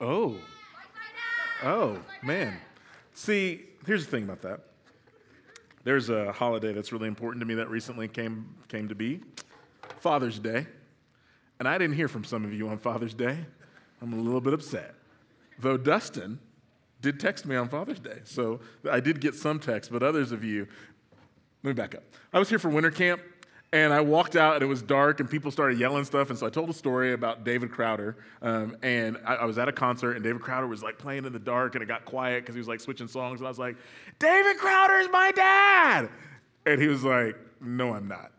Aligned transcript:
Oh. 0.00 0.36
Oh, 1.62 1.98
man. 2.22 2.56
See, 3.12 3.66
here's 3.86 4.06
the 4.06 4.10
thing 4.10 4.24
about 4.24 4.40
that. 4.42 4.60
There's 5.84 6.08
a 6.08 6.32
holiday 6.32 6.72
that's 6.72 6.92
really 6.92 7.08
important 7.08 7.40
to 7.40 7.46
me 7.46 7.54
that 7.54 7.68
recently 7.68 8.08
came, 8.08 8.54
came 8.68 8.88
to 8.88 8.94
be 8.94 9.20
Father's 9.98 10.38
Day. 10.38 10.66
And 11.58 11.68
I 11.68 11.76
didn't 11.76 11.96
hear 11.96 12.08
from 12.08 12.24
some 12.24 12.44
of 12.44 12.52
you 12.52 12.68
on 12.68 12.78
Father's 12.78 13.12
Day. 13.12 13.38
I'm 14.00 14.14
a 14.14 14.16
little 14.16 14.40
bit 14.40 14.54
upset. 14.54 14.94
Though 15.58 15.76
Dustin 15.76 16.38
did 17.02 17.20
text 17.20 17.44
me 17.44 17.56
on 17.56 17.68
Father's 17.68 18.00
Day. 18.00 18.20
So 18.24 18.60
I 18.90 19.00
did 19.00 19.20
get 19.20 19.34
some 19.34 19.60
text, 19.60 19.92
but 19.92 20.02
others 20.02 20.32
of 20.32 20.42
you, 20.42 20.66
let 21.62 21.68
me 21.68 21.74
back 21.74 21.94
up. 21.94 22.04
I 22.32 22.38
was 22.38 22.48
here 22.48 22.58
for 22.58 22.70
winter 22.70 22.90
camp 22.90 23.20
and 23.72 23.92
I 23.92 24.00
walked 24.00 24.34
out 24.34 24.54
and 24.54 24.62
it 24.64 24.66
was 24.66 24.82
dark 24.82 25.20
and 25.20 25.30
people 25.30 25.50
started 25.52 25.78
yelling 25.78 26.04
stuff. 26.04 26.30
And 26.30 26.38
so 26.38 26.46
I 26.46 26.50
told 26.50 26.70
a 26.70 26.72
story 26.72 27.12
about 27.12 27.44
David 27.44 27.70
Crowder. 27.70 28.16
Um, 28.42 28.76
and 28.82 29.16
I, 29.24 29.36
I, 29.36 29.44
was 29.44 29.58
at 29.58 29.68
a 29.68 29.72
concert 29.72 30.14
and 30.14 30.24
David 30.24 30.42
Crowder 30.42 30.66
was 30.66 30.82
like 30.82 30.98
playing 30.98 31.24
in 31.24 31.32
the 31.32 31.38
dark 31.38 31.76
and 31.76 31.82
it 31.82 31.86
got 31.86 32.04
quiet 32.04 32.42
because 32.42 32.56
he 32.56 32.58
was 32.58 32.66
like 32.66 32.80
switching 32.80 33.06
songs. 33.06 33.38
And 33.38 33.46
I 33.46 33.50
was 33.50 33.60
like, 33.60 33.76
David 34.18 34.56
Crowder 34.56 34.94
is 34.94 35.08
my 35.12 35.30
dad. 35.30 36.08
And 36.66 36.82
he 36.82 36.88
was 36.88 37.04
like, 37.04 37.36
No, 37.60 37.94
I'm 37.94 38.08
not. 38.08 38.32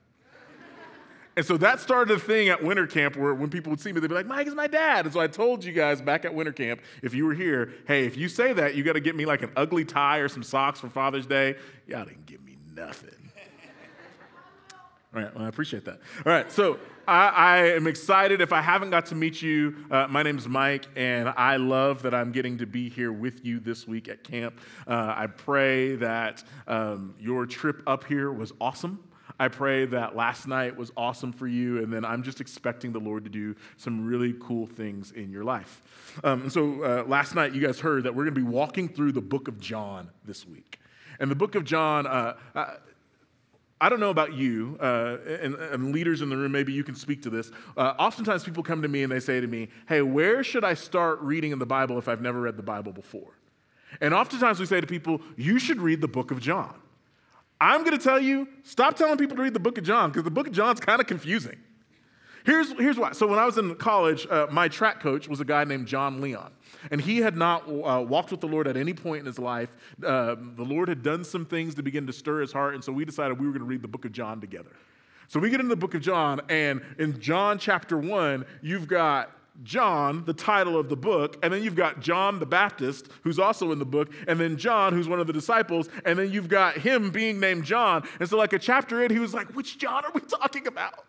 and 1.38 1.46
so 1.46 1.55
that 1.58 1.80
started 1.80 2.13
a 2.18 2.20
thing 2.20 2.50
at 2.50 2.62
winter 2.62 2.86
camp 2.86 3.16
where 3.16 3.34
when 3.34 3.50
people 3.50 3.70
would 3.70 3.80
see 3.80 3.94
me, 3.94 4.02
they'd 4.02 4.08
be 4.08 4.16
like, 4.16 4.27
Mike 4.27 4.48
is 4.48 4.55
my 4.55 4.68
dad. 4.68 5.05
And 5.05 5.13
so 5.13 5.22
I 5.22 5.27
told 5.27 5.63
you 5.63 5.72
guys 5.72 6.02
back 6.02 6.26
at 6.26 6.34
winter 6.34 6.52
camp, 6.52 6.82
if 7.02 7.13
you 7.13 7.26
were 7.26 7.34
here, 7.34 7.72
hey, 7.88 8.05
if 8.05 8.18
you 8.18 8.27
say 8.27 8.52
that, 8.52 8.76
you 8.76 8.84
got 8.84 8.94
to 8.94 9.00
get 9.00 9.16
me 9.16 9.26
like 9.26 9.44
an 9.44 9.52
ugly 9.55 9.86
tie 9.86 10.18
or 10.18 10.27
some 10.27 10.44
socks 10.44 10.82
for 10.82 10.90
Father's 10.90 11.26
Day. 11.26 11.55
Y'all 11.88 12.04
didn't 12.04 12.26
give 12.26 12.44
me 12.44 12.58
nothing. 12.76 13.21
All 15.14 15.22
right, 15.22 15.36
well, 15.36 15.44
I 15.44 15.50
appreciate 15.50 15.84
that. 15.86 16.00
All 16.26 16.32
right, 16.32 16.50
so 16.50 16.80
I, 17.06 17.28
I 17.28 17.58
am 17.72 17.86
excited. 17.86 18.40
If 18.40 18.54
I 18.54 18.62
haven't 18.62 18.92
got 18.92 19.08
to 19.08 19.16
meet 19.16 19.42
you, 19.42 19.76
uh, 19.92 20.08
my 20.08 20.24
name's 20.24 20.48
Mike, 20.48 20.86
and 20.96 21.28
I 21.28 21.58
love 21.58 22.04
that 22.04 22.14
I'm 22.14 22.32
getting 22.32 22.60
to 22.60 22.66
be 22.66 22.88
here 22.88 23.12
with 23.12 23.44
you 23.44 23.60
this 23.60 23.86
week 23.86 24.08
at 24.08 24.24
camp. 24.24 24.62
Uh, 24.88 25.13
I 25.18 25.27
pray 25.27 25.98
that 25.98 26.46
um, 26.66 27.13
your 27.20 27.46
trip 27.46 27.84
up 27.88 28.05
here 28.05 28.32
was 28.32 28.54
awesome. 28.62 29.04
I 29.38 29.50
pray 29.50 29.85
that 29.88 30.16
last 30.16 30.48
night 30.48 30.77
was 30.77 30.94
awesome 30.96 31.34
for 31.34 31.48
you, 31.48 31.84
and 31.84 31.91
then 31.91 32.05
I'm 32.05 32.24
just 32.24 32.40
expecting 32.40 32.94
the 32.94 33.00
Lord 33.00 33.26
to 33.26 33.30
do 33.30 33.54
some 33.76 34.05
really 34.05 34.34
cool 34.40 34.66
things 34.66 35.12
in 35.12 35.30
your 35.30 35.44
life. 35.44 35.82
Um, 36.24 36.44
and 36.44 36.52
so 36.54 36.84
uh, 36.84 37.04
last 37.05 37.35
night, 37.35 37.52
you 37.52 37.60
guys 37.60 37.82
heard 37.82 38.05
that 38.05 38.16
we're 38.16 38.24
going 38.24 38.35
to 38.35 38.41
be 38.41 38.48
walking 38.48 38.88
through 38.88 39.12
the 39.12 39.22
book 39.22 39.50
of 39.50 39.60
John 39.60 40.10
this 40.24 40.48
week. 40.48 40.80
And 41.20 41.30
the 41.30 41.35
book 41.35 41.55
of 41.55 41.66
John, 41.66 42.07
uh, 42.07 42.38
uh 42.55 42.76
I 43.82 43.90
don't 43.90 43.99
know 43.99 44.12
about 44.12 44.34
you, 44.34 44.77
uh, 44.79 45.18
and, 45.41 45.55
and, 45.55 45.91
leaders 45.91 46.21
in 46.21 46.29
the 46.29 46.37
room, 46.37 46.51
maybe 46.51 46.71
you 46.71 46.84
can 46.84 46.93
speak 46.93 47.24
to 47.24 47.32
this. 47.32 47.49
Uh, 47.76 47.96
oftentimes 47.98 48.43
people 48.43 48.62
come 48.62 48.84
to 48.84 48.88
me 48.88 49.01
and 49.01 49.12
they 49.12 49.20
say 49.20 49.41
to 49.41 49.48
me, 49.48 49.70
Hey, 49.88 50.04
where 50.04 50.43
should 50.43 50.63
I 50.63 50.76
start 50.76 51.20
reading 51.21 51.51
in 51.51 51.57
the 51.57 51.65
Bible 51.65 51.98
if 51.98 52.07
I've 52.07 52.21
never 52.21 52.40
read 52.41 52.57
the 52.57 52.63
Bible 52.63 52.93
before? 52.93 53.34
And 53.99 54.13
oftentimes 54.13 54.60
we 54.60 54.68
say 54.68 54.82
to 54.82 54.85
people, 54.85 55.20
You 55.35 55.57
should 55.57 55.82
read 55.82 55.99
the 55.99 56.07
book 56.07 56.29
of 56.29 56.40
John. 56.40 56.76
I'm 57.60 57.84
going 57.84 57.98
to 57.98 58.04
tell 58.04 58.20
you, 58.20 58.48
stop 58.62 58.96
telling 58.96 59.18
people 59.18 59.35
to 59.38 59.41
read 59.41 59.55
the 59.55 59.60
book 59.60 59.79
of 59.79 59.84
John 59.84 60.12
because 60.12 60.23
the 60.23 60.32
book 60.32 60.45
of 60.45 60.54
John's 60.54 60.79
kind 60.79 61.01
of 61.01 61.07
confusing. 61.07 61.57
Here's, 62.46 62.72
here's 62.74 62.98
why. 62.98 63.12
So, 63.12 63.28
when 63.28 63.40
I 63.40 63.46
was 63.46 63.58
in 63.58 63.76
college, 63.76 64.28
uh, 64.30 64.47
my 64.52 64.68
track 64.68 65.00
coach 65.00 65.28
was 65.28 65.40
a 65.40 65.46
guy 65.46 65.64
named 65.64 65.88
John 65.88 66.22
Leon. 66.22 66.52
And 66.90 67.00
he 67.00 67.20
had 67.20 67.38
not 67.38 67.68
uh, 67.68 68.03
walked 68.08 68.31
with 68.31 68.42
the 68.42 68.47
Lord 68.47 68.68
at 68.68 68.75
any 68.75 68.94
point 68.94 69.20
in 69.20 69.25
his 69.25 69.38
life. 69.38 69.75
Uh, 70.03 70.36
the 70.56 70.64
Lord 70.64 70.90
had 70.90 71.03
done 71.03 71.24
some 71.24 71.46
things 71.46 71.75
to 71.75 71.84
begin 71.84 72.08
to 72.08 72.14
stir 72.14 72.42
his 72.42 72.52
heart. 72.52 72.74
And 72.74 72.84
so 72.84 72.92
we 72.92 73.06
decided 73.06 73.40
we 73.40 73.46
were 73.46 73.52
going 73.52 73.62
to 73.62 73.68
read 73.68 73.81
the 73.81 73.88
book 73.88 74.06
of 74.06 74.12
John 74.12 74.42
together. 74.42 74.72
So 75.28 75.40
we 75.40 75.50
get 75.50 75.62
into 75.62 75.69
the 75.69 75.78
book 75.78 75.94
of 75.94 76.02
John, 76.02 76.42
and 76.50 76.81
in 77.00 77.18
John 77.22 77.58
chapter 77.58 77.97
1, 77.97 78.46
you've 78.62 78.86
got 78.86 79.31
John, 79.64 80.25
the 80.25 80.34
title 80.34 80.78
of 80.78 80.90
the 80.90 80.97
book, 80.97 81.38
and 81.42 81.53
then 81.53 81.64
you've 81.64 81.75
got 81.75 82.02
John 82.02 82.40
the 82.40 82.46
Baptist, 82.46 83.08
who's 83.24 83.40
also 83.40 83.72
in 83.72 83.80
the 83.80 83.86
book, 83.86 84.12
and 84.28 84.38
then 84.38 84.58
John, 84.58 84.92
who's 84.92 85.08
one 85.08 85.22
of 85.22 85.28
the 85.28 85.34
disciples, 85.34 85.88
and 86.03 86.19
then 86.19 86.31
you've 86.31 86.50
got 86.50 86.75
him 86.75 87.12
being 87.12 87.40
named 87.40 87.64
John. 87.64 88.06
And 88.19 88.28
so, 88.28 88.38
like 88.38 88.52
a 88.52 88.59
chapter 88.59 89.06
in, 89.06 89.12
he 89.12 89.19
was 89.19 89.34
like, 89.34 89.56
Which 89.56 89.78
John 89.78 90.03
are 90.03 90.12
we 90.13 90.19
talking 90.19 90.68
about? 90.68 91.06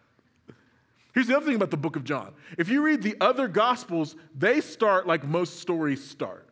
Here's 1.15 1.27
the 1.27 1.37
other 1.37 1.47
thing 1.47 1.57
about 1.57 1.71
the 1.71 1.77
book 1.77 1.97
of 1.97 2.05
John. 2.05 2.33
If 2.57 2.69
you 2.69 2.83
read 2.83 3.03
the 3.03 3.17
other 3.21 3.49
gospels, 3.49 4.17
they 4.37 4.61
start 4.61 5.07
like 5.07 5.25
most 5.25 5.61
stories 5.61 6.03
start. 6.03 6.49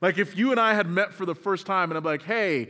Like 0.00 0.18
if 0.18 0.36
you 0.36 0.50
and 0.50 0.60
I 0.60 0.74
had 0.74 0.88
met 0.88 1.12
for 1.12 1.26
the 1.26 1.34
first 1.34 1.66
time 1.66 1.90
and 1.90 1.98
I'm 1.98 2.04
like, 2.04 2.22
hey, 2.22 2.68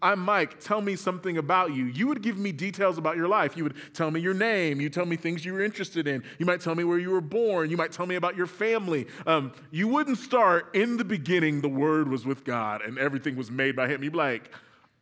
I'm 0.00 0.20
Mike, 0.20 0.60
tell 0.60 0.80
me 0.80 0.96
something 0.96 1.36
about 1.36 1.74
you. 1.74 1.84
You 1.84 2.06
would 2.08 2.22
give 2.22 2.38
me 2.38 2.52
details 2.52 2.96
about 2.96 3.16
your 3.16 3.28
life. 3.28 3.56
You 3.56 3.64
would 3.64 3.76
tell 3.92 4.10
me 4.10 4.18
your 4.18 4.32
name. 4.32 4.80
You 4.80 4.88
tell 4.88 5.04
me 5.04 5.16
things 5.16 5.44
you 5.44 5.52
were 5.52 5.62
interested 5.62 6.08
in. 6.08 6.24
You 6.38 6.46
might 6.46 6.60
tell 6.60 6.74
me 6.74 6.84
where 6.84 6.98
you 6.98 7.10
were 7.10 7.20
born. 7.20 7.70
You 7.70 7.76
might 7.76 7.92
tell 7.92 8.06
me 8.06 8.14
about 8.14 8.34
your 8.34 8.46
family. 8.46 9.06
Um, 9.26 9.52
you 9.70 9.86
wouldn't 9.88 10.18
start 10.18 10.74
in 10.74 10.96
the 10.96 11.04
beginning, 11.04 11.60
the 11.60 11.68
Word 11.68 12.08
was 12.08 12.24
with 12.24 12.44
God 12.44 12.80
and 12.80 12.98
everything 12.98 13.36
was 13.36 13.50
made 13.50 13.76
by 13.76 13.88
Him. 13.88 14.02
You'd 14.02 14.12
be 14.12 14.18
like, 14.18 14.50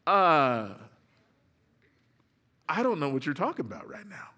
uh, 0.07 0.71
I 2.69 2.83
don't 2.83 2.99
know 2.99 3.09
what 3.09 3.25
you're 3.25 3.35
talking 3.35 3.65
about 3.65 3.89
right 3.89 4.07
now. 4.09 4.31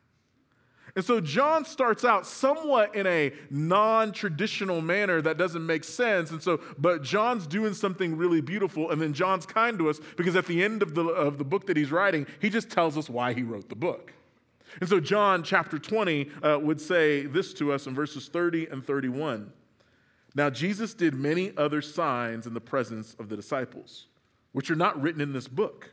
And 0.96 1.04
so 1.04 1.20
John 1.20 1.64
starts 1.64 2.04
out 2.04 2.24
somewhat 2.24 2.94
in 2.94 3.06
a 3.06 3.32
non-traditional 3.50 4.80
manner 4.80 5.20
that 5.22 5.36
doesn't 5.36 5.66
make 5.66 5.82
sense. 5.82 6.30
And 6.30 6.40
so, 6.40 6.60
but 6.78 7.02
John's 7.02 7.48
doing 7.48 7.74
something 7.74 8.16
really 8.16 8.40
beautiful, 8.40 8.90
and 8.90 9.02
then 9.02 9.12
John's 9.12 9.44
kind 9.44 9.76
to 9.78 9.90
us 9.90 9.98
because 10.16 10.36
at 10.36 10.46
the 10.46 10.62
end 10.62 10.82
of 10.82 10.94
the, 10.94 11.04
of 11.04 11.38
the 11.38 11.44
book 11.44 11.66
that 11.66 11.76
he's 11.76 11.90
writing, 11.90 12.26
he 12.40 12.48
just 12.48 12.70
tells 12.70 12.96
us 12.96 13.10
why 13.10 13.32
he 13.32 13.42
wrote 13.42 13.68
the 13.68 13.74
book. 13.74 14.12
And 14.80 14.88
so 14.88 15.00
John 15.00 15.42
chapter 15.42 15.78
20 15.78 16.30
uh, 16.42 16.58
would 16.60 16.80
say 16.80 17.26
this 17.26 17.52
to 17.54 17.72
us 17.72 17.86
in 17.86 17.94
verses 17.94 18.28
30 18.28 18.68
and 18.68 18.84
31. 18.84 19.52
Now 20.34 20.50
Jesus 20.50 20.94
did 20.94 21.14
many 21.14 21.56
other 21.56 21.82
signs 21.82 22.46
in 22.46 22.54
the 22.54 22.60
presence 22.60 23.14
of 23.18 23.28
the 23.28 23.36
disciples, 23.36 24.06
which 24.52 24.70
are 24.70 24.76
not 24.76 25.00
written 25.00 25.20
in 25.20 25.32
this 25.32 25.48
book. 25.48 25.90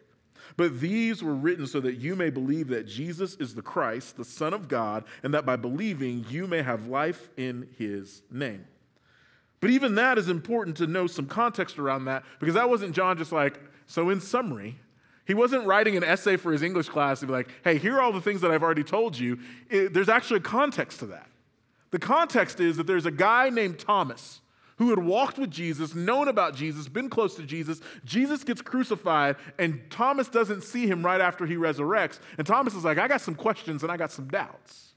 But 0.57 0.79
these 0.79 1.23
were 1.23 1.33
written 1.33 1.67
so 1.67 1.79
that 1.79 1.95
you 1.95 2.15
may 2.15 2.29
believe 2.29 2.67
that 2.69 2.87
Jesus 2.87 3.35
is 3.35 3.55
the 3.55 3.61
Christ, 3.61 4.17
the 4.17 4.25
Son 4.25 4.53
of 4.53 4.67
God, 4.67 5.05
and 5.23 5.33
that 5.33 5.45
by 5.45 5.55
believing 5.55 6.25
you 6.29 6.47
may 6.47 6.61
have 6.61 6.87
life 6.87 7.29
in 7.37 7.67
his 7.77 8.21
name. 8.31 8.65
But 9.59 9.69
even 9.69 9.95
that 9.95 10.17
is 10.17 10.27
important 10.27 10.77
to 10.77 10.87
know 10.87 11.07
some 11.07 11.27
context 11.27 11.77
around 11.77 12.05
that 12.05 12.23
because 12.39 12.55
that 12.55 12.69
wasn't 12.69 12.95
John 12.95 13.17
just 13.17 13.31
like, 13.31 13.59
so 13.85 14.09
in 14.09 14.19
summary, 14.19 14.77
he 15.25 15.33
wasn't 15.33 15.65
writing 15.65 15.95
an 15.95 16.03
essay 16.03 16.35
for 16.35 16.51
his 16.51 16.63
English 16.63 16.89
class 16.89 17.19
to 17.19 17.27
be 17.27 17.31
like, 17.31 17.49
hey, 17.63 17.77
here 17.77 17.95
are 17.95 18.01
all 18.01 18.11
the 18.11 18.21
things 18.21 18.41
that 18.41 18.51
I've 18.51 18.63
already 18.63 18.83
told 18.83 19.17
you. 19.17 19.39
It, 19.69 19.93
there's 19.93 20.09
actually 20.09 20.37
a 20.37 20.43
context 20.43 20.99
to 20.99 21.05
that. 21.07 21.27
The 21.91 21.99
context 21.99 22.59
is 22.59 22.77
that 22.77 22.87
there's 22.87 23.05
a 23.05 23.11
guy 23.11 23.49
named 23.49 23.79
Thomas 23.79 24.40
who 24.81 24.89
had 24.89 24.97
walked 24.97 25.37
with 25.37 25.51
Jesus, 25.51 25.93
known 25.93 26.27
about 26.27 26.55
Jesus, 26.55 26.87
been 26.87 27.07
close 27.07 27.35
to 27.35 27.43
Jesus. 27.43 27.81
Jesus 28.03 28.43
gets 28.43 28.63
crucified, 28.63 29.35
and 29.59 29.79
Thomas 29.91 30.27
doesn't 30.27 30.63
see 30.63 30.87
him 30.87 31.05
right 31.05 31.21
after 31.21 31.45
he 31.45 31.53
resurrects. 31.53 32.17
And 32.39 32.47
Thomas 32.47 32.73
is 32.73 32.83
like, 32.83 32.97
I 32.97 33.07
got 33.07 33.21
some 33.21 33.35
questions 33.35 33.83
and 33.83 33.91
I 33.91 33.97
got 33.97 34.11
some 34.11 34.27
doubts. 34.27 34.93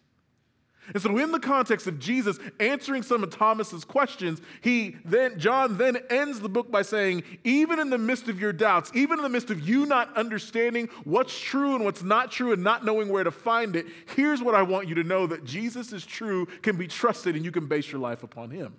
And 0.95 1.03
so, 1.03 1.19
in 1.19 1.33
the 1.33 1.39
context 1.39 1.87
of 1.87 1.99
Jesus 1.99 2.39
answering 2.61 3.03
some 3.03 3.23
of 3.23 3.29
Thomas's 3.29 3.85
questions, 3.85 4.41
he 4.63 4.97
then 5.05 5.39
John 5.39 5.77
then 5.77 5.99
ends 6.09 6.41
the 6.41 6.49
book 6.49 6.71
by 6.71 6.81
saying, 6.81 7.23
even 7.45 7.79
in 7.79 7.91
the 7.91 7.99
midst 7.99 8.29
of 8.29 8.41
your 8.41 8.55
doubts, 8.55 8.91
even 8.95 9.19
in 9.19 9.23
the 9.23 9.29
midst 9.29 9.51
of 9.51 9.69
you 9.69 9.85
not 9.85 10.17
understanding 10.17 10.89
what's 11.05 11.39
true 11.39 11.75
and 11.75 11.85
what's 11.85 12.03
not 12.03 12.31
true 12.31 12.55
and 12.55 12.65
not 12.65 12.87
knowing 12.87 13.11
where 13.11 13.25
to 13.25 13.31
find 13.31 13.77
it, 13.77 13.85
here's 14.17 14.41
what 14.41 14.55
I 14.55 14.63
want 14.63 14.89
you 14.89 14.95
to 14.95 15.05
know 15.05 15.27
that 15.27 15.45
Jesus 15.45 15.93
is 15.93 16.07
true, 16.07 16.47
can 16.63 16.79
be 16.79 16.87
trusted, 16.87 17.37
and 17.37 17.45
you 17.45 17.53
can 17.53 17.67
base 17.67 17.93
your 17.93 18.01
life 18.01 18.23
upon 18.23 18.49
him. 18.49 18.75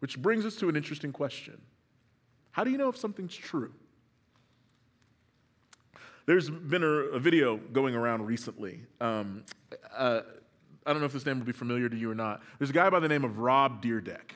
Which 0.00 0.20
brings 0.20 0.44
us 0.44 0.56
to 0.56 0.68
an 0.68 0.76
interesting 0.76 1.12
question 1.12 1.60
How 2.50 2.64
do 2.64 2.70
you 2.70 2.78
know 2.78 2.88
if 2.88 2.96
something's 2.96 3.34
true? 3.34 3.72
There's 6.26 6.50
been 6.50 6.82
a, 6.82 6.86
a 6.86 7.18
video 7.18 7.56
going 7.56 7.94
around 7.94 8.26
recently. 8.26 8.82
Um, 9.00 9.44
uh, 9.96 10.20
I 10.86 10.92
don't 10.92 11.00
know 11.00 11.06
if 11.06 11.12
this 11.12 11.26
name 11.26 11.38
will 11.38 11.46
be 11.46 11.52
familiar 11.52 11.88
to 11.88 11.96
you 11.96 12.10
or 12.10 12.14
not. 12.14 12.42
There's 12.58 12.70
a 12.70 12.74
guy 12.74 12.88
by 12.90 13.00
the 13.00 13.08
name 13.08 13.24
of 13.24 13.38
Rob 13.38 13.82
Dyrdek. 13.82 14.32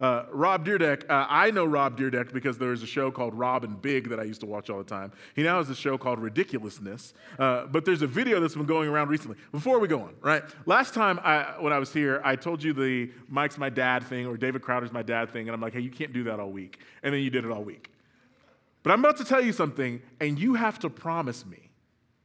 Uh, 0.00 0.24
Rob 0.30 0.64
Dyrdek, 0.64 1.02
uh, 1.10 1.26
I 1.28 1.50
know 1.50 1.66
Rob 1.66 1.98
Dyrdek 1.98 2.32
because 2.32 2.56
there's 2.56 2.82
a 2.82 2.86
show 2.86 3.10
called 3.10 3.34
Rob 3.34 3.64
and 3.64 3.80
Big 3.82 4.08
that 4.08 4.18
I 4.18 4.22
used 4.22 4.40
to 4.40 4.46
watch 4.46 4.70
all 4.70 4.78
the 4.78 4.84
time. 4.84 5.12
He 5.36 5.42
now 5.42 5.58
has 5.58 5.68
a 5.68 5.74
show 5.74 5.98
called 5.98 6.18
Ridiculousness, 6.20 7.12
uh, 7.38 7.66
but 7.66 7.84
there's 7.84 8.00
a 8.00 8.06
video 8.06 8.40
that's 8.40 8.54
been 8.54 8.64
going 8.64 8.88
around 8.88 9.08
recently. 9.08 9.36
Before 9.52 9.78
we 9.78 9.88
go 9.88 10.00
on, 10.00 10.14
right? 10.22 10.42
Last 10.64 10.94
time 10.94 11.20
I, 11.22 11.54
when 11.58 11.74
I 11.74 11.78
was 11.78 11.92
here, 11.92 12.22
I 12.24 12.34
told 12.34 12.62
you 12.62 12.72
the 12.72 13.10
Mike's 13.28 13.58
my 13.58 13.68
dad 13.68 14.02
thing 14.04 14.26
or 14.26 14.38
David 14.38 14.62
Crowder's 14.62 14.90
my 14.90 15.02
dad 15.02 15.30
thing, 15.30 15.48
and 15.48 15.54
I'm 15.54 15.60
like, 15.60 15.74
hey, 15.74 15.80
you 15.80 15.90
can't 15.90 16.14
do 16.14 16.24
that 16.24 16.40
all 16.40 16.50
week. 16.50 16.78
And 17.02 17.12
then 17.12 17.20
you 17.20 17.28
did 17.28 17.44
it 17.44 17.50
all 17.50 17.62
week. 17.62 17.90
But 18.82 18.92
I'm 18.92 19.00
about 19.00 19.18
to 19.18 19.24
tell 19.24 19.42
you 19.42 19.52
something, 19.52 20.00
and 20.18 20.38
you 20.38 20.54
have 20.54 20.78
to 20.78 20.88
promise 20.88 21.44
me 21.44 21.70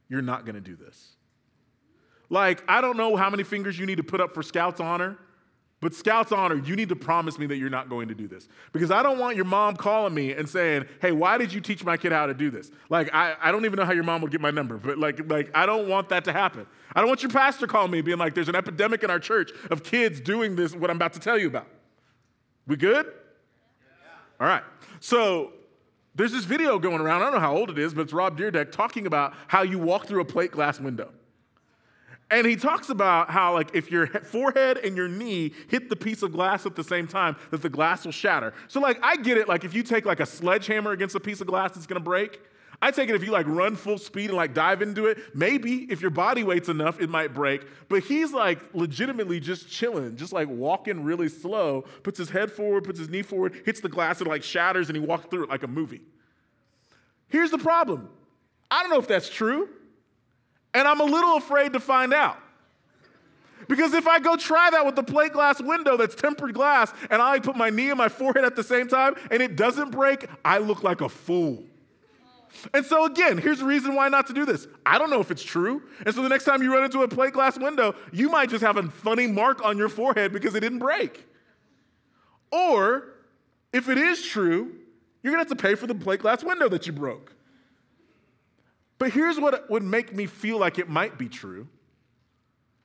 you're 0.07 0.21
not 0.21 0.45
going 0.45 0.55
to 0.55 0.61
do 0.61 0.77
this. 0.77 1.17
Like, 2.29 2.63
I 2.69 2.79
don't 2.79 2.95
know 2.95 3.17
how 3.17 3.29
many 3.29 3.43
fingers 3.43 3.77
you 3.77 3.85
need 3.85 3.97
to 3.97 4.03
put 4.03 4.21
up 4.21 4.33
for 4.33 4.43
Scouts 4.43 4.79
honor. 4.79 5.17
But 5.85 5.93
Scouts 5.93 6.31
Honor, 6.31 6.55
you 6.55 6.75
need 6.75 6.89
to 6.89 6.95
promise 6.95 7.37
me 7.37 7.45
that 7.45 7.57
you're 7.57 7.69
not 7.69 7.89
going 7.89 8.07
to 8.07 8.15
do 8.15 8.27
this. 8.27 8.47
Because 8.71 8.89
I 8.89 9.03
don't 9.03 9.19
want 9.19 9.35
your 9.35 9.45
mom 9.45 9.75
calling 9.75 10.15
me 10.15 10.31
and 10.31 10.49
saying, 10.49 10.85
hey, 10.99 11.11
why 11.11 11.37
did 11.37 11.53
you 11.53 11.61
teach 11.61 11.83
my 11.83 11.95
kid 11.95 12.11
how 12.11 12.25
to 12.25 12.33
do 12.33 12.49
this? 12.49 12.71
Like, 12.89 13.13
I, 13.13 13.35
I 13.39 13.51
don't 13.51 13.65
even 13.65 13.77
know 13.77 13.85
how 13.85 13.91
your 13.91 14.03
mom 14.03 14.23
would 14.23 14.31
get 14.31 14.41
my 14.41 14.49
number, 14.49 14.77
but 14.77 14.97
like, 14.97 15.29
like, 15.29 15.51
I 15.53 15.67
don't 15.67 15.87
want 15.87 16.09
that 16.09 16.25
to 16.25 16.33
happen. 16.33 16.65
I 16.95 17.01
don't 17.01 17.07
want 17.07 17.21
your 17.21 17.29
pastor 17.29 17.67
calling 17.67 17.91
me 17.91 18.01
being 18.01 18.17
like, 18.17 18.33
there's 18.33 18.49
an 18.49 18.55
epidemic 18.55 19.03
in 19.03 19.11
our 19.11 19.19
church 19.19 19.51
of 19.69 19.83
kids 19.83 20.19
doing 20.19 20.55
this, 20.55 20.73
what 20.73 20.89
I'm 20.89 20.95
about 20.95 21.13
to 21.13 21.19
tell 21.19 21.37
you 21.37 21.45
about. 21.45 21.67
We 22.65 22.77
good? 22.77 23.05
All 24.39 24.47
right. 24.47 24.63
So 25.01 25.53
there's 26.15 26.31
this 26.31 26.45
video 26.45 26.79
going 26.79 26.99
around. 26.99 27.21
I 27.21 27.25
don't 27.25 27.35
know 27.35 27.39
how 27.39 27.55
old 27.55 27.69
it 27.69 27.77
is, 27.77 27.93
but 27.93 28.01
it's 28.01 28.13
Rob 28.13 28.39
Dyrdek 28.39 28.71
talking 28.71 29.05
about 29.05 29.35
how 29.49 29.61
you 29.61 29.77
walk 29.77 30.07
through 30.07 30.21
a 30.21 30.25
plate 30.25 30.49
glass 30.49 30.79
window. 30.79 31.11
And 32.35 32.45
he 32.45 32.57
talks 32.57 32.89
about 32.89 33.29
how, 33.29 33.53
like, 33.53 33.73
if 33.73 33.89
your 33.89 34.07
forehead 34.07 34.77
and 34.79 34.97
your 34.97 35.07
knee 35.07 35.53
hit 35.69 35.87
the 35.87 35.95
piece 35.95 36.21
of 36.21 36.33
glass 36.33 36.65
at 36.65 36.75
the 36.75 36.83
same 36.83 37.07
time, 37.07 37.37
that 37.49 37.61
the 37.61 37.69
glass 37.69 38.03
will 38.03 38.11
shatter. 38.11 38.53
So, 38.67 38.81
like, 38.81 38.99
I 39.01 39.15
get 39.15 39.37
it. 39.37 39.47
Like, 39.47 39.63
if 39.63 39.73
you 39.73 39.83
take 39.83 40.05
like 40.05 40.19
a 40.19 40.25
sledgehammer 40.25 40.91
against 40.91 41.15
a 41.15 41.19
piece 41.21 41.39
of 41.39 41.47
glass, 41.47 41.77
it's 41.77 41.87
gonna 41.87 42.01
break. 42.01 42.41
I 42.81 42.91
take 42.91 43.07
it 43.07 43.15
if 43.15 43.23
you 43.23 43.31
like 43.31 43.47
run 43.47 43.77
full 43.77 43.97
speed 43.97 44.31
and 44.31 44.35
like 44.35 44.53
dive 44.53 44.81
into 44.81 45.05
it, 45.05 45.17
maybe 45.33 45.87
if 45.89 46.01
your 46.01 46.11
body 46.11 46.43
weight's 46.43 46.67
enough, 46.67 46.99
it 46.99 47.09
might 47.09 47.33
break. 47.33 47.65
But 47.87 48.03
he's 48.03 48.33
like 48.33 48.59
legitimately 48.73 49.39
just 49.39 49.69
chilling, 49.69 50.17
just 50.17 50.33
like 50.33 50.49
walking 50.49 51.05
really 51.05 51.29
slow, 51.29 51.85
puts 52.03 52.17
his 52.17 52.29
head 52.29 52.51
forward, 52.51 52.83
puts 52.83 52.99
his 52.99 53.07
knee 53.07 53.21
forward, 53.21 53.61
hits 53.65 53.79
the 53.79 53.87
glass, 53.87 54.19
it 54.19 54.27
like 54.27 54.43
shatters, 54.43 54.89
and 54.89 54.97
he 54.97 55.01
walks 55.01 55.27
through 55.27 55.45
it 55.45 55.49
like 55.49 55.63
a 55.63 55.67
movie. 55.67 56.01
Here's 57.29 57.49
the 57.49 57.59
problem 57.59 58.09
I 58.69 58.81
don't 58.81 58.91
know 58.91 58.99
if 58.99 59.07
that's 59.07 59.29
true, 59.29 59.69
and 60.75 60.87
I'm 60.87 60.99
a 60.99 61.05
little 61.05 61.37
afraid 61.37 61.73
to 61.73 61.79
find 61.79 62.13
out. 62.13 62.37
Because 63.67 63.93
if 63.93 64.07
I 64.07 64.19
go 64.19 64.35
try 64.35 64.69
that 64.69 64.85
with 64.85 64.95
the 64.95 65.03
plate 65.03 65.33
glass 65.33 65.59
window 65.59 65.97
that's 65.97 66.13
tempered 66.13 66.53
glass 66.53 66.93
and 67.09 67.21
I 67.21 67.39
put 67.39 67.55
my 67.55 67.71
knee 67.71 67.89
and 67.89 67.97
my 67.97 68.09
forehead 68.09 68.45
at 68.45 68.55
the 68.55 68.63
same 68.63 68.87
time 68.87 69.15
and 69.31 69.41
it 69.41 69.55
doesn't 69.55 69.89
break, 69.89 70.27
I 70.43 70.59
look 70.59 70.83
like 70.83 71.01
a 71.01 71.09
fool. 71.09 71.63
And 72.73 72.85
so, 72.85 73.05
again, 73.05 73.37
here's 73.37 73.59
the 73.59 73.65
reason 73.65 73.95
why 73.95 74.07
not 74.07 74.27
to 74.27 74.33
do 74.33 74.45
this. 74.45 74.67
I 74.85 74.97
don't 74.97 75.09
know 75.09 75.19
if 75.19 75.31
it's 75.31 75.43
true. 75.43 75.81
And 76.05 76.13
so, 76.13 76.21
the 76.21 76.29
next 76.29 76.45
time 76.45 76.61
you 76.61 76.73
run 76.73 76.83
into 76.83 77.01
a 77.01 77.07
plate 77.07 77.33
glass 77.33 77.57
window, 77.57 77.95
you 78.13 78.29
might 78.29 78.49
just 78.49 78.63
have 78.63 78.77
a 78.77 78.83
funny 78.83 79.27
mark 79.27 79.63
on 79.65 79.77
your 79.77 79.89
forehead 79.89 80.31
because 80.31 80.55
it 80.55 80.61
didn't 80.61 80.79
break. 80.79 81.25
Or, 82.51 83.15
if 83.73 83.89
it 83.89 83.97
is 83.97 84.23
true, 84.23 84.73
you're 85.21 85.33
gonna 85.33 85.41
have 85.41 85.49
to 85.49 85.55
pay 85.55 85.75
for 85.75 85.87
the 85.87 85.95
plate 85.95 86.21
glass 86.21 86.43
window 86.43 86.69
that 86.69 86.87
you 86.87 86.93
broke. 86.93 87.34
But 88.97 89.11
here's 89.11 89.39
what 89.39 89.69
would 89.69 89.83
make 89.83 90.13
me 90.13 90.25
feel 90.25 90.57
like 90.57 90.79
it 90.79 90.89
might 90.89 91.17
be 91.17 91.27
true 91.27 91.67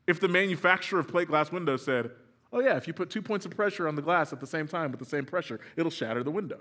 if 0.07 0.19
the 0.19 0.29
manufacturer 0.29 0.99
of 0.99 1.09
plate 1.09 1.29
glass 1.29 1.53
windows 1.53 1.85
said, 1.85 2.11
oh, 2.53 2.61
yeah, 2.61 2.77
if 2.77 2.87
you 2.89 2.93
put 2.93 3.11
two 3.11 3.23
points 3.23 3.47
of 3.47 3.55
pressure 3.55 3.87
on 3.87 3.95
the 3.95 4.03
glass 4.03 4.33
at 4.33 4.41
the 4.41 4.47
same 4.47 4.67
time 4.67 4.91
with 4.91 4.99
the 4.99 5.07
same 5.07 5.25
pressure, 5.25 5.61
it'll 5.77 5.91
shatter 5.91 6.25
the 6.25 6.31
window. 6.31 6.61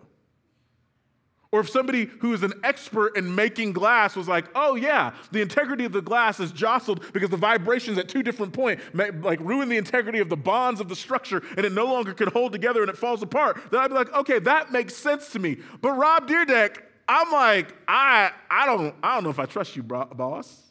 Or 1.51 1.61
if 1.61 1.69
somebody 1.69 2.05
who 2.19 2.31
is 2.33 2.43
an 2.43 2.53
expert 2.63 3.17
in 3.17 3.33
making 3.33 3.73
glass 3.73 4.15
was 4.15 4.27
like, 4.27 4.45
oh 4.53 4.75
yeah, 4.75 5.13
the 5.31 5.41
integrity 5.41 5.83
of 5.83 5.91
the 5.91 6.01
glass 6.01 6.39
is 6.39 6.51
jostled 6.51 7.11
because 7.11 7.31
the 7.31 7.37
vibrations 7.37 7.97
at 7.97 8.07
two 8.07 8.21
different 8.21 8.53
points 8.53 8.83
like 8.93 9.39
ruin 9.39 9.67
the 9.67 9.77
integrity 9.77 10.19
of 10.19 10.29
the 10.29 10.37
bonds 10.37 10.79
of 10.79 10.89
the 10.89 10.95
structure 10.95 11.41
and 11.57 11.65
it 11.65 11.71
no 11.71 11.85
longer 11.85 12.13
can 12.13 12.27
hold 12.27 12.51
together 12.51 12.81
and 12.81 12.89
it 12.89 12.97
falls 12.97 13.23
apart, 13.23 13.59
then 13.71 13.79
I'd 13.79 13.87
be 13.87 13.95
like, 13.95 14.13
okay, 14.13 14.37
that 14.37 14.71
makes 14.71 14.95
sense 14.95 15.31
to 15.31 15.39
me. 15.39 15.57
But 15.81 15.93
Rob 15.93 16.29
Dyrdek, 16.29 16.83
I'm 17.09 17.31
like, 17.31 17.75
I, 17.87 18.31
I 18.51 18.67
don't, 18.67 18.93
I 19.01 19.15
don't 19.15 19.23
know 19.23 19.31
if 19.31 19.39
I 19.39 19.47
trust 19.47 19.75
you, 19.75 19.81
boss. 19.81 20.61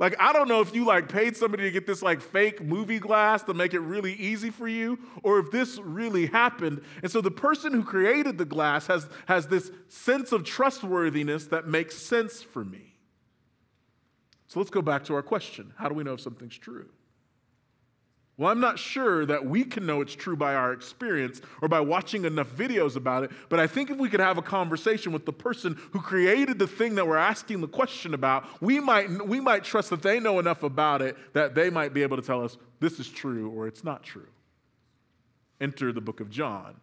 Like, 0.00 0.16
I 0.18 0.32
don't 0.32 0.48
know 0.48 0.60
if 0.60 0.74
you 0.74 0.84
like 0.84 1.08
paid 1.08 1.36
somebody 1.36 1.62
to 1.62 1.70
get 1.70 1.86
this 1.86 2.02
like 2.02 2.20
fake 2.20 2.60
movie 2.60 2.98
glass 2.98 3.44
to 3.44 3.54
make 3.54 3.74
it 3.74 3.78
really 3.78 4.14
easy 4.14 4.50
for 4.50 4.66
you, 4.66 4.98
or 5.22 5.38
if 5.38 5.52
this 5.52 5.78
really 5.78 6.26
happened. 6.26 6.82
And 7.04 7.12
so 7.12 7.20
the 7.20 7.30
person 7.30 7.72
who 7.72 7.84
created 7.84 8.38
the 8.38 8.44
glass 8.44 8.88
has, 8.88 9.08
has 9.26 9.46
this 9.46 9.70
sense 9.88 10.32
of 10.32 10.42
trustworthiness 10.42 11.46
that 11.46 11.68
makes 11.68 11.96
sense 11.96 12.42
for 12.42 12.64
me. 12.64 12.96
So 14.48 14.58
let's 14.58 14.70
go 14.70 14.82
back 14.82 15.04
to 15.04 15.14
our 15.14 15.22
question 15.22 15.72
How 15.76 15.88
do 15.88 15.94
we 15.94 16.02
know 16.02 16.14
if 16.14 16.20
something's 16.20 16.58
true? 16.58 16.88
Well, 18.36 18.50
I'm 18.50 18.60
not 18.60 18.80
sure 18.80 19.24
that 19.26 19.46
we 19.46 19.62
can 19.62 19.86
know 19.86 20.00
it's 20.00 20.14
true 20.14 20.34
by 20.34 20.56
our 20.56 20.72
experience 20.72 21.40
or 21.62 21.68
by 21.68 21.80
watching 21.80 22.24
enough 22.24 22.48
videos 22.48 22.96
about 22.96 23.22
it, 23.22 23.30
but 23.48 23.60
I 23.60 23.68
think 23.68 23.90
if 23.90 23.96
we 23.96 24.08
could 24.08 24.18
have 24.18 24.38
a 24.38 24.42
conversation 24.42 25.12
with 25.12 25.24
the 25.24 25.32
person 25.32 25.80
who 25.92 26.00
created 26.00 26.58
the 26.58 26.66
thing 26.66 26.96
that 26.96 27.06
we're 27.06 27.16
asking 27.16 27.60
the 27.60 27.68
question 27.68 28.12
about, 28.12 28.44
we 28.60 28.80
might, 28.80 29.24
we 29.28 29.38
might 29.38 29.62
trust 29.62 29.90
that 29.90 30.02
they 30.02 30.18
know 30.18 30.40
enough 30.40 30.64
about 30.64 31.00
it 31.00 31.16
that 31.32 31.54
they 31.54 31.70
might 31.70 31.94
be 31.94 32.02
able 32.02 32.16
to 32.16 32.24
tell 32.24 32.44
us 32.44 32.56
this 32.80 32.98
is 32.98 33.08
true 33.08 33.50
or 33.50 33.68
it's 33.68 33.84
not 33.84 34.02
true. 34.02 34.26
Enter 35.60 35.92
the 35.92 36.00
book 36.00 36.18
of 36.18 36.28
John, 36.28 36.74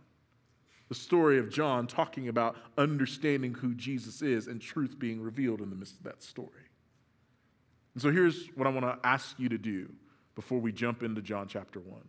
the 0.87 0.95
story 0.95 1.37
of 1.37 1.49
John 1.49 1.85
talking 1.85 2.29
about 2.29 2.55
understanding 2.77 3.53
who 3.53 3.73
Jesus 3.75 4.21
is 4.21 4.47
and 4.47 4.61
truth 4.61 4.97
being 4.97 5.21
revealed 5.21 5.59
in 5.59 5.69
the 5.69 5.75
midst 5.75 5.97
of 5.97 6.03
that 6.03 6.23
story. 6.23 6.69
And 7.93 8.01
so 8.01 8.09
here's 8.09 8.47
what 8.55 8.67
I 8.67 8.69
want 8.69 8.85
to 8.85 9.05
ask 9.05 9.37
you 9.37 9.49
to 9.49 9.57
do 9.57 9.89
before 10.35 10.59
we 10.59 10.71
jump 10.71 11.03
into 11.03 11.21
John 11.21 11.47
chapter 11.47 11.79
1. 11.79 12.01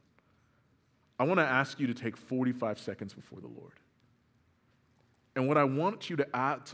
I 1.19 1.25
want 1.25 1.39
to 1.39 1.47
ask 1.47 1.79
you 1.79 1.87
to 1.87 1.95
take 1.95 2.17
45 2.17 2.79
seconds 2.79 3.15
before 3.15 3.41
the 3.41 3.49
Lord. 3.49 3.75
And 5.35 5.49
what 5.49 5.57
I 5.57 5.65
want 5.65 6.11
you 6.11 6.17
to 6.17 6.27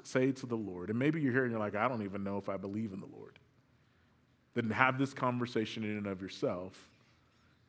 say 0.05 0.33
to 0.33 0.47
the 0.47 0.56
Lord, 0.56 0.91
and 0.91 0.99
maybe 0.99 1.21
you're 1.21 1.33
here 1.33 1.45
and 1.45 1.50
you're 1.50 1.61
like, 1.61 1.77
I 1.77 1.87
don't 1.89 2.03
even 2.03 2.25
know 2.25 2.39
if 2.39 2.49
I 2.49 2.56
believe 2.56 2.93
in 2.93 3.00
the 3.00 3.06
Lord. 3.06 3.39
Then 4.55 4.71
have 4.71 4.99
this 4.99 5.15
conversation 5.15 5.85
in 5.85 5.97
and 5.97 6.06
of 6.06 6.21
yourself 6.21 6.89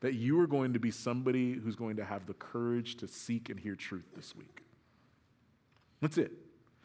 that 0.00 0.14
you 0.14 0.40
are 0.40 0.46
going 0.46 0.72
to 0.72 0.78
be 0.78 0.90
somebody 0.90 1.52
who's 1.52 1.76
going 1.76 1.96
to 1.96 2.04
have 2.04 2.26
the 2.26 2.34
courage 2.34 2.96
to 2.96 3.06
seek 3.06 3.50
and 3.50 3.60
hear 3.60 3.76
truth 3.76 4.06
this 4.16 4.34
week. 4.34 4.62
That's 6.00 6.18
it. 6.18 6.32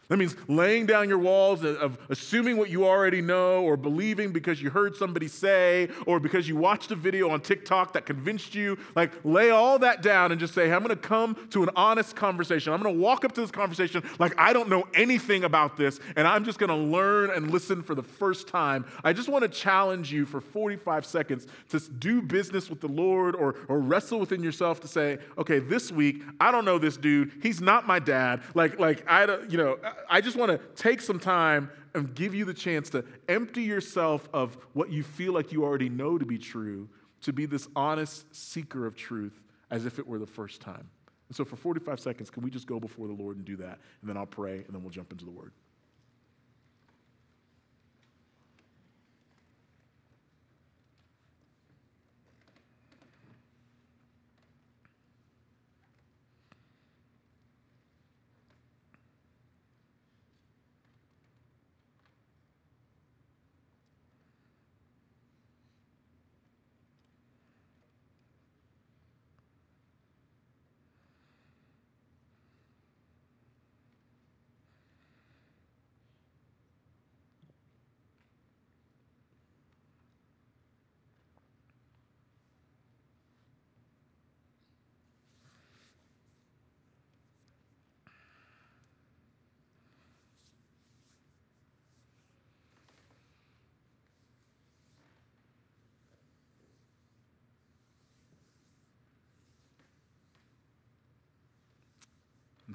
That 0.07 0.17
means 0.17 0.35
laying 0.47 0.85
down 0.85 1.09
your 1.09 1.17
walls 1.17 1.63
of 1.63 1.97
assuming 2.09 2.57
what 2.57 2.69
you 2.69 2.85
already 2.85 3.21
know 3.21 3.63
or 3.63 3.75
believing 3.75 4.31
because 4.31 4.61
you 4.61 4.69
heard 4.69 4.95
somebody 4.95 5.27
say 5.27 5.89
or 6.05 6.19
because 6.19 6.47
you 6.47 6.55
watched 6.55 6.91
a 6.91 6.95
video 6.95 7.29
on 7.29 7.41
TikTok 7.41 7.93
that 7.93 8.05
convinced 8.05 8.53
you. 8.53 8.77
Like, 8.95 9.11
lay 9.23 9.49
all 9.49 9.79
that 9.79 10.03
down 10.03 10.31
and 10.31 10.39
just 10.39 10.53
say, 10.53 10.71
I'm 10.71 10.83
going 10.83 10.89
to 10.89 10.95
come 10.95 11.35
to 11.51 11.63
an 11.63 11.69
honest 11.75 12.15
conversation. 12.15 12.71
I'm 12.71 12.81
going 12.83 12.93
to 12.93 13.01
walk 13.01 13.25
up 13.25 13.31
to 13.33 13.41
this 13.41 13.51
conversation 13.51 14.03
like 14.19 14.33
I 14.37 14.53
don't 14.53 14.69
know 14.69 14.87
anything 14.93 15.43
about 15.43 15.75
this 15.75 15.99
and 16.15 16.27
I'm 16.27 16.45
just 16.45 16.59
going 16.59 16.69
to 16.69 16.75
learn 16.75 17.31
and 17.31 17.49
listen 17.49 17.81
for 17.81 17.95
the 17.95 18.03
first 18.03 18.47
time. 18.47 18.85
I 19.03 19.11
just 19.11 19.27
want 19.27 19.41
to 19.41 19.49
challenge 19.49 20.11
you 20.11 20.25
for 20.25 20.39
45 20.39 21.05
seconds 21.05 21.47
to 21.69 21.79
do 21.79 22.21
business 22.21 22.69
with 22.69 22.79
the 22.79 22.87
Lord 22.87 23.35
or, 23.35 23.55
or 23.67 23.79
wrestle 23.79 24.19
within 24.19 24.43
yourself 24.43 24.81
to 24.81 24.87
say, 24.87 25.17
okay, 25.37 25.59
this 25.59 25.91
week, 25.91 26.21
I 26.39 26.51
don't 26.51 26.65
know 26.65 26.77
this 26.77 26.97
dude. 26.97 27.31
He's 27.41 27.59
not 27.59 27.87
my 27.87 27.97
dad. 27.97 28.43
Like, 28.53 28.79
like 28.79 29.03
I 29.09 29.25
don't, 29.25 29.49
you 29.49 29.57
know, 29.57 29.77
I 30.09 30.21
just 30.21 30.37
want 30.37 30.51
to 30.51 30.57
take 30.81 31.01
some 31.01 31.19
time 31.19 31.69
and 31.93 32.13
give 32.13 32.35
you 32.35 32.45
the 32.45 32.53
chance 32.53 32.89
to 32.91 33.05
empty 33.27 33.63
yourself 33.63 34.27
of 34.33 34.57
what 34.73 34.91
you 34.91 35.03
feel 35.03 35.33
like 35.33 35.51
you 35.51 35.63
already 35.63 35.89
know 35.89 36.17
to 36.17 36.25
be 36.25 36.37
true, 36.37 36.89
to 37.21 37.33
be 37.33 37.45
this 37.45 37.67
honest 37.75 38.33
seeker 38.35 38.85
of 38.85 38.95
truth 38.95 39.41
as 39.71 39.85
if 39.85 39.99
it 39.99 40.07
were 40.07 40.19
the 40.19 40.27
first 40.27 40.61
time. 40.61 40.89
And 41.27 41.35
so, 41.35 41.43
for 41.43 41.55
45 41.55 41.99
seconds, 41.99 42.29
can 42.29 42.43
we 42.43 42.49
just 42.51 42.67
go 42.67 42.79
before 42.79 43.07
the 43.07 43.13
Lord 43.13 43.37
and 43.37 43.45
do 43.45 43.55
that? 43.57 43.79
And 44.01 44.09
then 44.09 44.17
I'll 44.17 44.25
pray, 44.25 44.57
and 44.57 44.67
then 44.69 44.83
we'll 44.83 44.91
jump 44.91 45.11
into 45.11 45.25
the 45.25 45.31
word. 45.31 45.51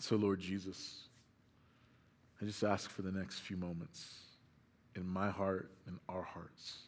And 0.01 0.05
so, 0.07 0.17
Lord 0.17 0.41
Jesus, 0.41 1.09
I 2.41 2.47
just 2.47 2.63
ask 2.63 2.89
for 2.89 3.03
the 3.03 3.13
next 3.13 3.41
few 3.41 3.59
moments 3.59 4.15
in 4.97 5.07
my 5.07 5.29
heart 5.29 5.73
and 5.87 5.99
our 6.09 6.23
hearts 6.23 6.85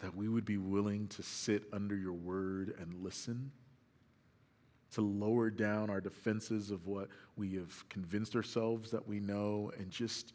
that 0.00 0.16
we 0.16 0.28
would 0.28 0.44
be 0.44 0.56
willing 0.56 1.06
to 1.06 1.22
sit 1.22 1.62
under 1.72 1.94
your 1.94 2.14
word 2.14 2.74
and 2.80 3.04
listen, 3.04 3.52
to 4.94 5.00
lower 5.00 5.48
down 5.48 5.90
our 5.90 6.00
defenses 6.00 6.72
of 6.72 6.88
what 6.88 7.06
we 7.36 7.54
have 7.54 7.88
convinced 7.88 8.34
ourselves 8.34 8.90
that 8.90 9.06
we 9.06 9.20
know, 9.20 9.70
and 9.78 9.88
just 9.88 10.32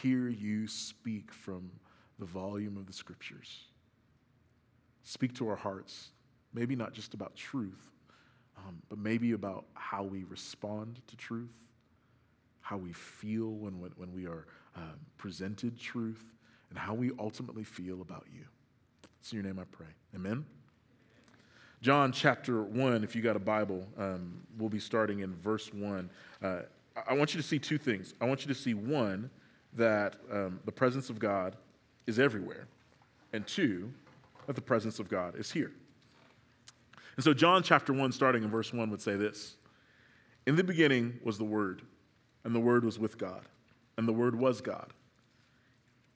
hear 0.00 0.28
you 0.28 0.68
speak 0.68 1.32
from 1.32 1.68
the 2.20 2.26
volume 2.26 2.76
of 2.76 2.86
the 2.86 2.92
scriptures. 2.92 3.64
Speak 5.02 5.34
to 5.34 5.48
our 5.48 5.56
hearts, 5.56 6.10
maybe 6.54 6.76
not 6.76 6.92
just 6.92 7.12
about 7.12 7.34
truth, 7.34 7.90
um, 8.58 8.82
but 8.88 8.98
maybe 8.98 9.32
about 9.32 9.64
how 9.74 10.02
we 10.02 10.24
respond 10.24 11.00
to 11.06 11.16
truth, 11.16 11.54
how 12.60 12.76
we 12.76 12.92
feel 12.92 13.50
when, 13.50 13.80
when, 13.80 13.90
when 13.96 14.12
we 14.12 14.26
are 14.26 14.46
um, 14.76 14.98
presented 15.16 15.78
truth, 15.78 16.24
and 16.70 16.78
how 16.78 16.94
we 16.94 17.10
ultimately 17.18 17.64
feel 17.64 18.02
about 18.02 18.26
you. 18.32 18.44
It's 19.20 19.32
in 19.32 19.36
your 19.36 19.46
name 19.46 19.58
I 19.58 19.64
pray. 19.64 19.86
Amen. 20.14 20.44
John 21.80 22.12
chapter 22.12 22.62
1, 22.62 23.04
if 23.04 23.14
you 23.14 23.22
got 23.22 23.36
a 23.36 23.40
Bible, 23.40 23.86
um, 23.96 24.42
we'll 24.58 24.68
be 24.68 24.80
starting 24.80 25.20
in 25.20 25.34
verse 25.36 25.72
1. 25.72 26.10
Uh, 26.42 26.60
I 27.06 27.14
want 27.14 27.34
you 27.34 27.40
to 27.40 27.46
see 27.46 27.58
two 27.58 27.78
things. 27.78 28.14
I 28.20 28.24
want 28.24 28.42
you 28.42 28.48
to 28.52 28.60
see 28.60 28.74
one, 28.74 29.30
that 29.74 30.16
um, 30.32 30.60
the 30.64 30.72
presence 30.72 31.10
of 31.10 31.18
God 31.18 31.56
is 32.06 32.18
everywhere, 32.18 32.66
and 33.32 33.46
two, 33.46 33.92
that 34.46 34.56
the 34.56 34.62
presence 34.62 34.98
of 34.98 35.08
God 35.08 35.38
is 35.38 35.52
here. 35.52 35.72
And 37.18 37.24
so, 37.24 37.34
John 37.34 37.64
chapter 37.64 37.92
1, 37.92 38.12
starting 38.12 38.44
in 38.44 38.48
verse 38.48 38.72
1, 38.72 38.90
would 38.90 39.02
say 39.02 39.16
this 39.16 39.56
In 40.46 40.54
the 40.54 40.62
beginning 40.62 41.18
was 41.24 41.36
the 41.36 41.44
Word, 41.44 41.82
and 42.44 42.54
the 42.54 42.60
Word 42.60 42.84
was 42.84 42.96
with 42.96 43.18
God, 43.18 43.42
and 43.96 44.06
the 44.06 44.12
Word 44.12 44.36
was 44.36 44.60
God. 44.60 44.92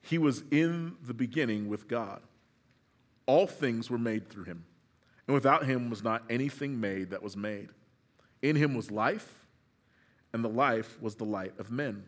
He 0.00 0.16
was 0.16 0.44
in 0.52 0.94
the 1.04 1.12
beginning 1.12 1.68
with 1.68 1.88
God. 1.88 2.21
All 3.26 3.49
things 3.49 3.90
were 3.90 3.99
made 3.99 4.30
through 4.30 4.44
him, 4.44 4.64
and 5.26 5.35
without 5.35 5.66
him 5.66 5.90
was 5.90 6.04
not 6.04 6.23
anything 6.30 6.80
made 6.80 7.11
that 7.11 7.23
was 7.23 7.37
made. 7.37 7.71
In 8.40 8.54
him 8.54 8.73
was 8.73 8.92
life, 8.92 9.40
and 10.32 10.44
the 10.44 10.49
life 10.49 11.02
was 11.02 11.16
the 11.16 11.25
light 11.25 11.59
of 11.59 11.73
men. 11.73 12.04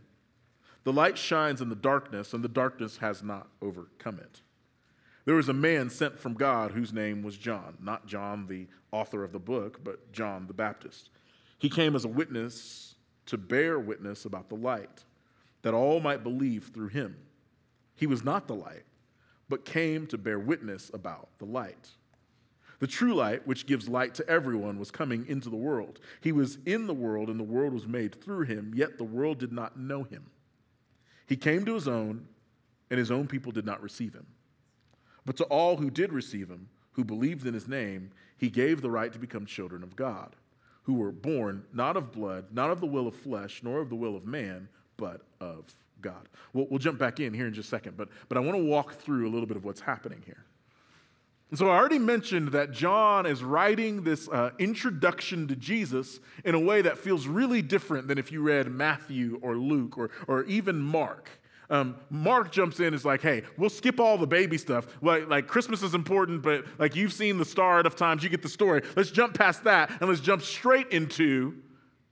The 0.85 0.93
light 0.93 1.19
shines 1.19 1.61
in 1.61 1.69
the 1.69 1.75
darkness, 1.75 2.33
and 2.33 2.45
the 2.45 2.49
darkness 2.49 2.99
has 2.99 3.25
not 3.25 3.49
overcome 3.61 4.21
it. 4.21 4.43
There 5.25 5.35
was 5.35 5.49
a 5.49 5.55
man 5.55 5.89
sent 5.89 6.19
from 6.19 6.35
God 6.35 6.73
whose 6.73 6.93
name 6.93 7.23
was 7.23 7.39
John, 7.39 7.79
not 7.81 8.07
John, 8.07 8.47
the 8.47 8.67
author 8.93 9.25
of 9.25 9.33
the 9.33 9.39
book, 9.39 9.81
but 9.83 10.13
John 10.13 10.47
the 10.47 10.53
Baptist. 10.53 11.11
He 11.59 11.71
came 11.71 11.97
as 11.97 12.05
a 12.05 12.09
witness 12.09 12.95
to 13.27 13.39
bear 13.39 13.79
witness 13.79 14.27
about 14.27 14.51
the 14.51 14.55
light, 14.55 15.05
that 15.63 15.73
all 15.73 16.01
might 16.01 16.23
believe 16.23 16.71
through 16.75 16.89
him. 16.89 17.17
He 17.97 18.07
was 18.07 18.23
not 18.23 18.47
the 18.47 18.55
light, 18.55 18.85
but 19.49 19.65
came 19.65 20.07
to 20.09 20.19
bear 20.19 20.39
witness 20.39 20.91
about 20.93 21.29
the 21.39 21.47
light. 21.47 21.91
The 22.81 22.87
true 22.87 23.15
light, 23.15 23.47
which 23.47 23.67
gives 23.67 23.89
light 23.89 24.15
to 24.17 24.29
everyone, 24.29 24.79
was 24.79 24.91
coming 24.91 25.27
into 25.27 25.49
the 25.49 25.57
world. 25.57 26.01
He 26.21 26.33
was 26.33 26.59
in 26.67 26.87
the 26.87 26.93
world, 26.93 27.31
and 27.31 27.41
the 27.41 27.45
world 27.45 27.73
was 27.73 27.87
made 27.87 28.21
through 28.23 28.43
him, 28.43 28.73
yet 28.75 28.99
the 28.99 29.05
world 29.05 29.39
did 29.39 29.53
not 29.53 29.79
know 29.79 30.03
him. 30.03 30.27
He 31.27 31.37
came 31.37 31.65
to 31.65 31.75
his 31.75 31.89
own, 31.89 32.27
and 32.91 32.99
his 32.99 33.11
own 33.11 33.27
people 33.27 33.53
did 33.53 33.65
not 33.65 33.83
receive 33.83 34.13
him. 34.13 34.27
But 35.25 35.37
to 35.39 35.45
all 35.45 35.77
who 35.77 35.91
did 35.91 36.13
receive 36.13 36.49
him, 36.49 36.69
who 36.93 37.05
believed 37.05 37.47
in 37.47 37.55
his 37.55 37.69
name, 37.69 38.11
he 38.37 38.51
gave 38.51 38.81
the 38.81 38.91
right 38.91 39.13
to 39.13 39.19
become 39.19 39.47
children 39.47 39.83
of 39.83 39.97
God, 39.97 40.37
who 40.83 40.95
were 40.95 41.13
born 41.13 41.65
not 41.73 41.97
of 41.97 42.13
blood, 42.13 42.47
not 42.53 42.71
of 42.71 42.81
the 42.81 42.87
will 42.87 43.07
of 43.07 43.15
flesh, 43.15 43.63
nor 43.63 43.81
of 43.81 43.89
the 43.89 43.97
will 43.97 44.17
of 44.17 44.27
man, 44.27 44.69
but 44.97 45.23
of 45.41 45.75
God. 46.01 46.29
We'll, 46.53 46.67
we'll 46.69 46.79
jump 46.79 46.99
back 46.99 47.21
in 47.21 47.33
here 47.33 47.47
in 47.47 47.55
just 47.55 47.69
a 47.69 47.71
second, 47.71 47.97
but, 47.97 48.09
but 48.29 48.37
I 48.37 48.41
want 48.41 48.57
to 48.59 48.65
walk 48.65 48.95
through 48.95 49.29
a 49.29 49.31
little 49.31 49.47
bit 49.47 49.57
of 49.57 49.65
what's 49.65 49.81
happening 49.81 50.23
here. 50.27 50.45
And 51.51 51.59
so 51.59 51.69
I 51.69 51.77
already 51.77 51.99
mentioned 51.99 52.49
that 52.49 52.73
John 52.73 53.27
is 53.27 53.45
writing 53.45 54.03
this 54.03 54.29
uh, 54.29 54.51
introduction 54.59 55.47
to 55.49 55.57
Jesus 55.57 56.19
in 56.45 56.55
a 56.55 56.59
way 56.59 56.83
that 56.83 56.99
feels 56.99 57.27
really 57.27 57.63
different 57.63 58.09
than 58.09 58.19
if 58.19 58.33
you 58.33 58.43
read 58.43 58.69
Matthew 58.69 59.39
or 59.43 59.57
Luke 59.57 59.97
or, 59.97 60.11
or 60.27 60.43
even 60.45 60.81
Mark. 60.81 61.31
Um, 61.71 61.97
Mark 62.11 62.53
jumps 62.53 62.79
in 62.81 62.87
and 62.87 62.95
is 62.95 63.05
like, 63.05 63.23
hey, 63.23 63.43
we'll 63.57 63.71
skip 63.71 63.99
all 63.99 64.19
the 64.19 64.27
baby 64.27 64.59
stuff. 64.59 64.87
Like, 65.01 65.29
like, 65.29 65.47
Christmas 65.47 65.83
is 65.83 65.95
important, 65.95 66.43
but 66.43 66.65
like 66.79 66.95
you've 66.95 67.13
seen 67.13 67.39
the 67.39 67.45
star 67.45 67.81
enough 67.81 67.97
times, 67.97 68.23
you 68.23 68.29
get 68.29 68.43
the 68.43 68.49
story. 68.49 68.83
Let's 68.97 69.11
jump 69.11 69.35
past 69.35 69.65
that 69.65 69.91
and 70.01 70.09
let's 70.09 70.21
jump 70.21 70.43
straight 70.43 70.89
into 70.89 71.57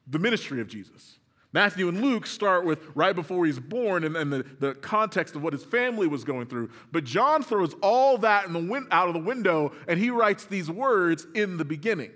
the 0.06 0.18
ministry 0.18 0.60
of 0.60 0.68
Jesus. 0.68 1.18
Matthew 1.52 1.88
and 1.88 2.00
Luke 2.00 2.26
start 2.26 2.64
with 2.64 2.80
right 2.94 3.14
before 3.14 3.44
he's 3.44 3.58
born 3.58 4.04
and, 4.04 4.16
and 4.16 4.32
the, 4.32 4.44
the 4.58 4.74
context 4.74 5.36
of 5.36 5.42
what 5.42 5.52
his 5.52 5.62
family 5.62 6.06
was 6.06 6.24
going 6.24 6.46
through. 6.46 6.70
But 6.90 7.04
John 7.04 7.42
throws 7.42 7.74
all 7.82 8.16
that 8.18 8.46
in 8.46 8.54
the 8.54 8.58
win- 8.58 8.88
out 8.90 9.08
of 9.08 9.14
the 9.14 9.20
window 9.20 9.72
and 9.86 10.00
he 10.00 10.08
writes 10.08 10.46
these 10.46 10.70
words 10.70 11.26
in 11.34 11.58
the 11.58 11.64
beginning. 11.64 12.10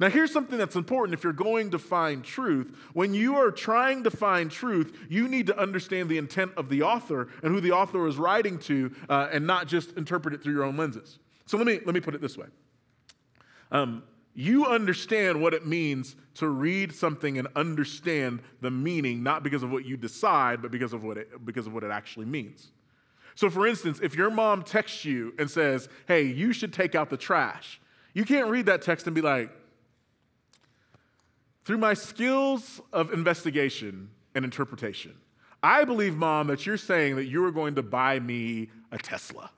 Now, 0.00 0.08
here's 0.08 0.32
something 0.32 0.58
that's 0.58 0.76
important 0.76 1.16
if 1.16 1.22
you're 1.22 1.32
going 1.32 1.70
to 1.70 1.78
find 1.78 2.24
truth. 2.24 2.74
When 2.92 3.14
you 3.14 3.36
are 3.36 3.50
trying 3.50 4.04
to 4.04 4.10
find 4.10 4.50
truth, 4.50 4.96
you 5.08 5.28
need 5.28 5.46
to 5.48 5.58
understand 5.58 6.08
the 6.08 6.18
intent 6.18 6.52
of 6.56 6.68
the 6.68 6.82
author 6.82 7.28
and 7.42 7.54
who 7.54 7.60
the 7.60 7.72
author 7.72 8.06
is 8.06 8.16
writing 8.16 8.58
to 8.60 8.92
uh, 9.08 9.28
and 9.32 9.46
not 9.46 9.66
just 9.66 9.96
interpret 9.96 10.34
it 10.34 10.42
through 10.42 10.54
your 10.54 10.64
own 10.64 10.76
lenses. 10.76 11.18
So 11.46 11.56
let 11.56 11.66
me, 11.66 11.80
let 11.84 11.94
me 11.94 12.00
put 12.00 12.14
it 12.14 12.20
this 12.20 12.38
way. 12.38 12.46
Um, 13.70 14.02
you 14.34 14.66
understand 14.66 15.42
what 15.42 15.52
it 15.52 15.66
means 15.66 16.16
to 16.34 16.48
read 16.48 16.94
something 16.94 17.36
and 17.38 17.48
understand 17.54 18.40
the 18.62 18.70
meaning, 18.70 19.22
not 19.22 19.42
because 19.42 19.62
of 19.62 19.70
what 19.70 19.84
you 19.84 19.96
decide, 19.96 20.62
but 20.62 20.70
because 20.70 20.94
of 20.94 21.04
what 21.04 21.18
it, 21.18 21.44
because 21.44 21.66
of 21.66 21.74
what 21.74 21.84
it 21.84 21.90
actually 21.90 22.26
means. 22.26 22.70
So, 23.34 23.50
for 23.50 23.66
instance, 23.66 24.00
if 24.02 24.14
your 24.14 24.30
mom 24.30 24.62
texts 24.62 25.04
you 25.04 25.34
and 25.38 25.50
says, 25.50 25.88
Hey, 26.06 26.22
you 26.22 26.52
should 26.52 26.72
take 26.72 26.94
out 26.94 27.10
the 27.10 27.16
trash, 27.16 27.80
you 28.14 28.24
can't 28.24 28.48
read 28.48 28.66
that 28.66 28.82
text 28.82 29.06
and 29.06 29.14
be 29.14 29.20
like, 29.20 29.50
Through 31.64 31.78
my 31.78 31.94
skills 31.94 32.80
of 32.92 33.12
investigation 33.12 34.10
and 34.34 34.44
interpretation, 34.44 35.14
I 35.62 35.84
believe, 35.84 36.16
mom, 36.16 36.48
that 36.48 36.66
you're 36.66 36.76
saying 36.76 37.16
that 37.16 37.26
you 37.26 37.44
are 37.44 37.52
going 37.52 37.76
to 37.76 37.82
buy 37.82 38.18
me 38.18 38.70
a 38.90 38.98
Tesla. 38.98 39.50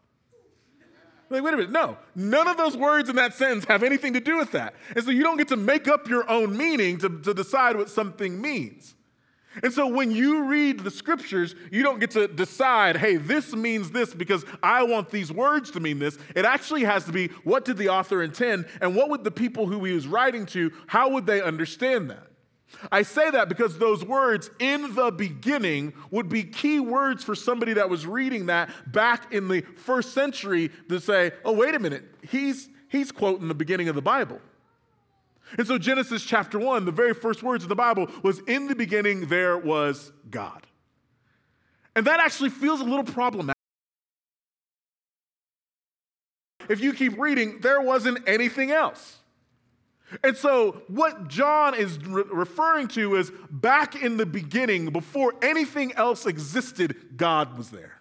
Like, 1.30 1.42
wait 1.42 1.54
a 1.54 1.56
minute, 1.56 1.72
no. 1.72 1.96
None 2.14 2.46
of 2.46 2.58
those 2.58 2.76
words 2.76 3.08
in 3.08 3.16
that 3.16 3.32
sentence 3.34 3.64
have 3.64 3.82
anything 3.82 4.12
to 4.12 4.20
do 4.20 4.36
with 4.36 4.52
that. 4.52 4.74
And 4.94 5.02
so 5.02 5.10
you 5.10 5.22
don't 5.22 5.38
get 5.38 5.48
to 5.48 5.56
make 5.56 5.88
up 5.88 6.08
your 6.08 6.28
own 6.30 6.56
meaning 6.56 6.98
to, 6.98 7.08
to 7.20 7.32
decide 7.32 7.76
what 7.76 7.88
something 7.88 8.40
means. 8.40 8.93
And 9.62 9.72
so 9.72 9.86
when 9.86 10.10
you 10.10 10.44
read 10.44 10.80
the 10.80 10.90
scriptures, 10.90 11.54
you 11.70 11.82
don't 11.82 12.00
get 12.00 12.10
to 12.12 12.26
decide, 12.26 12.96
hey, 12.96 13.16
this 13.16 13.52
means 13.54 13.90
this 13.90 14.12
because 14.12 14.44
I 14.62 14.82
want 14.82 15.10
these 15.10 15.30
words 15.30 15.70
to 15.72 15.80
mean 15.80 15.98
this. 15.98 16.18
It 16.34 16.44
actually 16.44 16.84
has 16.84 17.04
to 17.04 17.12
be 17.12 17.28
what 17.44 17.64
did 17.64 17.76
the 17.76 17.88
author 17.88 18.22
intend 18.22 18.66
and 18.80 18.96
what 18.96 19.10
would 19.10 19.24
the 19.24 19.30
people 19.30 19.66
who 19.66 19.84
he 19.84 19.92
was 19.92 20.08
writing 20.08 20.46
to, 20.46 20.72
how 20.86 21.10
would 21.10 21.26
they 21.26 21.40
understand 21.40 22.10
that? 22.10 22.26
I 22.90 23.02
say 23.02 23.30
that 23.30 23.48
because 23.48 23.78
those 23.78 24.04
words 24.04 24.50
in 24.58 24.94
the 24.94 25.10
beginning 25.10 25.92
would 26.10 26.28
be 26.28 26.42
key 26.42 26.80
words 26.80 27.22
for 27.22 27.34
somebody 27.34 27.74
that 27.74 27.88
was 27.88 28.06
reading 28.06 28.46
that 28.46 28.70
back 28.90 29.32
in 29.32 29.48
the 29.48 29.60
first 29.76 30.12
century 30.12 30.70
to 30.88 31.00
say, 31.00 31.32
oh, 31.44 31.52
wait 31.52 31.74
a 31.74 31.78
minute, 31.78 32.04
he's, 32.28 32.68
he's 32.88 33.12
quoting 33.12 33.48
the 33.48 33.54
beginning 33.54 33.88
of 33.88 33.94
the 33.94 34.02
Bible. 34.02 34.40
And 35.58 35.66
so, 35.66 35.78
Genesis 35.78 36.24
chapter 36.24 36.58
1, 36.58 36.84
the 36.84 36.92
very 36.92 37.14
first 37.14 37.42
words 37.42 37.64
of 37.64 37.68
the 37.68 37.74
Bible 37.74 38.08
was, 38.22 38.40
In 38.40 38.66
the 38.66 38.74
beginning 38.74 39.26
there 39.26 39.56
was 39.56 40.12
God. 40.30 40.66
And 41.94 42.06
that 42.06 42.20
actually 42.20 42.50
feels 42.50 42.80
a 42.80 42.84
little 42.84 43.04
problematic. 43.04 43.54
If 46.68 46.80
you 46.80 46.92
keep 46.94 47.18
reading, 47.18 47.60
there 47.60 47.80
wasn't 47.80 48.26
anything 48.26 48.70
else. 48.70 49.18
And 50.22 50.36
so, 50.36 50.82
what 50.88 51.28
John 51.28 51.74
is 51.74 51.98
re- 51.98 52.24
referring 52.30 52.88
to 52.88 53.16
is 53.16 53.32
back 53.50 54.00
in 54.00 54.16
the 54.16 54.26
beginning, 54.26 54.90
before 54.90 55.34
anything 55.42 55.92
else 55.94 56.26
existed, 56.26 57.16
God 57.16 57.56
was 57.58 57.70
there. 57.70 58.00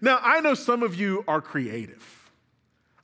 Now, 0.00 0.20
I 0.22 0.40
know 0.40 0.54
some 0.54 0.82
of 0.82 0.94
you 0.94 1.24
are 1.28 1.40
creative. 1.40 2.17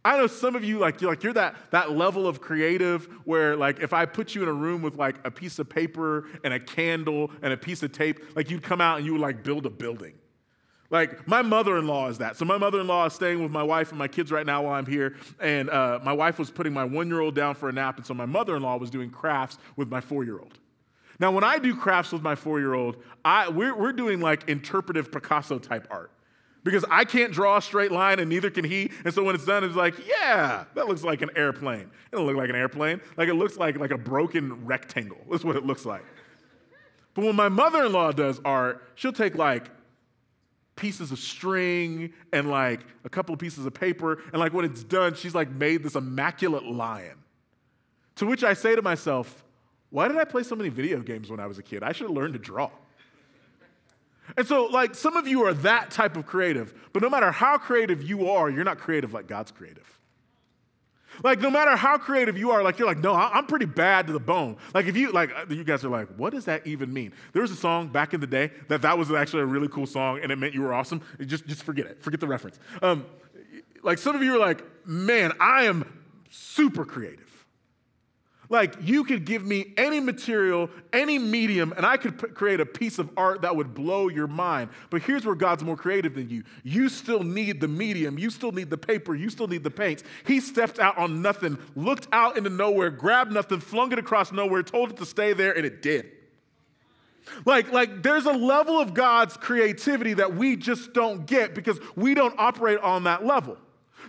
I 0.05 0.19
know 0.19 0.27
some 0.27 0.55
of 0.55 0.63
you 0.63 0.79
like 0.79 1.01
you're 1.01 1.11
like 1.11 1.23
you're 1.23 1.33
that 1.33 1.57
that 1.71 1.93
level 1.93 2.27
of 2.27 2.41
creative 2.41 3.07
where 3.25 3.57
like 3.57 3.81
if 3.81 3.93
I 3.95 4.05
put 4.05 4.35
you 4.35 4.43
in 4.43 4.49
a 4.49 4.53
room 4.53 4.83
with 4.83 4.97
like 4.97 5.17
a 5.25 5.31
piece 5.31 5.59
of 5.59 5.69
paper 5.69 6.27
and 6.45 6.53
a 6.53 6.61
candle 6.61 7.31
and 7.41 7.53
a 7.53 7.57
piece 7.57 7.83
of 7.83 7.93
tape, 7.93 8.21
like 8.37 8.51
you'd 8.51 8.63
come 8.63 8.81
out 8.81 8.99
and 8.99 9.07
you 9.07 9.13
would 9.13 9.23
like 9.23 9.43
build 9.43 9.65
a 9.65 9.71
building. 9.71 10.15
Like, 10.91 11.27
my 11.27 11.43
mother 11.43 11.77
in 11.79 11.89
law 11.89 12.09
is 12.09 12.19
that. 12.19 12.37
So, 12.37 12.45
my 12.45 12.59
mother 12.59 12.81
in 12.81 12.87
law 12.87 13.07
is 13.07 13.15
staying 13.15 13.43
with 13.43 13.51
my 13.51 13.65
wife 13.65 13.91
and 13.91 13.99
my 13.99 14.07
kids 14.07 14.31
right 14.31 14.47
now 14.47 14.63
while 14.63 14.75
I'm 14.75 14.87
here. 14.87 15.17
And 15.41 15.69
uh, 15.69 15.99
my 16.05 16.13
wife 16.13 16.39
was 16.39 16.53
putting 16.53 16.73
my 16.73 16.85
one 16.85 17.09
year 17.09 17.21
old 17.21 17.35
down 17.35 17.57
for 17.57 17.69
a 17.69 17.73
nap. 17.73 17.97
And 17.97 18.07
so, 18.07 18.15
my 18.15 18.27
mother 18.27 18.55
in 18.55 18.63
law 18.63 18.77
was 18.77 18.91
doing 18.91 19.11
crafts 19.11 19.59
with 19.75 19.89
my 19.89 20.01
four 20.01 20.23
year 20.23 20.39
old. 20.39 20.59
Now, 21.19 21.33
when 21.33 21.43
I 21.43 21.59
do 21.59 21.75
crafts 21.75 22.13
with 22.13 22.23
my 22.23 22.35
four 22.35 22.61
year 22.61 22.75
old, 22.75 23.03
I 23.25 23.49
we're, 23.49 23.77
we're 23.77 23.93
doing 23.93 24.21
like 24.21 24.49
interpretive 24.49 25.11
Picasso 25.11 25.59
type 25.59 25.89
art 25.91 26.13
because 26.65 26.85
I 26.91 27.05
can't 27.05 27.33
draw 27.33 27.59
a 27.59 27.63
straight 27.63 27.93
line 27.93 28.19
and 28.19 28.29
neither 28.29 28.51
can 28.51 28.65
he. 28.65 28.91
And 29.05 29.13
so 29.13 29.23
when 29.23 29.35
it's 29.35 29.45
done, 29.45 29.63
it's 29.63 29.77
like, 29.77 29.95
yeah, 30.09 30.65
that 30.75 30.89
looks 30.89 31.05
like 31.05 31.21
an 31.21 31.31
airplane. 31.37 31.83
It 31.83 32.11
doesn't 32.11 32.27
look 32.27 32.37
like 32.37 32.49
an 32.49 32.57
airplane. 32.57 33.01
Like 33.17 33.29
it 33.29 33.35
looks 33.35 33.59
like, 33.59 33.79
like 33.79 33.91
a 33.91 33.99
broken 33.99 34.65
rectangle. 34.65 35.19
That's 35.31 35.45
what 35.45 35.57
it 35.57 35.65
looks 35.65 35.85
like. 35.85 36.05
But 37.13 37.27
when 37.27 37.37
my 37.37 37.49
mother 37.49 37.85
in 37.85 37.93
law 37.93 38.11
does 38.11 38.41
art, 38.45 38.83
she'll 38.95 39.13
take 39.13 39.37
like 39.37 39.71
pieces 40.75 41.13
of 41.13 41.19
string 41.19 42.13
and 42.33 42.51
like 42.51 42.81
a 43.05 43.09
couple 43.11 43.35
of 43.35 43.39
pieces 43.39 43.67
of 43.67 43.75
paper. 43.75 44.23
And 44.33 44.41
like 44.41 44.55
when 44.55 44.65
it's 44.65 44.83
done, 44.83 45.15
she's 45.15 45.35
like 45.35 45.51
made 45.51 45.83
this 45.83 45.95
immaculate 45.95 46.65
lion. 46.65 47.19
To 48.17 48.27
which 48.27 48.43
I 48.43 48.55
say 48.55 48.75
to 48.75 48.83
myself, 48.83 49.45
why 49.91 50.09
did 50.09 50.17
I 50.17 50.25
play 50.25 50.43
so 50.43 50.57
many 50.57 50.71
video 50.71 51.01
games 51.01 51.31
when 51.31 51.41
I 51.41 51.47
was 51.47 51.59
a 51.59 51.63
kid? 51.63 51.83
I 51.83 51.93
should 51.93 52.09
have 52.09 52.17
learned 52.17 52.33
to 52.33 52.39
draw. 52.39 52.71
And 54.37 54.47
so, 54.47 54.67
like, 54.67 54.95
some 54.95 55.17
of 55.17 55.29
you 55.29 55.45
are 55.45 55.55
that 55.55 55.91
type 55.91 56.17
of 56.17 56.27
creative, 56.27 56.75
but 56.93 57.03
no 57.03 57.11
matter 57.11 57.31
how 57.31 57.59
creative 57.59 58.03
you 58.03 58.31
are, 58.31 58.51
you're 58.51 58.65
not 58.65 58.79
creative 58.79 59.13
like 59.13 59.27
God's 59.27 59.51
creative. 59.51 59.95
Like, 61.23 61.41
no 61.41 61.51
matter 61.51 61.77
how 61.77 61.99
creative 61.99 62.37
you 62.37 62.51
are, 62.51 62.63
like, 62.63 62.79
you're 62.79 62.89
like, 62.89 62.99
no, 62.99 63.15
I'm 63.15 63.47
pretty 63.47 63.67
bad 63.67 64.09
to 64.09 64.13
the 64.13 64.21
bone. 64.21 64.57
Like, 64.73 64.87
if 64.87 64.97
you, 64.97 65.13
like, 65.13 65.31
uh, 65.37 65.45
you 65.49 65.63
guys 65.63 65.85
are 65.85 65.89
like, 65.89 66.09
what 66.17 66.33
does 66.33 66.47
that 66.47 66.67
even 66.67 66.93
mean? 66.93 67.13
There 67.33 67.43
was 67.43 67.53
a 67.53 67.57
song 67.57 67.89
back 67.89 68.15
in 68.15 68.21
the 68.21 68.27
day 68.27 68.51
that 68.69 68.83
that 68.83 68.99
was 68.99 69.13
actually 69.13 69.43
a 69.43 69.47
really 69.47 69.69
cool 69.69 69.87
song 69.87 70.19
and 70.23 70.33
it 70.33 70.37
meant 70.37 70.55
you 70.55 70.63
were 70.63 70.75
awesome. 70.75 71.03
Just, 71.21 71.47
just 71.47 71.63
forget 71.63 71.87
it. 71.87 72.03
Forget 72.03 72.21
the 72.21 72.27
reference. 72.27 72.59
Um, 72.83 73.07
like, 73.83 73.99
some 73.99 74.17
of 74.17 74.23
you 74.23 74.35
are 74.35 74.39
like, 74.39 74.65
man, 74.87 75.33
I 75.39 75.65
am 75.65 75.85
super 76.31 76.85
creative. 76.85 77.24
Like, 78.51 78.77
you 78.81 79.05
could 79.05 79.25
give 79.25 79.45
me 79.45 79.73
any 79.77 80.01
material, 80.01 80.69
any 80.93 81.19
medium, 81.19 81.73
and 81.77 81.87
I 81.87 81.97
could 81.97 82.19
p- 82.19 82.29
create 82.29 82.61
a 82.61 82.67
piece 82.67 82.99
of 82.99 83.11
art 83.17 83.43
that 83.43 83.57
would 83.57 83.75
blow 83.75 84.09
your 84.09 84.27
mind. 84.27 84.71
But 84.91 85.03
here's 85.03 85.25
where 85.25 85.35
God's 85.35 85.65
more 85.65 85.77
creative 85.77 86.15
than 86.15 86.29
you. 86.29 86.45
You 86.63 86.89
still 86.89 87.23
need 87.23 87.61
the 87.61 87.69
medium, 87.69 88.19
you 88.19 88.31
still 88.31 88.53
need 88.53 88.71
the 88.71 88.79
paper, 88.79 89.15
you 89.15 89.31
still 89.31 89.49
need 89.49 89.65
the 89.65 89.71
paints. 89.71 90.05
He 90.27 90.41
stepped 90.41 90.79
out 90.79 90.99
on 90.99 91.23
nothing, 91.23 91.59
looked 91.75 92.09
out 92.13 92.37
into 92.37 92.51
nowhere, 92.51 92.91
grabbed 92.91 93.33
nothing, 93.33 93.61
flung 93.61 93.93
it 93.93 93.99
across 93.99 94.31
nowhere, 94.31 94.63
told 94.63 94.91
it 94.91 94.97
to 94.99 95.07
stay 95.07 95.33
there, 95.33 95.57
and 95.57 95.65
it 95.65 95.81
did. 95.81 96.11
Like, 97.47 97.73
like 97.73 98.03
there's 98.03 98.27
a 98.27 98.33
level 98.33 98.79
of 98.79 98.95
God's 98.95 99.37
creativity 99.37 100.15
that 100.15 100.35
we 100.35 100.57
just 100.57 100.93
don't 100.93 101.27
get 101.27 101.55
because 101.55 101.79
we 101.97 102.15
don't 102.15 102.35
operate 102.39 102.79
on 102.81 103.05
that 103.05 103.25
level. 103.25 103.57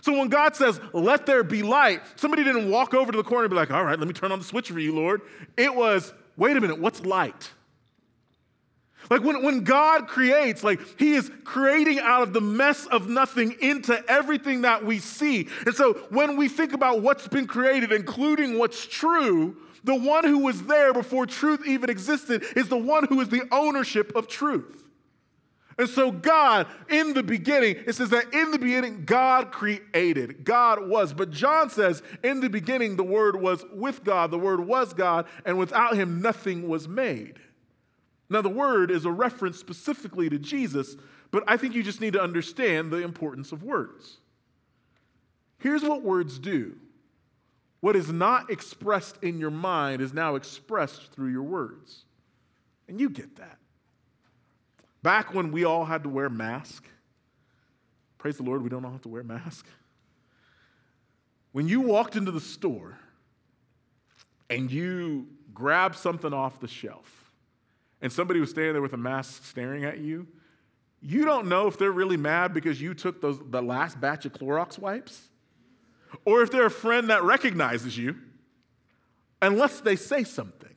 So 0.06 0.16
when 0.16 0.28
God 0.28 0.54
says, 0.54 0.80
let 0.92 1.26
there 1.26 1.42
be 1.42 1.64
light, 1.64 2.00
somebody 2.14 2.44
didn't 2.44 2.70
walk 2.70 2.94
over 2.94 3.10
to 3.10 3.18
the 3.18 3.24
corner 3.24 3.46
and 3.46 3.50
be 3.50 3.56
like, 3.56 3.72
all 3.72 3.82
right, 3.82 3.98
let 3.98 4.06
me 4.06 4.14
turn 4.14 4.30
on 4.30 4.38
the 4.38 4.44
switch 4.44 4.70
for 4.70 4.78
you, 4.78 4.94
Lord. 4.94 5.20
It 5.56 5.74
was, 5.74 6.14
wait 6.36 6.56
a 6.56 6.60
minute, 6.60 6.78
what's 6.78 7.04
light? 7.04 7.50
Like 9.10 9.24
when, 9.24 9.42
when 9.42 9.64
God 9.64 10.06
creates, 10.06 10.62
like 10.62 10.78
He 10.96 11.14
is 11.14 11.28
creating 11.42 11.98
out 11.98 12.22
of 12.22 12.32
the 12.32 12.40
mess 12.40 12.86
of 12.86 13.08
nothing 13.08 13.56
into 13.60 14.00
everything 14.08 14.62
that 14.62 14.84
we 14.84 15.00
see. 15.00 15.48
And 15.66 15.74
so 15.74 15.94
when 16.10 16.36
we 16.36 16.46
think 16.46 16.72
about 16.72 17.00
what's 17.02 17.26
been 17.26 17.48
created, 17.48 17.90
including 17.90 18.60
what's 18.60 18.86
true, 18.86 19.56
the 19.82 19.96
one 19.96 20.22
who 20.22 20.38
was 20.38 20.62
there 20.62 20.92
before 20.92 21.26
truth 21.26 21.66
even 21.66 21.90
existed 21.90 22.44
is 22.54 22.68
the 22.68 22.78
one 22.78 23.06
who 23.08 23.20
is 23.20 23.28
the 23.28 23.42
ownership 23.50 24.14
of 24.14 24.28
truth. 24.28 24.84
And 25.78 25.88
so, 25.88 26.10
God, 26.10 26.66
in 26.88 27.12
the 27.12 27.22
beginning, 27.22 27.76
it 27.86 27.94
says 27.94 28.08
that 28.10 28.32
in 28.32 28.50
the 28.50 28.58
beginning, 28.58 29.04
God 29.04 29.52
created. 29.52 30.44
God 30.44 30.88
was. 30.88 31.12
But 31.12 31.30
John 31.30 31.68
says, 31.68 32.02
in 32.24 32.40
the 32.40 32.48
beginning, 32.48 32.96
the 32.96 33.04
Word 33.04 33.40
was 33.40 33.62
with 33.72 34.02
God, 34.02 34.30
the 34.30 34.38
Word 34.38 34.60
was 34.60 34.94
God, 34.94 35.26
and 35.44 35.58
without 35.58 35.94
Him, 35.94 36.22
nothing 36.22 36.66
was 36.66 36.88
made. 36.88 37.38
Now, 38.30 38.40
the 38.40 38.48
Word 38.48 38.90
is 38.90 39.04
a 39.04 39.10
reference 39.10 39.58
specifically 39.58 40.30
to 40.30 40.38
Jesus, 40.38 40.96
but 41.30 41.44
I 41.46 41.58
think 41.58 41.74
you 41.74 41.82
just 41.82 42.00
need 42.00 42.14
to 42.14 42.22
understand 42.22 42.90
the 42.90 43.02
importance 43.02 43.52
of 43.52 43.62
words. 43.62 44.16
Here's 45.58 45.82
what 45.82 46.02
words 46.02 46.38
do 46.38 46.76
what 47.80 47.94
is 47.94 48.10
not 48.10 48.50
expressed 48.50 49.18
in 49.22 49.38
your 49.38 49.50
mind 49.50 50.00
is 50.00 50.12
now 50.12 50.34
expressed 50.34 51.12
through 51.12 51.30
your 51.30 51.42
words. 51.42 52.04
And 52.88 52.98
you 52.98 53.10
get 53.10 53.36
that. 53.36 53.58
Back 55.06 55.32
when 55.32 55.52
we 55.52 55.62
all 55.62 55.84
had 55.84 56.02
to 56.02 56.08
wear 56.08 56.28
masks, 56.28 56.88
praise 58.18 58.38
the 58.38 58.42
Lord, 58.42 58.64
we 58.64 58.68
don't 58.68 58.84
all 58.84 58.90
have 58.90 59.02
to 59.02 59.08
wear 59.08 59.22
masks. 59.22 59.70
When 61.52 61.68
you 61.68 61.80
walked 61.80 62.16
into 62.16 62.32
the 62.32 62.40
store 62.40 62.98
and 64.50 64.68
you 64.68 65.28
grabbed 65.54 65.94
something 65.94 66.32
off 66.32 66.58
the 66.58 66.66
shelf 66.66 67.30
and 68.02 68.12
somebody 68.12 68.40
was 68.40 68.50
standing 68.50 68.72
there 68.72 68.82
with 68.82 68.94
a 68.94 68.96
mask 68.96 69.44
staring 69.44 69.84
at 69.84 69.98
you, 69.98 70.26
you 71.00 71.24
don't 71.24 71.46
know 71.46 71.68
if 71.68 71.78
they're 71.78 71.92
really 71.92 72.16
mad 72.16 72.52
because 72.52 72.82
you 72.82 72.92
took 72.92 73.20
those, 73.20 73.38
the 73.48 73.62
last 73.62 74.00
batch 74.00 74.26
of 74.26 74.32
Clorox 74.32 74.76
wipes 74.76 75.28
or 76.24 76.42
if 76.42 76.50
they're 76.50 76.66
a 76.66 76.68
friend 76.68 77.10
that 77.10 77.22
recognizes 77.22 77.96
you 77.96 78.16
unless 79.40 79.78
they 79.78 79.94
say 79.94 80.24
something. 80.24 80.74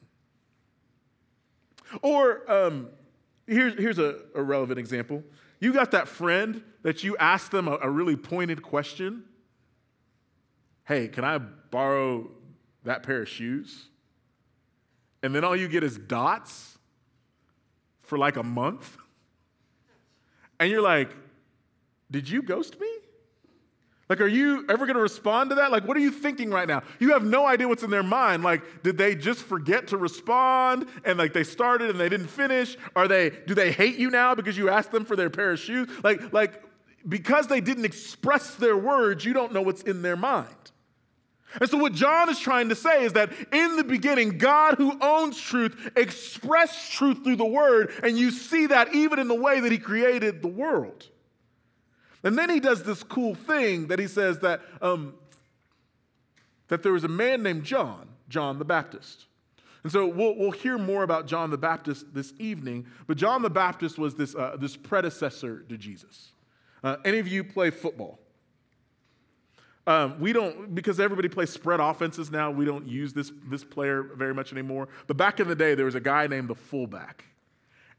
Or 2.03 2.43
um, 2.47 2.89
Here's, 3.49 3.73
here's 3.73 3.97
a, 3.97 4.19
a 4.35 4.43
relevant 4.43 4.77
example. 4.77 5.23
You 5.59 5.73
got 5.73 5.91
that 5.91 6.07
friend 6.07 6.63
that 6.83 7.03
you 7.03 7.17
ask 7.17 7.49
them 7.49 7.67
a, 7.67 7.79
a 7.81 7.89
really 7.89 8.15
pointed 8.15 8.61
question. 8.61 9.23
Hey, 10.85 11.07
can 11.07 11.25
I 11.25 11.39
borrow 11.39 12.29
that 12.83 13.01
pair 13.01 13.23
of 13.23 13.29
shoes? 13.29 13.87
And 15.23 15.33
then 15.33 15.43
all 15.43 15.55
you 15.55 15.67
get 15.67 15.83
is 15.83 15.97
dots 15.97 16.77
for 18.03 18.17
like 18.19 18.37
a 18.37 18.43
month. 18.43 18.97
And 20.59 20.69
you're 20.69 20.81
like, 20.81 21.11
did 22.11 22.29
you 22.29 22.43
ghost 22.43 22.79
me? 22.79 22.87
Like, 24.09 24.21
are 24.21 24.27
you 24.27 24.65
ever 24.67 24.87
going 24.87 24.95
to 24.95 25.01
respond 25.01 25.51
to 25.51 25.55
that? 25.57 25.71
Like, 25.71 25.87
what 25.87 25.95
are 25.95 25.99
you 25.99 26.09
thinking 26.09 26.49
right 26.49 26.67
now? 26.67 26.81
You 26.97 27.13
have 27.13 27.23
no 27.23 27.45
idea 27.45 27.67
what's 27.67 27.83
in 27.83 27.91
their 27.91 28.01
mind. 28.01 28.43
Like, 28.43 28.81
did 28.81 28.97
they 28.97 29.13
just 29.13 29.41
forget 29.43 29.87
to 29.89 29.97
respond 29.97 30.87
and 31.05 31.19
like 31.19 31.31
they 31.31 31.43
started 31.43 31.91
and 31.91 31.99
they 31.99 32.09
didn't 32.09 32.27
finish? 32.27 32.75
Are 32.95 33.07
they, 33.07 33.29
do 33.29 33.53
they 33.53 33.71
hate 33.71 33.97
you 33.97 34.09
now 34.09 34.33
because 34.33 34.57
you 34.57 34.67
asked 34.67 34.91
them 34.91 35.05
for 35.05 35.15
their 35.15 35.29
pair 35.29 35.51
of 35.51 35.59
shoes? 35.59 35.87
Like, 36.03 36.33
like, 36.33 36.63
because 37.07 37.45
they 37.45 37.61
didn't 37.61 37.85
express 37.85 38.55
their 38.55 38.75
words, 38.75 39.23
you 39.25 39.33
don't 39.33 39.53
know 39.53 39.61
what's 39.61 39.83
in 39.83 40.01
their 40.01 40.17
mind. 40.17 40.47
And 41.59 41.69
so, 41.69 41.77
what 41.77 41.93
John 41.93 42.29
is 42.29 42.39
trying 42.39 42.69
to 42.69 42.75
say 42.75 43.03
is 43.05 43.13
that 43.13 43.31
in 43.51 43.75
the 43.75 43.83
beginning, 43.83 44.37
God, 44.37 44.75
who 44.75 44.95
owns 45.01 45.39
truth, 45.39 45.91
expressed 45.95 46.91
truth 46.91 47.23
through 47.23 47.37
the 47.37 47.45
word, 47.45 47.91
and 48.03 48.19
you 48.19 48.29
see 48.29 48.67
that 48.67 48.93
even 48.93 49.17
in 49.17 49.27
the 49.27 49.35
way 49.35 49.59
that 49.59 49.71
he 49.71 49.79
created 49.79 50.43
the 50.43 50.47
world. 50.47 51.07
And 52.23 52.37
then 52.37 52.49
he 52.49 52.59
does 52.59 52.83
this 52.83 53.03
cool 53.03 53.35
thing 53.35 53.87
that 53.87 53.99
he 53.99 54.07
says 54.07 54.39
that, 54.39 54.61
um, 54.81 55.13
that 56.67 56.83
there 56.83 56.91
was 56.91 57.03
a 57.03 57.09
man 57.09 57.43
named 57.43 57.63
John, 57.63 58.09
John 58.27 58.59
the 58.59 58.65
Baptist. 58.65 59.25
And 59.83 59.91
so 59.91 60.07
we'll, 60.07 60.35
we'll 60.35 60.51
hear 60.51 60.77
more 60.77 61.03
about 61.03 61.25
John 61.25 61.49
the 61.49 61.57
Baptist 61.57 62.13
this 62.13 62.33
evening, 62.37 62.85
but 63.07 63.17
John 63.17 63.41
the 63.41 63.49
Baptist 63.49 63.97
was 63.97 64.15
this, 64.15 64.35
uh, 64.35 64.57
this 64.59 64.75
predecessor 64.75 65.61
to 65.69 65.77
Jesus. 65.77 66.31
Uh, 66.83 66.97
any 67.05 67.19
of 67.19 67.27
you 67.27 67.43
play 67.43 67.69
football? 67.69 68.19
Um, 69.87 70.19
we 70.19 70.33
don't, 70.33 70.75
because 70.75 70.99
everybody 70.99 71.29
plays 71.29 71.49
spread 71.49 71.79
offenses 71.79 72.29
now, 72.29 72.51
we 72.51 72.65
don't 72.65 72.87
use 72.87 73.13
this, 73.13 73.31
this 73.49 73.63
player 73.63 74.03
very 74.03 74.33
much 74.33 74.51
anymore. 74.51 74.89
But 75.07 75.17
back 75.17 75.39
in 75.39 75.47
the 75.47 75.55
day, 75.55 75.73
there 75.75 75.85
was 75.85 75.95
a 75.95 76.01
guy 76.01 76.27
named 76.27 76.49
the 76.49 76.55
fullback. 76.55 77.23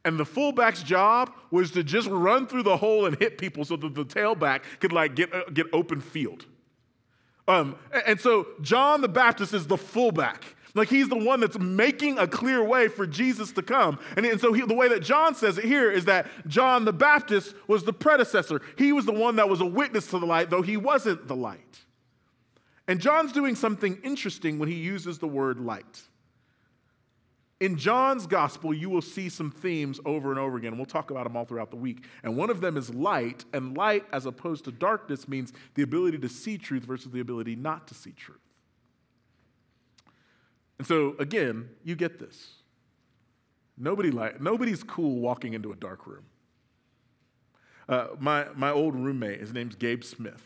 And 0.04 0.18
the 0.18 0.24
fullback's 0.24 0.82
job 0.82 1.32
was 1.50 1.70
to 1.72 1.84
just 1.84 2.08
run 2.08 2.46
through 2.46 2.62
the 2.62 2.76
hole 2.76 3.06
and 3.06 3.18
hit 3.18 3.36
people 3.36 3.64
so 3.64 3.76
that 3.76 3.94
the 3.94 4.04
tailback 4.04 4.62
could 4.80 4.92
like 4.92 5.14
get, 5.14 5.34
uh, 5.34 5.44
get 5.52 5.66
open 5.72 6.00
field. 6.00 6.46
Um, 7.46 7.76
and 8.06 8.20
so 8.20 8.46
John 8.62 9.00
the 9.00 9.08
Baptist 9.08 9.52
is 9.52 9.66
the 9.66 9.76
fullback. 9.76 10.56
Like 10.74 10.88
he's 10.88 11.08
the 11.08 11.16
one 11.16 11.40
that's 11.40 11.58
making 11.58 12.18
a 12.18 12.26
clear 12.26 12.62
way 12.62 12.88
for 12.88 13.06
Jesus 13.06 13.52
to 13.52 13.62
come. 13.62 13.98
And, 14.16 14.24
and 14.24 14.40
so 14.40 14.52
he, 14.52 14.62
the 14.62 14.74
way 14.74 14.88
that 14.88 15.02
John 15.02 15.34
says 15.34 15.58
it 15.58 15.64
here 15.64 15.90
is 15.90 16.04
that 16.04 16.28
John 16.46 16.84
the 16.84 16.92
Baptist 16.92 17.54
was 17.66 17.84
the 17.84 17.92
predecessor. 17.92 18.62
He 18.78 18.92
was 18.92 19.04
the 19.04 19.12
one 19.12 19.36
that 19.36 19.48
was 19.48 19.60
a 19.60 19.66
witness 19.66 20.06
to 20.08 20.18
the 20.18 20.26
light, 20.26 20.48
though 20.48 20.62
he 20.62 20.76
wasn't 20.76 21.26
the 21.26 21.36
light. 21.36 21.80
And 22.86 23.00
John's 23.00 23.32
doing 23.32 23.54
something 23.54 23.98
interesting 24.02 24.58
when 24.58 24.68
he 24.68 24.76
uses 24.76 25.18
the 25.18 25.28
word 25.28 25.60
light. 25.60 26.02
In 27.60 27.76
John's 27.76 28.26
gospel, 28.26 28.72
you 28.72 28.88
will 28.88 29.02
see 29.02 29.28
some 29.28 29.50
themes 29.50 30.00
over 30.06 30.30
and 30.30 30.38
over 30.38 30.56
again. 30.56 30.78
We'll 30.78 30.86
talk 30.86 31.10
about 31.10 31.24
them 31.24 31.36
all 31.36 31.44
throughout 31.44 31.70
the 31.70 31.76
week. 31.76 32.04
And 32.22 32.34
one 32.34 32.48
of 32.48 32.62
them 32.62 32.78
is 32.78 32.88
light, 32.88 33.44
and 33.52 33.76
light, 33.76 34.06
as 34.12 34.24
opposed 34.24 34.64
to 34.64 34.72
darkness, 34.72 35.28
means 35.28 35.52
the 35.74 35.82
ability 35.82 36.18
to 36.18 36.28
see 36.28 36.56
truth 36.56 36.84
versus 36.84 37.12
the 37.12 37.20
ability 37.20 37.56
not 37.56 37.86
to 37.88 37.94
see 37.94 38.12
truth. 38.12 38.38
And 40.78 40.86
so, 40.86 41.14
again, 41.18 41.68
you 41.84 41.94
get 41.94 42.18
this. 42.18 42.52
Nobody 43.76 44.10
like, 44.10 44.40
nobody's 44.40 44.82
cool 44.82 45.20
walking 45.20 45.52
into 45.52 45.70
a 45.70 45.76
dark 45.76 46.06
room. 46.06 46.24
Uh, 47.86 48.08
my, 48.18 48.46
my 48.54 48.70
old 48.70 48.94
roommate, 48.94 49.40
his 49.40 49.52
name's 49.52 49.74
Gabe 49.74 50.02
Smith. 50.02 50.42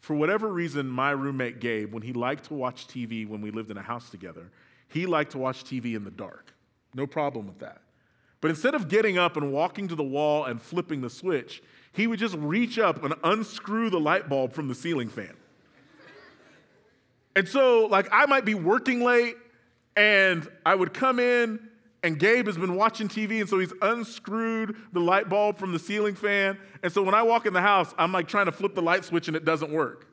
For 0.00 0.16
whatever 0.16 0.48
reason, 0.48 0.88
my 0.88 1.10
roommate 1.10 1.60
Gabe, 1.60 1.92
when 1.92 2.02
he 2.02 2.12
liked 2.12 2.46
to 2.46 2.54
watch 2.54 2.88
TV 2.88 3.28
when 3.28 3.40
we 3.40 3.52
lived 3.52 3.70
in 3.70 3.76
a 3.76 3.82
house 3.82 4.10
together, 4.10 4.50
he 4.88 5.06
liked 5.06 5.32
to 5.32 5.38
watch 5.38 5.64
TV 5.64 5.94
in 5.94 6.04
the 6.04 6.10
dark. 6.10 6.52
No 6.94 7.06
problem 7.06 7.46
with 7.46 7.58
that. 7.60 7.82
But 8.40 8.50
instead 8.50 8.74
of 8.74 8.88
getting 8.88 9.18
up 9.18 9.36
and 9.36 9.52
walking 9.52 9.88
to 9.88 9.94
the 9.94 10.04
wall 10.04 10.44
and 10.44 10.60
flipping 10.60 11.00
the 11.00 11.10
switch, 11.10 11.62
he 11.92 12.06
would 12.06 12.18
just 12.18 12.36
reach 12.36 12.78
up 12.78 13.02
and 13.02 13.14
unscrew 13.24 13.90
the 13.90 13.98
light 14.00 14.28
bulb 14.28 14.52
from 14.52 14.68
the 14.68 14.74
ceiling 14.74 15.08
fan. 15.08 15.34
And 17.34 17.48
so, 17.48 17.86
like, 17.86 18.08
I 18.12 18.26
might 18.26 18.44
be 18.44 18.54
working 18.54 19.02
late 19.02 19.36
and 19.96 20.48
I 20.64 20.74
would 20.74 20.94
come 20.94 21.18
in 21.18 21.68
and 22.02 22.18
Gabe 22.18 22.46
has 22.46 22.56
been 22.56 22.76
watching 22.76 23.08
TV, 23.08 23.40
and 23.40 23.48
so 23.48 23.58
he's 23.58 23.72
unscrewed 23.82 24.76
the 24.92 25.00
light 25.00 25.28
bulb 25.28 25.58
from 25.58 25.72
the 25.72 25.78
ceiling 25.78 26.14
fan. 26.14 26.56
And 26.82 26.92
so 26.92 27.02
when 27.02 27.14
I 27.14 27.22
walk 27.22 27.44
in 27.44 27.52
the 27.52 27.60
house, 27.60 27.92
I'm 27.98 28.12
like 28.12 28.28
trying 28.28 28.46
to 28.46 28.52
flip 28.52 28.74
the 28.74 28.82
light 28.82 29.04
switch 29.04 29.26
and 29.26 29.36
it 29.36 29.44
doesn't 29.44 29.72
work. 29.72 30.07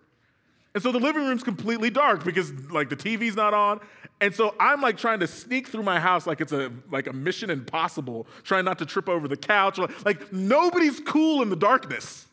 And 0.75 0.83
so 0.83 0.91
the 0.91 0.99
living 0.99 1.25
room's 1.25 1.41
completely 1.41 1.89
dark 1.89 2.25
because 2.25 2.51
like 2.69 2.89
the 2.89 2.97
TV's 2.97 3.35
not 3.35 3.53
on. 3.53 3.79
And 4.19 4.35
so 4.35 4.53
I'm 4.59 4.81
like 4.81 4.97
trying 4.97 5.21
to 5.21 5.27
sneak 5.27 5.69
through 5.69 5.83
my 5.83 5.99
house 5.99 6.27
like 6.27 6.41
it's 6.41 6.51
a 6.51 6.71
like 6.91 7.07
a 7.07 7.13
mission 7.13 7.49
impossible, 7.49 8.27
trying 8.43 8.65
not 8.65 8.77
to 8.79 8.85
trip 8.85 9.07
over 9.07 9.27
the 9.27 9.37
couch. 9.37 9.79
Like 10.03 10.33
nobody's 10.33 10.99
cool 10.99 11.41
in 11.41 11.49
the 11.49 11.55
darkness. 11.55 12.27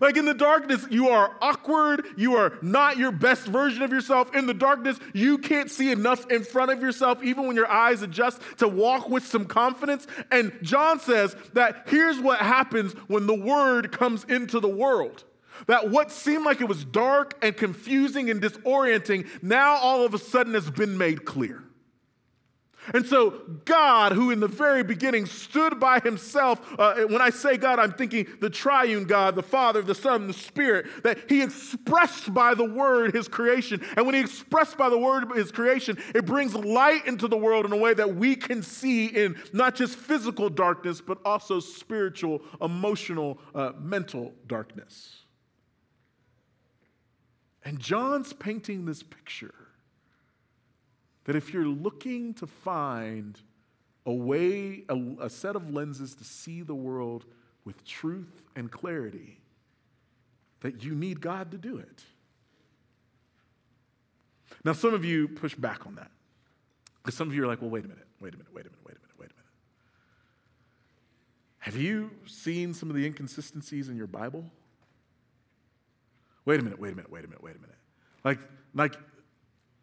Like 0.00 0.16
in 0.16 0.24
the 0.24 0.34
darkness, 0.34 0.86
you 0.90 1.08
are 1.08 1.34
awkward. 1.40 2.04
You 2.16 2.34
are 2.34 2.58
not 2.60 2.98
your 2.98 3.12
best 3.12 3.46
version 3.46 3.82
of 3.82 3.90
yourself. 3.92 4.34
In 4.34 4.46
the 4.46 4.54
darkness, 4.54 4.98
you 5.14 5.38
can't 5.38 5.70
see 5.70 5.92
enough 5.92 6.30
in 6.30 6.44
front 6.44 6.72
of 6.72 6.82
yourself, 6.82 7.22
even 7.22 7.46
when 7.46 7.56
your 7.56 7.70
eyes 7.70 8.02
adjust, 8.02 8.42
to 8.58 8.68
walk 8.68 9.08
with 9.08 9.24
some 9.24 9.46
confidence. 9.46 10.06
And 10.30 10.52
John 10.62 11.00
says 11.00 11.34
that 11.54 11.84
here's 11.86 12.20
what 12.20 12.40
happens 12.40 12.92
when 13.06 13.26
the 13.26 13.34
word 13.34 13.92
comes 13.92 14.24
into 14.24 14.60
the 14.60 14.68
world. 14.68 15.24
That 15.66 15.90
what 15.90 16.10
seemed 16.10 16.44
like 16.44 16.60
it 16.60 16.68
was 16.68 16.84
dark 16.84 17.34
and 17.42 17.56
confusing 17.56 18.30
and 18.30 18.40
disorienting 18.40 19.26
now 19.42 19.76
all 19.76 20.04
of 20.04 20.14
a 20.14 20.18
sudden 20.18 20.54
has 20.54 20.70
been 20.70 20.96
made 20.96 21.24
clear. 21.24 21.64
And 22.94 23.04
so, 23.04 23.42
God, 23.64 24.12
who 24.12 24.30
in 24.30 24.40
the 24.40 24.48
very 24.48 24.82
beginning 24.82 25.26
stood 25.26 25.78
by 25.78 26.00
himself, 26.00 26.60
uh, 26.78 27.04
when 27.06 27.20
I 27.20 27.30
say 27.30 27.56
God, 27.56 27.78
I'm 27.78 27.92
thinking 27.92 28.26
the 28.40 28.48
triune 28.48 29.04
God, 29.04 29.34
the 29.34 29.42
Father, 29.42 29.82
the 29.82 29.94
Son, 29.94 30.26
the 30.26 30.32
Spirit, 30.32 30.86
that 31.02 31.18
he 31.28 31.42
expressed 31.42 32.32
by 32.32 32.54
the 32.54 32.64
Word 32.64 33.14
his 33.14 33.28
creation. 33.28 33.84
And 33.96 34.06
when 34.06 34.14
he 34.14 34.20
expressed 34.20 34.78
by 34.78 34.88
the 34.88 34.98
Word 34.98 35.30
his 35.36 35.50
creation, 35.50 35.98
it 36.14 36.24
brings 36.24 36.54
light 36.54 37.06
into 37.06 37.28
the 37.28 37.36
world 37.36 37.66
in 37.66 37.72
a 37.72 37.76
way 37.76 37.94
that 37.94 38.14
we 38.14 38.34
can 38.34 38.62
see 38.62 39.06
in 39.06 39.36
not 39.52 39.74
just 39.74 39.96
physical 39.96 40.48
darkness, 40.48 41.00
but 41.00 41.18
also 41.24 41.60
spiritual, 41.60 42.42
emotional, 42.60 43.38
uh, 43.54 43.72
mental 43.78 44.32
darkness. 44.46 45.17
And 47.68 47.78
John's 47.78 48.32
painting 48.32 48.86
this 48.86 49.02
picture 49.02 49.52
that 51.24 51.36
if 51.36 51.52
you're 51.52 51.66
looking 51.66 52.32
to 52.32 52.46
find 52.46 53.38
a 54.06 54.12
way, 54.14 54.84
a, 54.88 54.96
a, 55.20 55.28
set 55.28 55.54
of 55.54 55.70
lenses 55.70 56.14
to 56.14 56.24
see 56.24 56.62
the 56.62 56.74
world 56.74 57.26
with 57.66 57.84
truth 57.84 58.46
and 58.56 58.70
clarity, 58.70 59.38
that 60.60 60.82
you 60.82 60.94
need 60.94 61.20
God 61.20 61.50
to 61.50 61.58
do 61.58 61.76
it. 61.76 62.04
Now, 64.64 64.72
some 64.72 64.94
of 64.94 65.04
you 65.04 65.28
push 65.28 65.54
back 65.54 65.86
on 65.86 65.96
that. 65.96 66.10
Because 67.02 67.18
some 67.18 67.28
of 67.28 67.34
you 67.34 67.44
are 67.44 67.46
like, 67.46 67.60
well, 67.60 67.68
wait 67.68 67.84
a 67.84 67.88
minute, 67.88 68.06
wait 68.18 68.32
a 68.32 68.38
minute, 68.38 68.54
wait 68.54 68.64
a 68.64 68.70
minute, 68.70 68.80
wait 68.86 68.96
a 68.96 69.00
minute, 69.00 69.18
wait 69.18 69.30
a 69.30 69.34
minute. 69.34 69.44
Have 71.58 71.76
you 71.76 72.12
seen 72.26 72.72
some 72.72 72.88
of 72.88 72.96
the 72.96 73.04
inconsistencies 73.04 73.90
in 73.90 73.96
your 73.98 74.06
Bible? 74.06 74.50
Wait 76.48 76.60
a 76.60 76.62
minute, 76.62 76.80
wait 76.80 76.94
a 76.94 76.96
minute, 76.96 77.12
wait 77.12 77.26
a 77.26 77.28
minute, 77.28 77.42
wait 77.42 77.56
a 77.56 77.58
minute. 77.58 77.76
Like, 78.24 78.38
like 78.72 78.94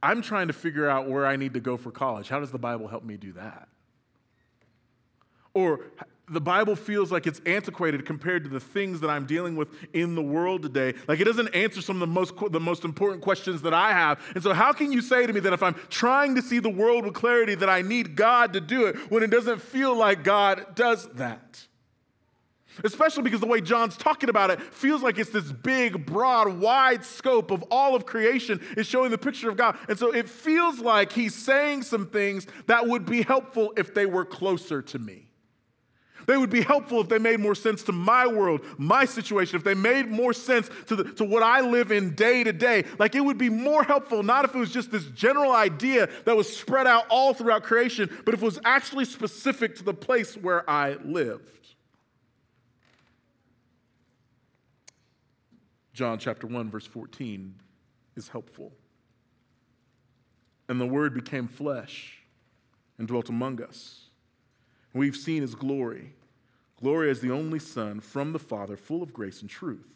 I'm 0.02 0.24
trying 0.24 0.48
to 0.48 0.54
figure 0.54 0.90
out 0.90 1.08
where 1.08 1.28
I 1.28 1.36
need 1.36 1.54
to 1.54 1.60
go 1.60 1.78
for 1.78 1.92
college. 1.92 2.28
How 2.28 2.40
does 2.40 2.50
the 2.50 2.58
Bible 2.58 2.88
help 2.88 3.04
me 3.04 3.18
do 3.18 3.34
that? 3.34 3.68
Or 5.54 5.82
the 6.28 6.42
Bible 6.42 6.76
feels 6.76 7.12
like 7.12 7.28
it's 7.28 7.40
antiquated 7.46 8.04
compared 8.04 8.46
to 8.46 8.50
the 8.50 8.60
things 8.60 9.00
that 9.02 9.12
I'm 9.12 9.28
dealing 9.28 9.56
with 9.56 9.68
in 9.94 10.16
the 10.16 10.24
world 10.24 10.64
today. 10.64 10.96
Like 11.08 11.20
it 11.20 11.26
doesn't 11.26 11.50
answer 11.50 11.84
some 11.84 11.98
of 11.98 12.00
the 12.00 12.08
most, 12.08 12.34
the 12.50 12.60
most 12.60 12.84
important 12.84 13.22
questions 13.22 13.62
that 13.62 13.76
I 13.76 13.92
have. 13.92 14.20
And 14.34 14.42
so, 14.42 14.52
how 14.52 14.74
can 14.74 14.92
you 14.92 15.02
say 15.02 15.28
to 15.28 15.34
me 15.34 15.42
that 15.42 15.54
if 15.54 15.62
I'm 15.62 15.76
trying 15.92 16.34
to 16.34 16.42
see 16.42 16.58
the 16.58 16.72
world 16.72 17.06
with 17.06 17.14
clarity, 17.14 17.54
that 17.54 17.70
I 17.70 17.84
need 17.84 18.16
God 18.16 18.54
to 18.54 18.60
do 18.60 18.88
it 18.88 18.96
when 19.12 19.22
it 19.22 19.30
doesn't 19.30 19.62
feel 19.62 19.96
like 19.96 20.24
God 20.24 20.74
does 20.74 21.08
that? 21.10 21.68
Especially 22.84 23.24
because 23.24 23.40
the 23.40 23.48
way 23.48 23.62
John's 23.62 23.98
talking 23.98 24.30
about 24.30 24.50
it 24.50 24.62
feels 24.62 25.02
like 25.02 25.18
it's 25.18 25.30
this 25.30 25.52
big, 25.52 26.06
broad, 26.06 26.60
wide 26.60 27.06
scope 27.06 27.52
of 27.52 27.64
all 27.72 27.96
of 27.96 28.06
creation 28.06 28.62
is 28.76 28.88
showing 28.88 29.12
the 29.12 29.18
picture 29.18 29.50
of 29.50 29.58
God. 29.58 29.78
And 29.88 29.98
so 29.98 30.14
it 30.14 30.30
feels 30.30 30.80
like 30.80 31.12
he's 31.12 31.36
saying 31.36 31.84
some 31.84 32.08
things 32.08 32.48
that 32.68 32.88
would 32.88 33.06
be 33.06 33.22
helpful 33.22 33.74
if 33.78 33.94
they 33.94 34.06
were 34.06 34.26
closer 34.26 34.82
to 34.82 35.00
me. 35.00 35.26
They 36.28 36.38
would 36.38 36.50
be 36.50 36.62
helpful 36.62 37.02
if 37.02 37.10
they 37.10 37.20
made 37.20 37.40
more 37.40 37.56
sense 37.56 37.84
to 37.84 37.92
my 37.92 38.26
world, 38.26 38.62
my 38.78 39.06
situation, 39.06 39.58
if 39.58 39.64
they 39.64 39.74
made 39.74 40.08
more 40.10 40.34
sense 40.34 40.70
to, 40.88 40.96
the, 40.96 41.04
to 41.16 41.24
what 41.24 41.44
I 41.44 41.62
live 41.62 41.92
in 41.92 42.16
day 42.16 42.44
to 42.44 42.52
day. 42.52 42.86
Like 42.98 43.16
it 43.16 43.22
would 43.22 43.38
be 43.38 43.50
more 43.50 43.84
helpful, 43.84 44.24
not 44.24 44.46
if 44.46 44.56
it 44.56 44.58
was 44.58 44.72
just 44.72 44.92
this 44.92 45.06
general 45.06 45.52
idea 45.52 46.10
that 46.26 46.36
was 46.36 46.56
spread 46.56 46.88
out 46.88 47.06
all 47.10 47.34
throughout 47.34 47.64
creation, 47.64 48.10
but 48.26 48.34
if 48.34 48.42
it 48.42 48.46
was 48.46 48.60
actually 48.66 49.06
specific 49.06 49.76
to 49.78 49.84
the 49.84 49.94
place 49.94 50.36
where 50.36 50.68
I 50.70 50.98
lived. 51.04 51.65
John 55.96 56.20
chapter 56.20 56.46
1, 56.46 56.70
verse 56.70 56.86
14 56.86 57.56
is 58.18 58.28
helpful. 58.28 58.74
And 60.68 60.80
the 60.80 60.86
Word 60.86 61.14
became 61.14 61.48
flesh 61.48 62.22
and 62.98 63.08
dwelt 63.08 63.30
among 63.30 63.62
us. 63.64 64.10
We've 64.94 65.16
seen 65.16 65.42
his 65.42 65.56
glory 65.56 66.12
glory 66.82 67.10
as 67.10 67.22
the 67.22 67.32
only 67.32 67.58
Son 67.58 68.02
from 68.02 68.34
the 68.34 68.40
Father, 68.40 68.76
full 68.76 69.02
of 69.02 69.14
grace 69.14 69.40
and 69.42 69.50
truth. 69.50 69.88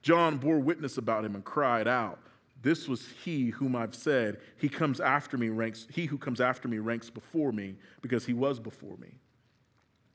John 0.00 0.38
bore 0.38 0.60
witness 0.60 0.96
about 0.96 1.24
him 1.24 1.34
and 1.34 1.44
cried 1.44 1.88
out, 1.88 2.20
This 2.62 2.86
was 2.86 3.08
he 3.24 3.50
whom 3.50 3.74
I've 3.74 3.96
said, 3.96 4.38
He 4.56 4.68
comes 4.68 5.00
after 5.00 5.36
me, 5.36 5.48
ranks, 5.48 5.88
he 5.90 6.06
who 6.06 6.16
comes 6.16 6.40
after 6.40 6.68
me 6.68 6.78
ranks 6.78 7.10
before 7.10 7.52
me, 7.52 7.74
because 8.00 8.26
he 8.26 8.32
was 8.32 8.60
before 8.60 8.96
me. 8.98 9.16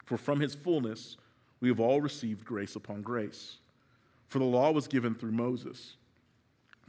For 0.06 0.17
from 0.17 0.39
his 0.39 0.56
fullness 0.56 1.17
we 1.60 1.67
have 1.67 1.82
all 1.82 1.99
received 1.99 2.45
grace 2.45 2.76
upon 2.76 3.02
grace. 3.02 3.58
For 4.34 4.39
the 4.39 4.46
law 4.46 4.72
was 4.72 4.88
given 4.88 5.13
through 5.13 5.34
Moses, 5.34 5.93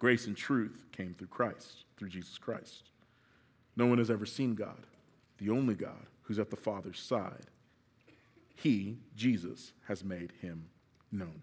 grace 0.01 0.27
and 0.27 0.35
truth 0.35 0.87
came 0.93 1.13
through 1.13 1.27
Christ, 1.27 1.85
through 1.99 2.09
Jesus 2.09 2.39
Christ. 2.39 2.85
No 3.77 3.85
one 3.85 3.99
has 3.99 4.11
ever 4.11 4.25
seen 4.25 4.55
God, 4.55 4.87
the 5.37 5.51
only 5.51 5.75
God 5.75 6.07
who's 6.23 6.39
at 6.39 6.49
the 6.49 6.57
Father's 6.57 6.99
side. 6.99 7.49
He, 8.55 8.97
Jesus, 9.15 9.75
has 9.89 10.03
made 10.03 10.33
him 10.41 10.71
known. 11.13 11.43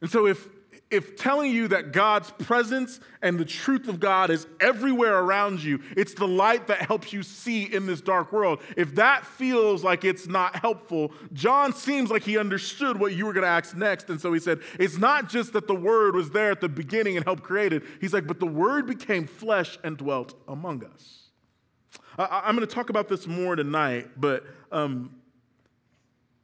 And 0.00 0.10
so, 0.10 0.26
if 0.26 0.48
if 0.90 1.16
telling 1.16 1.52
you 1.52 1.68
that 1.68 1.92
God's 1.92 2.30
presence 2.32 2.98
and 3.22 3.38
the 3.38 3.44
truth 3.44 3.88
of 3.88 4.00
God 4.00 4.30
is 4.30 4.46
everywhere 4.60 5.18
around 5.18 5.62
you, 5.62 5.80
it's 5.96 6.14
the 6.14 6.26
light 6.26 6.66
that 6.66 6.82
helps 6.82 7.12
you 7.12 7.22
see 7.22 7.64
in 7.64 7.86
this 7.86 8.00
dark 8.00 8.32
world. 8.32 8.60
If 8.76 8.96
that 8.96 9.24
feels 9.24 9.84
like 9.84 10.04
it's 10.04 10.26
not 10.26 10.56
helpful, 10.56 11.12
John 11.32 11.72
seems 11.72 12.10
like 12.10 12.22
he 12.22 12.36
understood 12.36 12.98
what 12.98 13.14
you 13.14 13.26
were 13.26 13.32
going 13.32 13.44
to 13.44 13.50
ask 13.50 13.76
next. 13.76 14.10
And 14.10 14.20
so 14.20 14.32
he 14.32 14.40
said, 14.40 14.60
It's 14.78 14.98
not 14.98 15.28
just 15.28 15.52
that 15.52 15.68
the 15.68 15.74
Word 15.74 16.16
was 16.16 16.30
there 16.30 16.50
at 16.50 16.60
the 16.60 16.68
beginning 16.68 17.16
and 17.16 17.24
helped 17.24 17.44
create 17.44 17.72
it. 17.72 17.84
He's 18.00 18.12
like, 18.12 18.26
But 18.26 18.40
the 18.40 18.46
Word 18.46 18.86
became 18.86 19.26
flesh 19.26 19.78
and 19.84 19.96
dwelt 19.96 20.34
among 20.48 20.84
us. 20.84 21.30
I, 22.18 22.48
am 22.48 22.56
going 22.56 22.66
to 22.66 22.74
talk 22.74 22.90
about 22.90 23.08
this 23.08 23.26
more 23.26 23.54
tonight, 23.54 24.08
but 24.16 24.44
um, 24.72 25.14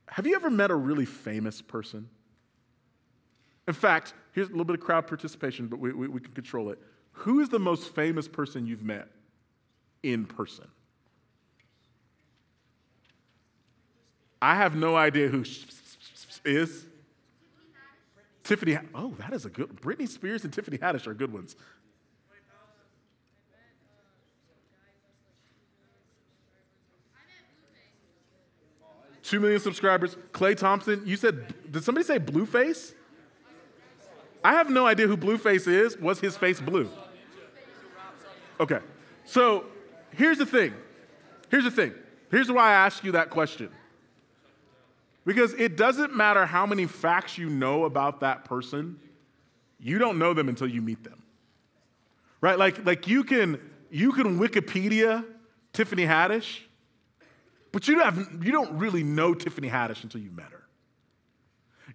have 0.09 0.27
you 0.27 0.37
ever 0.37 0.51
met 0.51 0.71
a 0.71 0.75
really 0.75 1.05
famous 1.05 1.61
person? 1.61 2.09
In 3.69 3.75
fact, 3.75 4.15
here's 4.33 4.49
a 4.49 4.51
little 4.51 4.65
bit 4.65 4.79
of 4.79 4.81
crowd 4.81 5.07
participation, 5.07 5.67
but 5.67 5.79
we, 5.79 5.93
we, 5.93 6.09
we 6.09 6.21
can 6.21 6.33
control 6.33 6.71
it. 6.71 6.79
Who 7.13 7.41
is 7.41 7.49
the 7.49 7.59
most 7.59 7.95
famous 7.95 8.29
person 8.29 8.67
you've 8.67 8.85
met 8.85 9.09
in 10.03 10.27
person? 10.27 10.69
I 14.41 14.55
have 14.55 14.77
no 14.77 14.95
idea 14.95 15.29
who 15.29 15.45
is. 16.45 16.87
Tiffany, 18.45 18.79
oh, 18.95 19.13
that 19.19 19.33
is 19.33 19.45
a 19.45 19.51
good. 19.51 19.69
Britney 19.81 20.09
Spears 20.09 20.45
and 20.45 20.53
Tiffany 20.53 20.79
Haddish 20.79 21.07
are 21.09 21.15
good 21.15 21.33
ones. 21.33 21.57
Two 29.23 29.41
million 29.41 29.59
subscribers. 29.59 30.17
Klay 30.31 30.57
Thompson, 30.57 31.03
you 31.05 31.17
said, 31.17 31.73
did 31.73 31.83
somebody 31.83 32.07
say 32.07 32.21
Blueface? 32.21 32.93
I 34.47 34.53
have 34.53 34.71
no 34.71 34.87
idea 34.87 35.09
who 35.09 35.17
Blueface 35.17 35.67
is. 35.67 35.99
Was 35.99 36.21
his 36.21 36.37
face 36.37 36.61
blue? 36.61 36.89
Okay. 38.61 38.79
So 39.25 39.65
here's 40.13 40.39
the 40.39 40.47
thing. 40.47 40.73
Here's 41.51 41.65
the 41.65 41.71
thing. 41.73 41.93
Here's 42.31 42.49
why 42.49 42.69
I 42.69 42.73
ask 42.75 43.03
you 43.03 43.11
that 43.13 43.31
question. 43.31 43.71
Because 45.25 45.53
it 45.55 45.77
doesn't 45.77 46.15
matter 46.15 46.47
how 46.47 46.65
many 46.65 46.87
facts 46.87 47.37
you 47.37 47.51
know 47.51 47.87
about 47.87 48.21
that 48.21 48.45
person, 48.45 49.01
you 49.81 49.99
don't 49.99 50.17
know 50.17 50.33
them 50.33 50.49
until 50.49 50.69
you 50.69 50.81
meet 50.81 51.03
them. 51.03 51.25
Right? 52.41 52.57
Like, 52.57 52.87
like 52.87 53.09
you 53.09 53.25
can 53.25 53.61
you 53.91 54.13
can 54.13 54.39
Wikipedia 54.39 55.25
Tiffany 55.73 56.07
Haddish, 56.07 56.61
but 57.73 57.89
you 57.89 57.97
don't, 57.97 58.45
you 58.45 58.53
don't 58.53 58.79
really 58.79 59.03
know 59.03 59.35
Tiffany 59.35 59.69
Haddish 59.69 60.05
until 60.05 60.21
you 60.21 60.31
met 60.31 60.53
her. 60.53 60.66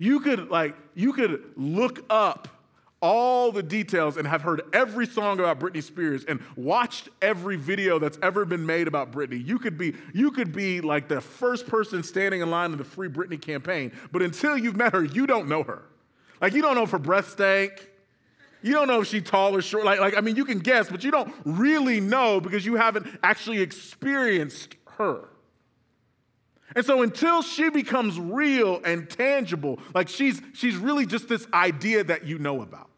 You 0.02 0.20
could 0.20 0.50
like 0.50 0.76
you 0.96 1.14
could 1.14 1.44
look 1.56 2.04
up 2.10 2.48
all 3.04 3.52
the 3.52 3.62
details 3.62 4.18
and 4.18 4.28
have 4.28 4.42
heard 4.42 4.64
every 4.74 5.06
song 5.06 5.40
about 5.40 5.60
Britney 5.60 5.84
Spears 5.84 6.26
and 6.26 6.40
watched 6.56 7.10
every 7.22 7.56
video 7.56 8.00
that's 8.00 8.18
ever 8.24 8.44
been 8.44 8.66
made 8.66 8.88
about 8.88 9.12
Britney. 9.12 9.46
You 9.46 9.60
could 9.60 9.78
be 9.78 9.94
you 10.12 10.32
could 10.32 10.54
be 10.54 10.82
like 10.82 11.08
the 11.08 11.22
first 11.22 11.68
person 11.68 12.02
standing 12.02 12.42
in 12.42 12.50
line 12.50 12.72
in 12.72 12.80
the 12.80 12.84
Free 12.84 13.10
Britney 13.10 13.40
campaign, 13.40 13.92
but 14.12 14.24
until 14.24 14.58
you've 14.58 14.76
met 14.76 14.92
her, 14.94 15.04
you 15.04 15.28
don't 15.28 15.48
know 15.48 15.62
her. 15.62 15.84
Like 16.42 16.54
you 16.54 16.64
don't 16.64 16.74
know 16.74 16.84
if 16.84 16.90
her 16.90 16.98
breath 16.98 17.30
stank. 17.30 17.88
You 18.64 18.74
don't 18.74 18.88
know 18.88 19.02
if 19.02 19.08
she's 19.08 19.22
tall 19.22 19.56
or 19.56 19.62
short. 19.62 19.86
Like, 19.86 20.00
like 20.00 20.18
I 20.18 20.22
mean, 20.22 20.36
you 20.36 20.46
can 20.46 20.58
guess, 20.58 20.90
but 20.90 21.04
you 21.04 21.12
don't 21.12 21.32
really 21.46 22.00
know 22.00 22.42
because 22.42 22.66
you 22.66 22.76
haven't 22.76 23.06
actually 23.22 23.62
experienced 23.62 24.78
her. 24.98 25.28
And 26.76 26.86
so 26.86 27.02
until 27.02 27.42
she 27.42 27.70
becomes 27.70 28.20
real 28.20 28.82
and 28.86 29.10
tangible, 29.10 29.80
like 29.94 30.08
she's, 30.08 30.42
she's 30.54 30.76
really 30.78 31.06
just 31.06 31.28
this 31.28 31.48
idea 31.54 32.04
that 32.04 32.26
you 32.26 32.40
know 32.40 32.62
about. 32.62 32.90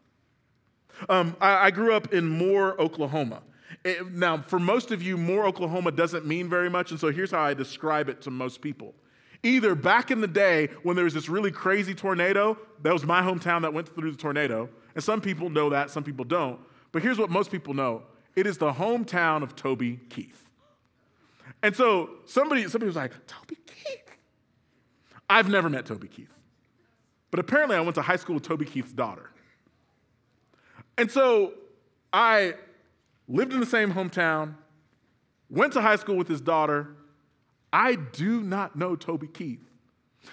Um, 1.08 1.36
I, 1.40 1.66
I, 1.66 1.70
grew 1.70 1.92
up 1.92 2.12
in 2.12 2.28
Moore, 2.28 2.80
Oklahoma. 2.80 3.42
It, 3.84 4.12
now, 4.12 4.38
for 4.42 4.60
most 4.60 4.92
of 4.92 5.02
you, 5.02 5.16
Moore, 5.16 5.44
Oklahoma 5.44 5.90
doesn't 5.90 6.24
mean 6.24 6.48
very 6.48 6.70
much, 6.70 6.92
and 6.92 7.00
so 7.00 7.10
here's 7.10 7.32
how 7.32 7.42
I 7.42 7.52
describe 7.52 8.08
it 8.08 8.22
to 8.22 8.30
most 8.30 8.60
people. 8.60 8.94
Either 9.42 9.74
back 9.74 10.10
in 10.10 10.20
the 10.20 10.28
day 10.28 10.68
when 10.84 10.94
there 10.96 11.04
was 11.04 11.12
this 11.12 11.28
really 11.28 11.50
crazy 11.50 11.94
tornado, 11.94 12.56
that 12.82 12.92
was 12.92 13.04
my 13.04 13.20
hometown 13.20 13.62
that 13.62 13.74
went 13.74 13.94
through 13.94 14.12
the 14.12 14.16
tornado, 14.16 14.68
and 14.94 15.02
some 15.02 15.20
people 15.20 15.50
know 15.50 15.68
that, 15.70 15.90
some 15.90 16.04
people 16.04 16.24
don't. 16.24 16.60
But 16.92 17.02
here's 17.02 17.18
what 17.18 17.28
most 17.28 17.50
people 17.50 17.74
know 17.74 18.02
it 18.36 18.46
is 18.46 18.58
the 18.58 18.72
hometown 18.72 19.42
of 19.42 19.54
Toby 19.54 20.00
Keith. 20.08 20.48
And 21.62 21.74
so 21.74 22.10
somebody, 22.26 22.62
somebody 22.64 22.86
was 22.86 22.96
like, 22.96 23.12
Toby 23.26 23.56
Keith. 23.66 24.10
I've 25.28 25.48
never 25.48 25.70
met 25.70 25.86
Toby 25.86 26.08
Keith. 26.08 26.32
But 27.30 27.40
apparently 27.40 27.76
I 27.76 27.80
went 27.80 27.94
to 27.96 28.02
high 28.02 28.16
school 28.16 28.34
with 28.34 28.44
Toby 28.44 28.64
Keith's 28.64 28.92
daughter. 28.92 29.30
And 30.96 31.10
so 31.10 31.54
I 32.12 32.54
lived 33.26 33.52
in 33.52 33.60
the 33.60 33.66
same 33.66 33.92
hometown, 33.92 34.54
went 35.50 35.72
to 35.72 35.80
high 35.80 35.96
school 35.96 36.16
with 36.16 36.28
his 36.28 36.40
daughter. 36.40 36.94
I 37.72 37.96
do 37.96 38.42
not 38.42 38.76
know 38.76 38.94
Toby 38.94 39.26
Keith. 39.26 39.64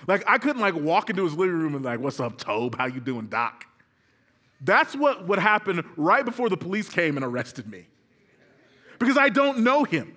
Like 0.07 0.23
I 0.27 0.37
couldn't 0.37 0.61
like 0.61 0.75
walk 0.75 1.09
into 1.09 1.23
his 1.23 1.33
living 1.33 1.55
room 1.55 1.75
and 1.75 1.83
like, 1.83 1.99
what's 1.99 2.19
up, 2.19 2.37
Tobe? 2.37 2.77
How 2.77 2.85
you 2.85 2.99
doing, 2.99 3.27
Doc? 3.27 3.65
That's 4.61 4.95
what 4.95 5.27
would 5.27 5.39
happen 5.39 5.83
right 5.97 6.23
before 6.23 6.49
the 6.49 6.57
police 6.57 6.87
came 6.87 7.17
and 7.17 7.25
arrested 7.25 7.67
me. 7.67 7.87
Because 8.99 9.17
I 9.17 9.29
don't 9.29 9.59
know 9.59 9.83
him. 9.83 10.15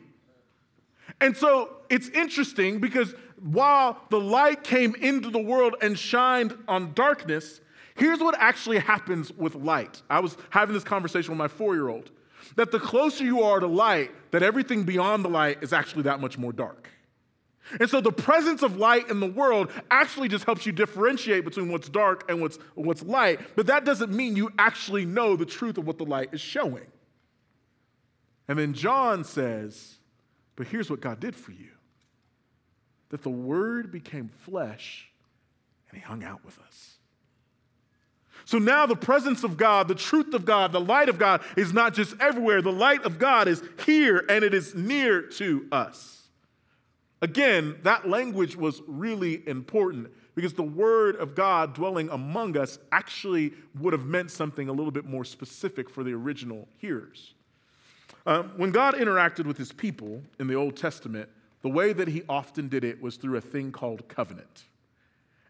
And 1.21 1.37
so 1.37 1.77
it's 1.89 2.09
interesting 2.09 2.81
because 2.81 3.15
while 3.41 3.99
the 4.11 4.21
light 4.21 4.65
came 4.65 4.95
into 4.97 5.31
the 5.31 5.39
world 5.39 5.77
and 5.81 5.99
shined 5.99 6.57
on 6.69 6.93
darkness, 6.95 7.61
here's 7.95 8.21
what 8.21 8.35
actually 8.39 8.79
happens 8.79 9.33
with 9.33 9.55
light. 9.55 10.03
I 10.11 10.21
was 10.21 10.37
having 10.51 10.75
this 10.75 10.85
conversation 10.85 11.31
with 11.31 11.39
my 11.39 11.49
four 11.49 11.75
year 11.75 11.89
old 11.89 12.11
that 12.57 12.71
the 12.71 12.81
closer 12.81 13.25
you 13.25 13.43
are 13.43 13.61
to 13.61 13.67
light, 13.67 14.11
that 14.31 14.43
everything 14.43 14.85
beyond 14.85 15.25
the 15.25 15.29
light 15.29 15.63
is 15.63 15.73
actually 15.73 16.03
that 16.03 16.21
much 16.21 16.39
more 16.39 16.53
dark. 16.53 16.89
And 17.81 17.89
so 17.89 18.01
the 18.01 18.13
presence 18.13 18.63
of 18.63 18.77
light 18.77 19.09
in 19.09 19.21
the 19.21 19.27
world 19.27 19.71
actually 19.91 20.29
just 20.29 20.45
helps 20.45 20.67
you 20.67 20.73
differentiate 20.73 21.45
between 21.45 21.71
what's 21.71 21.89
dark 21.89 22.31
and 22.31 22.41
what's, 22.41 22.59
what's 22.75 23.03
light, 23.03 23.41
but 23.57 23.67
that 23.67 23.85
doesn't 23.85 24.13
mean 24.13 24.37
you 24.37 24.51
actually 24.59 25.07
know 25.07 25.35
the 25.35 25.47
truth 25.47 25.79
of 25.79 25.87
what 25.87 25.97
the 25.97 26.05
light 26.05 26.29
is 26.33 26.41
showing. 26.41 26.85
And 28.49 28.59
then 28.59 28.75
John 28.75 29.25
says, 29.25 29.97
but 30.57 30.67
here's 30.67 30.91
what 30.91 31.01
God 31.01 31.21
did 31.21 31.35
for 31.35 31.53
you 31.53 31.69
that 33.11 33.23
the 33.23 33.31
Word 33.31 33.93
became 33.93 34.29
flesh 34.29 35.09
and 35.91 36.01
He 36.01 36.05
hung 36.05 36.25
out 36.25 36.45
with 36.45 36.59
us. 36.59 36.95
So 38.45 38.59
now 38.59 38.87
the 38.87 38.97
presence 38.97 39.45
of 39.45 39.57
God, 39.57 39.89
the 39.89 39.95
truth 39.95 40.35
of 40.35 40.45
God, 40.45 40.73
the 40.73 40.81
light 40.81 41.09
of 41.09 41.19
God 41.19 41.43
is 41.57 41.73
not 41.73 41.95
just 41.95 42.15
everywhere. 42.21 42.61
The 42.61 42.73
light 42.73 43.05
of 43.05 43.19
God 43.19 43.49
is 43.49 43.63
here 43.87 44.25
and 44.29 44.45
it 44.45 44.53
is 44.53 44.75
near 44.75 45.23
to 45.23 45.67
us. 45.73 46.23
Again, 47.23 47.77
that 47.85 48.09
language 48.09 48.55
was 48.55 48.83
really 48.87 49.47
important 49.49 50.09
because 50.35 50.53
the 50.53 50.63
word 50.63 51.17
of 51.17 51.35
God 51.35 51.75
dwelling 51.75 52.11
among 52.11 52.57
us 52.57 52.79
actually 52.93 53.55
would 53.79 53.93
have 53.93 54.05
meant 54.05 54.31
something 54.31 54.69
a 54.69 54.73
little 54.73 54.91
bit 54.91 55.07
more 55.07 55.25
specific 55.25 55.89
for 55.89 56.05
the 56.05 56.13
original 56.13 56.69
hearers. 56.79 57.34
Um, 58.27 58.53
when 58.57 58.71
God 58.71 58.95
interacted 58.95 59.47
with 59.47 59.59
his 59.59 59.73
people 59.73 60.23
in 60.39 60.47
the 60.47 60.55
Old 60.55 60.77
Testament, 60.77 61.29
the 61.63 61.69
way 61.69 61.93
that 61.93 62.09
he 62.09 62.23
often 62.29 62.69
did 62.69 62.85
it 62.85 63.01
was 63.01 63.17
through 63.17 63.37
a 63.37 63.41
thing 63.41 63.73
called 63.73 64.09
covenant. 64.09 64.65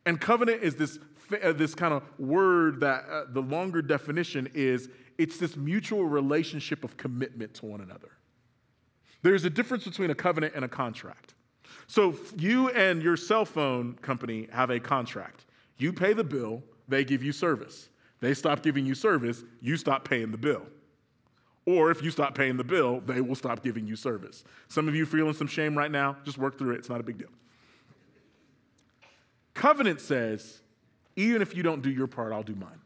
And 0.07 0.21
covenant 0.21 0.63
is 0.63 0.77
this, 0.77 0.99
uh, 1.43 1.53
this 1.53 1.75
kind 1.75 1.95
of 1.95 2.03
word 2.19 2.81
that 2.81 3.05
uh, 3.11 3.25
the 3.29 3.41
longer 3.41 3.81
definition 3.83 4.49
is 4.55 4.89
it's 5.19 5.39
this 5.39 5.57
mutual 5.57 6.05
relationship 6.05 6.85
of 6.85 6.97
commitment 6.97 7.55
to 7.55 7.67
one 7.67 7.81
another. 7.81 8.11
There's 9.23 9.45
a 9.45 9.51
difference 9.51 9.85
between 9.85 10.11
a 10.11 10.15
covenant 10.15 10.55
and 10.55 10.65
a 10.65 10.69
contract. 10.69 11.35
So 11.87 12.17
you 12.37 12.71
and 12.71 13.03
your 13.03 13.17
cell 13.17 13.45
phone 13.45 13.95
company 13.95 14.49
have 14.53 14.71
a 14.71 14.81
contract. 14.81 15.47
You 15.79 15.93
pay 15.93 16.13
the 16.13 16.25
bill, 16.25 16.63
they 16.89 17.05
give 17.05 17.23
you 17.23 17.33
service. 17.33 17.89
They 18.21 18.35
stop 18.35 18.63
giving 18.63 18.87
you 18.87 18.95
service, 18.95 19.43
you 19.61 19.77
stop 19.77 20.09
paying 20.09 20.31
the 20.31 20.39
bill. 20.39 20.63
Or 21.67 21.91
if 21.91 22.03
you 22.03 22.11
stop 22.11 22.35
paying 22.35 22.57
the 22.57 22.65
bill, 22.65 23.01
they 23.01 23.21
will 23.21 23.35
stop 23.35 23.63
giving 23.63 23.87
you 23.87 23.97
service. 23.97 24.45
Some 24.69 24.87
of 24.87 24.95
you 24.95 25.07
feeling 25.07 25.33
some 25.33 25.47
shame 25.47 25.77
right 25.77 25.91
now, 25.91 26.17
just 26.25 26.37
work 26.37 26.59
through 26.59 26.73
it. 26.75 26.79
It's 26.79 26.91
not 26.91 27.01
a 27.01 27.03
big 27.03 27.19
deal. 27.19 27.31
Covenant 29.55 30.01
says, 30.01 30.61
even 31.17 31.41
if 31.41 31.57
you 31.57 31.63
don't 31.63 31.81
do 31.81 31.91
your 31.91 32.07
part, 32.07 32.33
I'll 32.33 32.43
do 32.43 32.55
mine. 32.55 32.81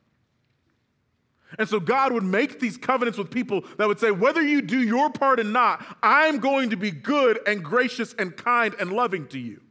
And 1.59 1.69
so 1.69 1.81
God 1.81 2.13
would 2.13 2.25
make 2.25 2.61
these 2.61 2.77
covenants 2.77 3.19
with 3.19 3.31
people 3.31 3.65
that 3.79 3.89
would 3.89 3.99
say, 3.99 4.11
whether 4.11 4.43
you 4.43 4.61
do 4.61 4.81
your 4.83 5.11
part 5.11 5.41
or 5.41 5.45
not, 5.45 5.85
I'm 6.03 6.39
going 6.39 6.71
to 6.71 6.77
be 6.77 6.91
good 6.91 7.41
and 7.47 7.65
gracious 7.65 8.15
and 8.19 8.37
kind 8.37 8.75
and 8.79 8.93
loving 8.93 9.27
to 9.29 9.39
you. 9.39 9.63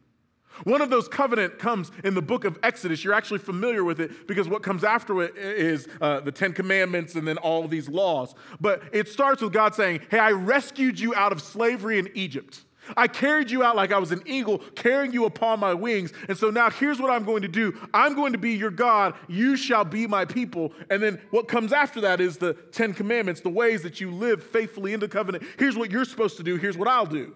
One 0.63 0.81
of 0.81 0.89
those 0.89 1.07
covenant 1.07 1.59
comes 1.59 1.91
in 2.03 2.13
the 2.13 2.21
book 2.21 2.45
of 2.45 2.57
Exodus. 2.63 3.03
You're 3.03 3.13
actually 3.13 3.39
familiar 3.39 3.83
with 3.83 3.99
it 3.99 4.27
because 4.27 4.47
what 4.47 4.63
comes 4.63 4.83
after 4.83 5.21
it 5.21 5.35
is 5.37 5.87
uh, 6.01 6.19
the 6.21 6.31
Ten 6.31 6.53
Commandments 6.53 7.15
and 7.15 7.27
then 7.27 7.37
all 7.37 7.67
these 7.67 7.89
laws. 7.89 8.35
But 8.59 8.83
it 8.91 9.07
starts 9.07 9.41
with 9.41 9.53
God 9.53 9.75
saying, 9.75 10.01
Hey, 10.09 10.19
I 10.19 10.31
rescued 10.31 10.99
you 10.99 11.15
out 11.15 11.31
of 11.31 11.41
slavery 11.41 11.99
in 11.99 12.09
Egypt. 12.13 12.63
I 12.95 13.07
carried 13.07 13.51
you 13.51 13.63
out 13.63 13.75
like 13.75 13.91
I 13.91 13.97
was 13.97 14.11
an 14.11 14.21
eagle, 14.25 14.59
carrying 14.75 15.11
you 15.11 15.25
upon 15.25 15.59
my 15.59 15.73
wings. 15.73 16.13
And 16.29 16.37
so 16.37 16.49
now 16.49 16.69
here's 16.69 16.99
what 16.99 17.11
I'm 17.11 17.25
going 17.25 17.41
to 17.41 17.47
do 17.47 17.77
I'm 17.93 18.15
going 18.15 18.31
to 18.33 18.37
be 18.37 18.51
your 18.51 18.71
God. 18.71 19.15
You 19.27 19.57
shall 19.57 19.83
be 19.83 20.07
my 20.07 20.25
people. 20.25 20.71
And 20.89 21.01
then 21.01 21.19
what 21.31 21.47
comes 21.47 21.73
after 21.73 22.01
that 22.01 22.21
is 22.21 22.37
the 22.37 22.53
Ten 22.53 22.93
Commandments, 22.93 23.41
the 23.41 23.49
ways 23.49 23.81
that 23.83 23.99
you 23.99 24.11
live 24.11 24.43
faithfully 24.43 24.93
in 24.93 24.99
the 24.99 25.07
covenant. 25.07 25.43
Here's 25.57 25.75
what 25.75 25.91
you're 25.91 26.05
supposed 26.05 26.37
to 26.37 26.43
do. 26.43 26.55
Here's 26.55 26.77
what 26.77 26.87
I'll 26.87 27.05
do. 27.05 27.33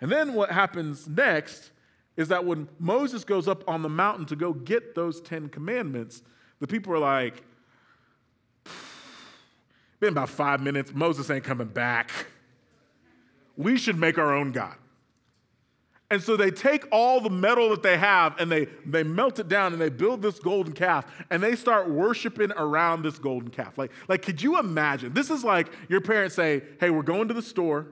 And 0.00 0.10
then 0.10 0.34
what 0.34 0.50
happens 0.50 1.08
next 1.08 1.70
is 2.16 2.28
that 2.28 2.44
when 2.44 2.68
Moses 2.78 3.24
goes 3.24 3.48
up 3.48 3.62
on 3.68 3.82
the 3.82 3.88
mountain 3.88 4.26
to 4.26 4.36
go 4.36 4.52
get 4.52 4.94
those 4.94 5.20
Ten 5.20 5.48
Commandments, 5.48 6.22
the 6.60 6.66
people 6.66 6.92
are 6.92 6.98
like, 6.98 7.42
been 10.00 10.10
about 10.10 10.28
five 10.28 10.60
minutes, 10.60 10.92
Moses 10.94 11.30
ain't 11.30 11.44
coming 11.44 11.68
back. 11.68 12.10
We 13.56 13.76
should 13.76 13.98
make 13.98 14.18
our 14.18 14.34
own 14.34 14.52
God. 14.52 14.76
And 16.10 16.22
so 16.22 16.36
they 16.36 16.50
take 16.50 16.86
all 16.90 17.20
the 17.20 17.30
metal 17.30 17.68
that 17.70 17.82
they 17.82 17.98
have 17.98 18.40
and 18.40 18.50
they, 18.50 18.66
they 18.86 19.02
melt 19.02 19.38
it 19.38 19.48
down 19.48 19.72
and 19.72 19.82
they 19.82 19.90
build 19.90 20.22
this 20.22 20.38
golden 20.38 20.72
calf 20.72 21.04
and 21.30 21.42
they 21.42 21.54
start 21.54 21.90
worshiping 21.90 22.50
around 22.52 23.02
this 23.02 23.18
golden 23.18 23.50
calf. 23.50 23.76
Like, 23.76 23.90
like 24.08 24.22
could 24.22 24.40
you 24.40 24.58
imagine? 24.58 25.12
This 25.12 25.30
is 25.30 25.44
like 25.44 25.68
your 25.88 26.00
parents 26.00 26.34
say, 26.34 26.62
hey, 26.80 26.88
we're 26.90 27.02
going 27.02 27.28
to 27.28 27.34
the 27.34 27.42
store 27.42 27.88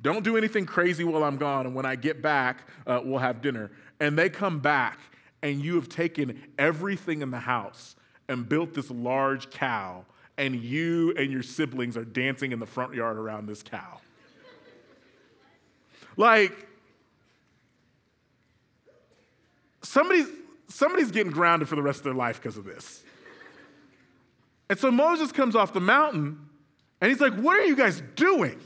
don't 0.00 0.22
do 0.22 0.36
anything 0.36 0.64
crazy 0.64 1.04
while 1.04 1.24
I'm 1.24 1.36
gone, 1.36 1.66
and 1.66 1.74
when 1.74 1.84
I 1.84 1.96
get 1.96 2.22
back, 2.22 2.68
uh, 2.86 3.00
we'll 3.02 3.18
have 3.18 3.40
dinner. 3.40 3.70
And 3.98 4.16
they 4.16 4.28
come 4.30 4.60
back, 4.60 4.98
and 5.42 5.60
you 5.60 5.74
have 5.74 5.88
taken 5.88 6.40
everything 6.58 7.20
in 7.22 7.30
the 7.30 7.40
house 7.40 7.96
and 8.28 8.48
built 8.48 8.74
this 8.74 8.90
large 8.90 9.50
cow, 9.50 10.04
and 10.36 10.54
you 10.54 11.14
and 11.18 11.32
your 11.32 11.42
siblings 11.42 11.96
are 11.96 12.04
dancing 12.04 12.52
in 12.52 12.60
the 12.60 12.66
front 12.66 12.94
yard 12.94 13.16
around 13.16 13.46
this 13.46 13.62
cow. 13.62 14.00
like, 16.16 16.52
somebody's, 19.82 20.28
somebody's 20.68 21.10
getting 21.10 21.32
grounded 21.32 21.68
for 21.68 21.74
the 21.74 21.82
rest 21.82 22.00
of 22.00 22.04
their 22.04 22.14
life 22.14 22.40
because 22.40 22.56
of 22.56 22.64
this. 22.64 23.02
And 24.70 24.78
so 24.78 24.92
Moses 24.92 25.32
comes 25.32 25.56
off 25.56 25.72
the 25.72 25.80
mountain, 25.80 26.38
and 27.00 27.10
he's 27.10 27.20
like, 27.20 27.34
What 27.34 27.58
are 27.58 27.64
you 27.64 27.74
guys 27.74 28.00
doing? 28.14 28.60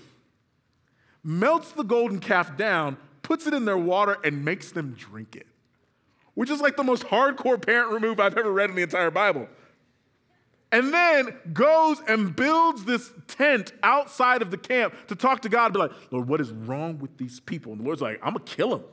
Melts 1.25 1.73
the 1.73 1.85
golden 1.85 2.19
calf 2.19 2.57
down, 2.57 2.97
puts 3.23 3.47
it 3.47 3.55
in 3.55 3.65
their 3.65 3.79
water, 3.79 4.19
and 4.25 4.45
makes 4.45 4.73
them 4.73 4.95
drink 4.99 5.37
it, 5.37 5.47
which 6.35 6.51
is 6.51 6.61
like 6.61 6.77
the 6.77 6.83
most 6.83 7.05
hardcore 7.05 7.65
parent 7.65 7.93
remove 7.93 8.21
I've 8.21 8.37
ever 8.37 8.53
read 8.53 8.71
in 8.71 8.77
the 8.77 8.83
entire 8.83 9.11
Bible. 9.11 9.49
And 10.73 10.93
then 10.93 11.37
goes 11.53 12.01
and 12.09 12.35
builds 12.35 12.85
this 12.85 13.13
tent 13.29 13.75
outside 13.83 14.41
of 14.41 14.51
the 14.51 14.57
camp 14.57 14.95
to 15.09 15.15
talk 15.15 15.43
to 15.43 15.51
God 15.51 15.75
be 15.75 15.79
like, 15.79 15.93
Lord, 16.11 16.27
what 16.27 16.41
is 16.41 16.51
wrong 16.51 16.99
with 16.99 17.19
these 17.19 17.41
people? 17.41 17.73
And 17.73 17.83
the 17.83 17.85
Lord's 17.85 18.01
like, 18.01 18.19
I'm 18.23 18.33
gonna 18.33 18.45
kill 18.47 18.71
them. 18.71 18.85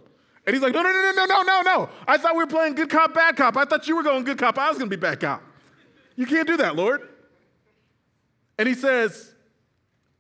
And 0.46 0.54
he's 0.54 0.62
like, 0.62 0.74
no, 0.74 0.82
no, 0.82 0.92
no, 0.92 1.12
no, 1.16 1.26
no, 1.26 1.42
no, 1.42 1.62
no. 1.62 1.90
I 2.06 2.18
thought 2.18 2.34
we 2.36 2.44
were 2.44 2.48
playing 2.48 2.76
good 2.76 2.90
cop, 2.90 3.14
bad 3.14 3.38
cop. 3.38 3.56
I 3.56 3.64
thought 3.64 3.88
you 3.88 3.96
were 3.96 4.04
going 4.04 4.26
good 4.26 4.38
cop. 4.38 4.58
I 4.58 4.68
was 4.68 4.78
gonna 4.78 4.90
be 4.90 4.98
bad 4.98 5.22
cop. 5.22 5.42
You 6.18 6.26
can't 6.26 6.48
do 6.48 6.58
that, 6.58 6.76
Lord. 6.76 7.08
And 8.58 8.68
he 8.68 8.76
says, 8.76 9.34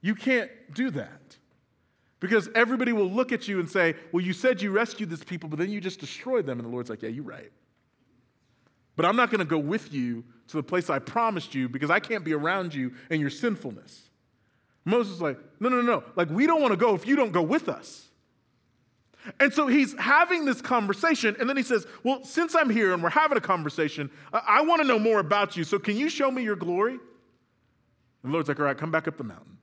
You 0.01 0.15
can't 0.15 0.49
do 0.73 0.91
that. 0.91 1.18
Because 2.19 2.49
everybody 2.53 2.91
will 2.91 3.09
look 3.09 3.31
at 3.31 3.47
you 3.47 3.59
and 3.59 3.69
say, 3.69 3.95
Well, 4.11 4.23
you 4.23 4.33
said 4.33 4.61
you 4.61 4.71
rescued 4.71 5.09
this 5.09 5.23
people, 5.23 5.49
but 5.49 5.59
then 5.59 5.71
you 5.71 5.79
just 5.79 5.99
destroyed 5.99 6.45
them. 6.45 6.59
And 6.59 6.67
the 6.67 6.71
Lord's 6.71 6.89
like, 6.89 7.01
Yeah, 7.01 7.09
you're 7.09 7.23
right. 7.23 7.51
But 8.95 9.05
I'm 9.05 9.15
not 9.15 9.31
going 9.31 9.39
to 9.39 9.45
go 9.45 9.57
with 9.57 9.93
you 9.93 10.25
to 10.49 10.57
the 10.57 10.63
place 10.63 10.89
I 10.89 10.99
promised 10.99 11.55
you 11.55 11.69
because 11.69 11.89
I 11.89 11.99
can't 11.99 12.25
be 12.25 12.33
around 12.33 12.73
you 12.73 12.93
and 13.09 13.21
your 13.21 13.29
sinfulness. 13.29 14.09
Moses 14.83 15.13
is 15.13 15.21
like, 15.21 15.39
No, 15.59 15.69
no, 15.69 15.81
no. 15.81 15.99
No. 15.99 16.03
Like, 16.15 16.29
we 16.29 16.45
don't 16.45 16.61
want 16.61 16.73
to 16.73 16.77
go 16.77 16.95
if 16.95 17.07
you 17.07 17.15
don't 17.15 17.31
go 17.31 17.41
with 17.41 17.69
us. 17.69 18.05
And 19.39 19.53
so 19.53 19.67
he's 19.67 19.97
having 19.99 20.45
this 20.45 20.61
conversation, 20.61 21.35
and 21.39 21.49
then 21.49 21.57
he 21.57 21.63
says, 21.63 21.87
Well, 22.03 22.23
since 22.23 22.55
I'm 22.55 22.69
here 22.69 22.93
and 22.93 23.01
we're 23.01 23.09
having 23.09 23.37
a 23.37 23.41
conversation, 23.41 24.09
I, 24.33 24.41
I 24.47 24.61
want 24.61 24.81
to 24.81 24.87
know 24.87 24.99
more 24.99 25.19
about 25.19 25.55
you. 25.55 25.63
So 25.63 25.79
can 25.79 25.95
you 25.95 26.09
show 26.09 26.29
me 26.31 26.43
your 26.43 26.55
glory? 26.55 26.93
And 26.93 27.01
the 28.23 28.29
Lord's 28.29 28.49
like, 28.49 28.59
All 28.59 28.65
right, 28.65 28.77
come 28.77 28.91
back 28.91 29.07
up 29.07 29.17
the 29.17 29.23
mountain. 29.23 29.58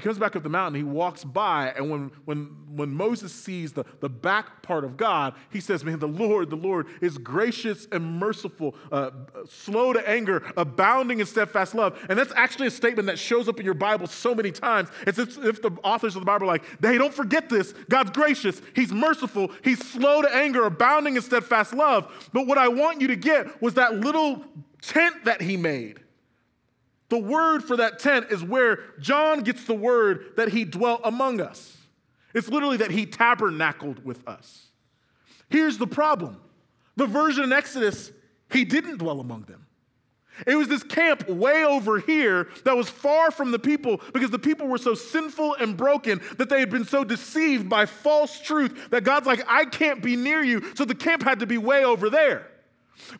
He 0.00 0.04
comes 0.04 0.18
back 0.18 0.34
up 0.34 0.42
the 0.42 0.48
mountain, 0.48 0.76
he 0.76 0.82
walks 0.82 1.24
by, 1.24 1.74
and 1.76 1.90
when, 1.90 2.10
when, 2.24 2.56
when 2.74 2.88
Moses 2.88 3.34
sees 3.34 3.74
the, 3.74 3.84
the 4.00 4.08
back 4.08 4.62
part 4.62 4.82
of 4.82 4.96
God, 4.96 5.34
he 5.50 5.60
says, 5.60 5.84
Man, 5.84 5.98
the 5.98 6.08
Lord, 6.08 6.48
the 6.48 6.56
Lord 6.56 6.86
is 7.02 7.18
gracious 7.18 7.86
and 7.92 8.18
merciful, 8.18 8.74
uh, 8.90 9.10
slow 9.46 9.92
to 9.92 10.08
anger, 10.08 10.42
abounding 10.56 11.20
in 11.20 11.26
steadfast 11.26 11.74
love. 11.74 12.02
And 12.08 12.18
that's 12.18 12.32
actually 12.34 12.68
a 12.68 12.70
statement 12.70 13.08
that 13.08 13.18
shows 13.18 13.46
up 13.46 13.60
in 13.60 13.66
your 13.66 13.74
Bible 13.74 14.06
so 14.06 14.34
many 14.34 14.50
times. 14.50 14.88
It's 15.06 15.18
as 15.18 15.36
if 15.36 15.60
the 15.60 15.72
authors 15.84 16.16
of 16.16 16.22
the 16.22 16.26
Bible 16.26 16.44
are 16.44 16.52
like, 16.52 16.64
Hey, 16.80 16.96
don't 16.96 17.12
forget 17.12 17.50
this. 17.50 17.74
God's 17.90 18.12
gracious, 18.12 18.62
He's 18.74 18.92
merciful, 18.92 19.50
He's 19.62 19.86
slow 19.86 20.22
to 20.22 20.34
anger, 20.34 20.64
abounding 20.64 21.16
in 21.16 21.22
steadfast 21.22 21.74
love. 21.74 22.30
But 22.32 22.46
what 22.46 22.56
I 22.56 22.68
want 22.68 23.02
you 23.02 23.08
to 23.08 23.16
get 23.16 23.60
was 23.60 23.74
that 23.74 24.00
little 24.00 24.46
tent 24.80 25.26
that 25.26 25.42
He 25.42 25.58
made. 25.58 26.00
The 27.10 27.18
word 27.18 27.62
for 27.62 27.76
that 27.76 27.98
tent 27.98 28.28
is 28.30 28.42
where 28.42 28.80
John 28.98 29.42
gets 29.42 29.64
the 29.64 29.74
word 29.74 30.32
that 30.36 30.48
he 30.48 30.64
dwelt 30.64 31.02
among 31.04 31.40
us. 31.40 31.76
It's 32.32 32.48
literally 32.48 32.78
that 32.78 32.92
he 32.92 33.04
tabernacled 33.04 34.04
with 34.04 34.26
us. 34.26 34.68
Here's 35.48 35.76
the 35.76 35.86
problem 35.86 36.40
the 36.96 37.06
version 37.06 37.44
in 37.44 37.52
Exodus, 37.52 38.12
he 38.50 38.64
didn't 38.64 38.98
dwell 38.98 39.20
among 39.20 39.42
them. 39.42 39.66
It 40.46 40.54
was 40.54 40.68
this 40.68 40.82
camp 40.82 41.28
way 41.28 41.64
over 41.64 41.98
here 41.98 42.48
that 42.64 42.76
was 42.76 42.88
far 42.88 43.30
from 43.30 43.50
the 43.50 43.58
people 43.58 44.00
because 44.12 44.30
the 44.30 44.38
people 44.38 44.68
were 44.68 44.78
so 44.78 44.94
sinful 44.94 45.56
and 45.56 45.76
broken 45.76 46.20
that 46.38 46.48
they 46.48 46.60
had 46.60 46.70
been 46.70 46.84
so 46.84 47.04
deceived 47.04 47.68
by 47.68 47.86
false 47.86 48.40
truth 48.40 48.90
that 48.90 49.04
God's 49.04 49.26
like, 49.26 49.42
I 49.48 49.64
can't 49.64 50.02
be 50.02 50.16
near 50.16 50.42
you. 50.42 50.74
So 50.76 50.84
the 50.84 50.94
camp 50.94 51.22
had 51.22 51.40
to 51.40 51.46
be 51.46 51.58
way 51.58 51.84
over 51.84 52.08
there. 52.08 52.46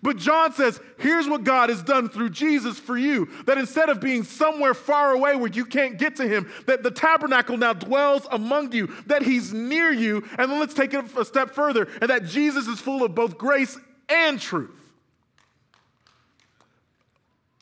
But 0.02 0.16
John 0.16 0.52
says, 0.52 0.80
here's 0.98 1.28
what 1.28 1.44
God 1.44 1.68
has 1.68 1.82
done 1.82 2.08
through 2.08 2.30
Jesus 2.30 2.78
for 2.78 2.96
you 2.96 3.28
that 3.46 3.58
instead 3.58 3.88
of 3.88 4.00
being 4.00 4.22
somewhere 4.22 4.74
far 4.74 5.12
away 5.12 5.36
where 5.36 5.50
you 5.50 5.64
can't 5.64 5.98
get 5.98 6.16
to 6.16 6.28
him, 6.28 6.50
that 6.66 6.82
the 6.82 6.90
tabernacle 6.90 7.56
now 7.56 7.72
dwells 7.72 8.26
among 8.30 8.72
you, 8.72 8.86
that 9.06 9.22
he's 9.22 9.52
near 9.52 9.90
you. 9.90 10.24
And 10.38 10.50
then 10.50 10.60
let's 10.60 10.74
take 10.74 10.94
it 10.94 11.04
a 11.16 11.24
step 11.24 11.50
further, 11.50 11.88
and 12.00 12.10
that 12.10 12.24
Jesus 12.24 12.66
is 12.66 12.80
full 12.80 13.02
of 13.02 13.14
both 13.14 13.38
grace 13.38 13.78
and 14.08 14.40
truth. 14.40 14.76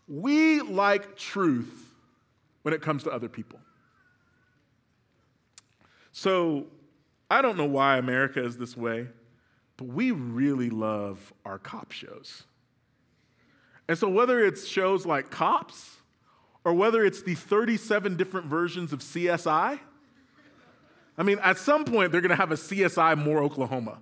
We 0.06 0.60
like 0.60 1.16
truth 1.16 1.92
when 2.62 2.72
it 2.74 2.80
comes 2.80 3.04
to 3.04 3.10
other 3.10 3.28
people. 3.28 3.60
So 6.12 6.66
I 7.30 7.42
don't 7.42 7.56
know 7.56 7.66
why 7.66 7.98
America 7.98 8.42
is 8.42 8.56
this 8.56 8.76
way. 8.76 9.08
But 9.78 9.86
we 9.86 10.10
really 10.10 10.68
love 10.68 11.32
our 11.46 11.58
cop 11.58 11.92
shows. 11.92 12.42
And 13.88 13.96
so, 13.96 14.08
whether 14.08 14.44
it's 14.44 14.66
shows 14.66 15.06
like 15.06 15.30
Cops 15.30 15.96
or 16.64 16.74
whether 16.74 17.04
it's 17.04 17.22
the 17.22 17.34
37 17.34 18.16
different 18.16 18.48
versions 18.48 18.92
of 18.92 19.00
CSI, 19.00 19.78
I 21.16 21.22
mean, 21.22 21.38
at 21.38 21.56
some 21.56 21.84
point, 21.84 22.12
they're 22.12 22.20
to 22.30 22.36
have 22.36 22.52
a 22.52 22.56
CSI 22.56 23.16
Moore 23.16 23.42
Oklahoma. 23.42 23.98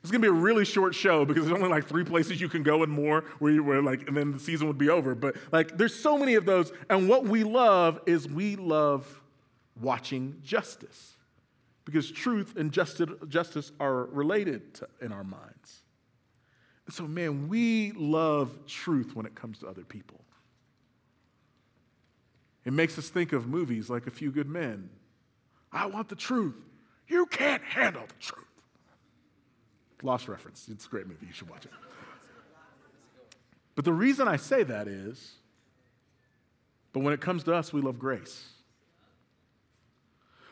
It's 0.00 0.10
to 0.12 0.18
be 0.18 0.28
a 0.28 0.40
really 0.40 0.64
short 0.64 0.94
show 0.94 1.24
because 1.24 1.46
there's 1.46 1.56
only 1.56 1.68
like 1.68 1.86
three 1.86 2.04
places 2.04 2.40
you 2.40 2.48
can 2.48 2.62
go 2.62 2.84
and 2.84 2.92
more 2.92 3.24
where 3.40 3.52
you 3.52 3.64
were 3.64 3.82
like, 3.82 4.06
and 4.06 4.16
then 4.16 4.32
the 4.32 4.38
season 4.38 4.68
would 4.68 4.78
be 4.78 4.88
over. 4.88 5.16
But 5.16 5.36
like, 5.50 5.76
there's 5.76 5.94
so 5.94 6.16
many 6.16 6.36
of 6.36 6.46
those. 6.46 6.72
And 6.88 7.08
what 7.08 7.24
we 7.24 7.42
love 7.42 8.00
is 8.06 8.28
we 8.28 8.54
love 8.54 9.20
watching 9.80 10.40
justice 10.44 11.15
because 11.86 12.10
truth 12.10 12.56
and 12.56 12.70
justice 12.72 13.72
are 13.80 14.04
related 14.06 14.74
to, 14.74 14.88
in 15.00 15.12
our 15.12 15.24
minds. 15.24 15.82
And 16.84 16.94
so, 16.94 17.06
man, 17.06 17.48
we 17.48 17.92
love 17.92 18.66
truth 18.66 19.14
when 19.14 19.24
it 19.24 19.34
comes 19.34 19.60
to 19.60 19.68
other 19.68 19.84
people. 19.84 20.20
It 22.64 22.72
makes 22.72 22.98
us 22.98 23.08
think 23.08 23.32
of 23.32 23.46
movies 23.46 23.88
like 23.88 24.08
A 24.08 24.10
Few 24.10 24.32
Good 24.32 24.48
Men. 24.48 24.90
I 25.72 25.86
want 25.86 26.08
the 26.08 26.16
truth. 26.16 26.56
You 27.06 27.26
can't 27.26 27.62
handle 27.62 28.02
the 28.06 28.14
truth. 28.20 28.44
Lost 30.02 30.26
reference. 30.26 30.68
It's 30.68 30.86
a 30.86 30.88
great 30.88 31.06
movie. 31.06 31.26
You 31.26 31.32
should 31.32 31.48
watch 31.48 31.64
it. 31.64 31.70
But 33.76 33.84
the 33.84 33.92
reason 33.92 34.26
I 34.26 34.36
say 34.36 34.64
that 34.64 34.88
is, 34.88 35.34
but 36.92 37.00
when 37.00 37.14
it 37.14 37.20
comes 37.20 37.44
to 37.44 37.54
us, 37.54 37.72
we 37.72 37.80
love 37.80 37.98
grace. 37.98 38.48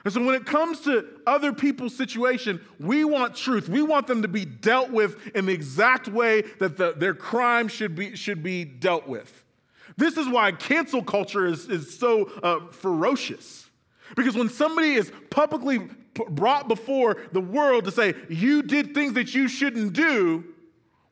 And 0.04 0.12
so 0.12 0.22
when 0.22 0.34
it 0.34 0.44
comes 0.44 0.80
to 0.80 1.06
other 1.26 1.52
people's 1.52 1.96
situation, 1.96 2.60
we 2.78 3.04
want 3.04 3.34
truth. 3.34 3.68
We 3.70 3.80
want 3.80 4.06
them 4.06 4.20
to 4.22 4.28
be 4.28 4.44
dealt 4.44 4.90
with 4.90 5.16
in 5.34 5.46
the 5.46 5.52
exact 5.52 6.08
way 6.08 6.42
that 6.58 6.76
the, 6.76 6.92
their 6.92 7.14
crime 7.14 7.68
should 7.68 7.94
be, 7.94 8.14
should 8.14 8.42
be 8.42 8.64
dealt 8.64 9.08
with. 9.08 9.44
This 9.96 10.18
is 10.18 10.28
why 10.28 10.52
cancel 10.52 11.02
culture 11.02 11.46
is, 11.46 11.68
is 11.68 11.98
so 11.98 12.30
uh, 12.42 12.70
ferocious. 12.70 13.70
Because 14.14 14.36
when 14.36 14.50
somebody 14.50 14.92
is 14.94 15.10
publicly 15.30 15.78
p- 15.78 16.24
brought 16.28 16.68
before 16.68 17.16
the 17.32 17.40
world 17.40 17.84
to 17.86 17.90
say, 17.90 18.14
you 18.28 18.62
did 18.62 18.92
things 18.92 19.14
that 19.14 19.34
you 19.34 19.48
shouldn't 19.48 19.94
do, 19.94 20.44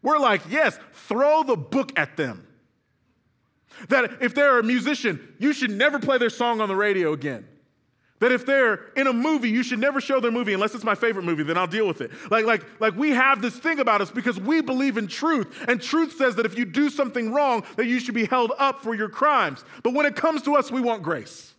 we're 0.03 0.19
like, 0.19 0.43
yes, 0.51 0.79
throw 0.93 1.43
the 1.45 1.57
book 1.57 1.99
at 1.99 2.17
them. 2.17 2.47
That 3.89 4.21
if 4.21 4.35
they're 4.35 4.59
a 4.59 4.63
musician, 4.63 5.35
you 5.39 5.55
should 5.55 5.71
never 5.71 5.99
play 5.99 6.19
their 6.19 6.31
song 6.31 6.61
on 6.61 6.69
the 6.69 6.77
radio 6.77 7.13
again. 7.13 7.47
That 8.23 8.31
if 8.31 8.47
they're 8.47 8.75
in 8.95 9.09
a 9.09 9.13
movie, 9.13 9.51
you 9.51 9.65
should 9.65 9.81
never 9.81 10.01
show 10.01 10.21
their 10.21 10.31
movie 10.31 10.53
unless 10.53 10.77
it's 10.77 10.85
my 10.85 10.95
favorite 10.95 11.25
movie, 11.25 11.43
then 11.43 11.59
I'll 11.59 11.67
deal 11.67 11.89
with 11.89 12.01
it. 12.01 12.13
Like, 12.31 12.45
like, 12.45 12.63
like 12.81 12.95
we 12.95 13.11
have 13.11 13.43
this 13.43 13.57
thing 13.57 13.81
about 13.81 14.01
us 14.01 14.13
because 14.13 14.39
we 14.39 14.63
believe 14.63 14.97
in 14.97 15.09
truth. 15.09 15.65
And 15.67 15.83
truth 15.83 16.17
says 16.17 16.37
that 16.37 16.47
if 16.47 16.57
you 16.57 16.65
do 16.65 16.89
something 16.89 17.33
wrong, 17.33 17.65
that 17.75 17.87
you 17.87 17.99
should 17.99 18.15
be 18.15 18.27
held 18.27 18.53
up 18.61 18.81
for 18.81 18.95
your 18.95 19.09
crimes. 19.09 19.65
But 19.83 19.95
when 19.95 20.07
it 20.07 20.15
comes 20.15 20.43
to 20.43 20.55
us, 20.55 20.71
we 20.71 20.81
want 20.81 21.03
grace. 21.03 21.53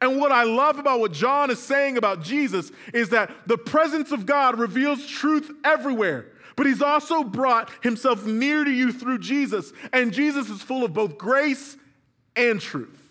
And 0.00 0.20
what 0.20 0.30
I 0.30 0.44
love 0.44 0.78
about 0.78 1.00
what 1.00 1.10
John 1.10 1.50
is 1.50 1.60
saying 1.60 1.96
about 1.96 2.22
Jesus 2.22 2.70
is 2.94 3.08
that 3.08 3.32
the 3.44 3.58
presence 3.58 4.12
of 4.12 4.24
God 4.24 4.56
reveals 4.56 5.04
truth 5.04 5.50
everywhere. 5.64 6.26
But 6.54 6.66
he's 6.66 6.80
also 6.80 7.24
brought 7.24 7.72
himself 7.82 8.24
near 8.24 8.62
to 8.62 8.70
you 8.70 8.92
through 8.92 9.18
Jesus. 9.18 9.72
And 9.92 10.12
Jesus 10.12 10.48
is 10.48 10.62
full 10.62 10.84
of 10.84 10.92
both 10.92 11.18
grace 11.18 11.76
and 12.36 12.60
truth. 12.60 13.05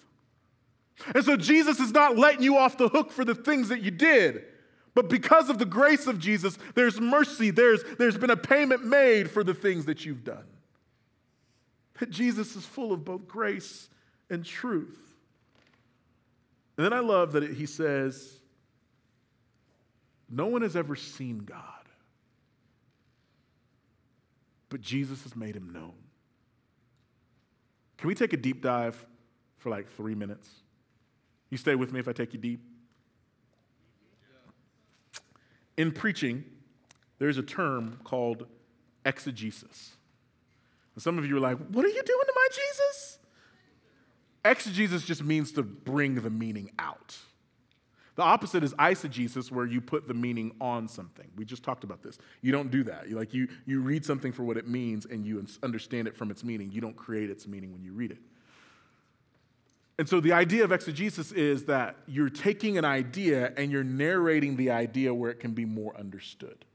And 1.13 1.23
so 1.23 1.35
Jesus 1.35 1.79
is 1.79 1.91
not 1.91 2.17
letting 2.17 2.41
you 2.41 2.57
off 2.57 2.77
the 2.77 2.89
hook 2.89 3.11
for 3.11 3.25
the 3.25 3.35
things 3.35 3.69
that 3.69 3.81
you 3.81 3.91
did. 3.91 4.45
But 4.93 5.09
because 5.09 5.49
of 5.49 5.59
the 5.59 5.65
grace 5.65 6.07
of 6.07 6.19
Jesus, 6.19 6.57
there's 6.73 7.01
mercy, 7.01 7.51
there's, 7.51 7.83
there's 7.97 8.17
been 8.17 8.29
a 8.29 8.37
payment 8.37 8.85
made 8.85 9.29
for 9.29 9.43
the 9.43 9.53
things 9.53 9.85
that 9.85 10.05
you've 10.05 10.23
done. 10.23 10.45
That 11.99 12.09
Jesus 12.09 12.55
is 12.55 12.65
full 12.65 12.93
of 12.93 13.03
both 13.03 13.27
grace 13.27 13.89
and 14.29 14.43
truth. 14.43 14.97
And 16.77 16.85
then 16.85 16.93
I 16.93 16.99
love 16.99 17.33
that 17.33 17.43
he 17.43 17.65
says, 17.65 18.39
No 20.29 20.47
one 20.47 20.61
has 20.61 20.75
ever 20.75 20.95
seen 20.95 21.39
God, 21.39 21.61
but 24.69 24.81
Jesus 24.81 25.23
has 25.23 25.35
made 25.35 25.55
him 25.55 25.71
known. 25.71 25.93
Can 27.97 28.07
we 28.07 28.15
take 28.15 28.33
a 28.33 28.37
deep 28.37 28.61
dive 28.61 29.05
for 29.57 29.69
like 29.69 29.89
three 29.89 30.15
minutes? 30.15 30.49
You 31.49 31.57
stay 31.57 31.75
with 31.75 31.91
me 31.93 31.99
if 31.99 32.07
I 32.07 32.13
take 32.13 32.33
you 32.33 32.39
deep? 32.39 32.61
In 35.77 35.91
preaching, 35.91 36.43
there's 37.19 37.37
a 37.37 37.43
term 37.43 37.99
called 38.03 38.45
exegesis. 39.05 39.95
And 40.95 41.03
some 41.03 41.17
of 41.17 41.25
you 41.25 41.37
are 41.37 41.41
like, 41.41 41.57
what 41.57 41.85
are 41.85 41.89
you 41.89 42.03
doing 42.03 42.25
to 42.25 42.33
my 42.35 42.47
Jesus? 42.51 43.19
Exegesis 44.45 45.03
just 45.03 45.23
means 45.23 45.51
to 45.53 45.63
bring 45.63 46.15
the 46.15 46.29
meaning 46.29 46.71
out. 46.79 47.17
The 48.15 48.21
opposite 48.21 48.63
is 48.63 48.73
eisegesis, 48.75 49.51
where 49.51 49.65
you 49.65 49.81
put 49.81 50.07
the 50.07 50.13
meaning 50.13 50.55
on 50.61 50.87
something. 50.87 51.27
We 51.35 51.43
just 51.43 51.63
talked 51.63 51.83
about 51.83 52.01
this. 52.01 52.17
You 52.41 52.53
don't 52.53 52.71
do 52.71 52.83
that. 52.85 53.09
You, 53.09 53.17
like 53.17 53.33
you, 53.33 53.49
you 53.65 53.81
read 53.81 54.05
something 54.05 54.31
for 54.31 54.43
what 54.43 54.55
it 54.55 54.69
means 54.69 55.05
and 55.05 55.25
you 55.25 55.45
understand 55.63 56.07
it 56.07 56.15
from 56.15 56.31
its 56.31 56.43
meaning. 56.43 56.71
You 56.71 56.79
don't 56.79 56.95
create 56.95 57.29
its 57.29 57.45
meaning 57.45 57.73
when 57.73 57.83
you 57.83 57.91
read 57.91 58.11
it. 58.11 58.19
And 59.97 60.09
so 60.09 60.19
the 60.19 60.33
idea 60.33 60.63
of 60.63 60.71
exegesis 60.71 61.31
is 61.31 61.65
that 61.65 61.95
you're 62.05 62.29
taking 62.29 62.77
an 62.77 62.83
idea 62.83 63.53
and 63.55 63.71
you're 63.71 63.83
narrating 63.83 64.57
the 64.57 64.71
idea 64.71 65.13
where 65.13 65.31
it 65.31 65.39
can 65.39 65.53
be 65.53 65.63
more 65.63 65.95
understood. 65.97 66.65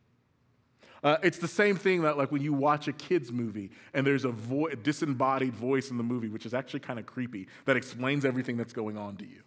Uh, 1.03 1.17
it's 1.23 1.39
the 1.39 1.49
same 1.49 1.77
thing 1.77 2.03
that, 2.03 2.19
like, 2.19 2.31
when 2.31 2.43
you 2.43 2.53
watch 2.53 2.87
a 2.89 2.93
kid's 2.93 3.33
movie 3.33 3.71
and 3.95 4.07
there's 4.07 4.25
a, 4.25 4.31
vo- 4.31 4.67
a 4.67 4.77
disembodied 4.77 5.55
voice 5.55 5.91
in 5.91 5.97
the 5.97 6.03
movie, 6.03 6.29
which 6.29 6.45
is 6.45 6.53
actually 6.53 6.81
kind 6.81 6.99
of 6.99 7.07
creepy, 7.07 7.47
that 7.65 7.77
explains 7.77 8.25
everything 8.25 8.57
that's 8.57 8.73
going 8.73 8.99
on 8.99 9.17
to 9.17 9.27
you. 9.27 9.43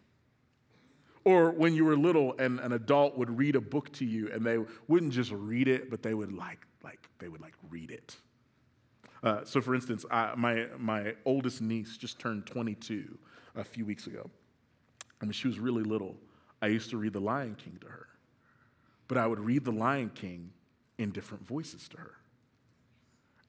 Or 1.26 1.52
when 1.52 1.74
you 1.74 1.86
were 1.86 1.96
little 1.96 2.36
and 2.38 2.60
an 2.60 2.74
adult 2.74 3.18
would 3.18 3.38
read 3.38 3.56
a 3.56 3.62
book 3.62 3.92
to 3.94 4.06
you 4.06 4.32
and 4.32 4.46
they 4.46 4.58
wouldn't 4.88 5.14
just 5.14 5.32
read 5.32 5.68
it, 5.68 5.90
but 5.90 6.02
they 6.02 6.14
would 6.14 6.34
like, 6.34 6.66
like, 6.84 7.00
they 7.20 7.28
would 7.28 7.42
like 7.42 7.54
read 7.70 7.92
it. 7.92 8.16
Uh, 9.22 9.46
so, 9.46 9.62
for 9.62 9.74
instance, 9.74 10.06
I, 10.12 10.34
my, 10.36 10.68
my 10.78 11.14
oldest 11.24 11.62
niece 11.62 11.98
just 11.98 12.20
turned 12.20 12.46
22 12.46 13.18
a 13.56 13.64
few 13.64 13.86
weeks 13.86 14.08
ago. 14.08 14.30
I 15.22 15.26
mean, 15.26 15.34
she 15.34 15.47
was 15.47 15.60
really 15.60 15.84
little, 15.84 16.16
I 16.62 16.68
used 16.68 16.89
to 16.91 16.97
read 16.97 17.14
The 17.14 17.22
Lion 17.22 17.56
King 17.56 17.78
to 17.82 17.88
her. 17.88 18.08
but 19.08 19.18
I 19.18 19.28
would 19.28 19.39
read 19.39 19.66
The 19.66 19.72
Lion 19.72 20.10
King 20.14 20.51
in 20.97 21.12
different 21.12 21.45
voices 21.45 21.88
to 21.89 21.97
her. 21.97 22.16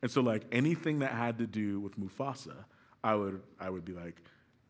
And 0.03 0.11
so, 0.11 0.21
like 0.21 0.45
anything 0.53 0.99
that 0.99 1.13
had 1.13 1.39
to 1.39 1.47
do 1.47 1.81
with 1.81 1.99
Mufasa, 1.99 2.55
I 3.03 3.15
would, 3.15 3.41
I 3.59 3.71
would 3.71 3.85
be 3.85 3.93
like, 3.93 4.21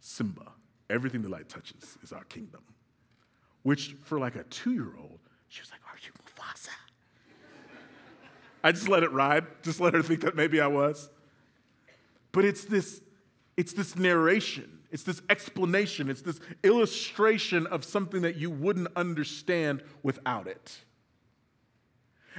Simba, 0.01 0.53
everything 0.89 1.22
the 1.22 1.28
light 1.28 1.49
touches 1.49 1.99
is 2.03 2.12
our 2.12 2.24
kingdom. 2.24 2.62
Which, 3.62 3.97
for 4.05 4.18
like 4.18 4.37
a 4.37 4.45
two 4.45 4.72
year 4.72 4.93
old, 4.99 5.18
she 5.49 5.61
was 5.62 5.70
like, 5.70 5.80
Are 5.89 5.99
you 6.05 6.12
Mufasa? 6.22 6.68
I 8.62 8.72
just 8.72 8.89
let 8.89 9.03
it 9.03 9.11
ride, 9.12 9.45
just 9.62 9.80
let 9.80 9.95
her 9.95 10.03
think 10.03 10.20
that 10.20 10.37
maybe 10.37 10.61
I 10.61 10.68
was. 10.68 11.11
But 12.32 12.45
it's 12.45 12.64
this, 12.64 13.01
it's 13.57 13.72
this 13.72 13.97
narration, 13.97 14.80
it's 14.95 15.03
this 15.03 15.20
explanation, 15.28 16.09
it's 16.09 16.22
this 16.22 16.38
illustration 16.62 17.66
of 17.66 17.84
something 17.84 18.22
that 18.22 18.36
you 18.36 18.49
wouldn't 18.49 18.86
understand 18.95 19.82
without 20.05 20.47
it. 20.47 20.78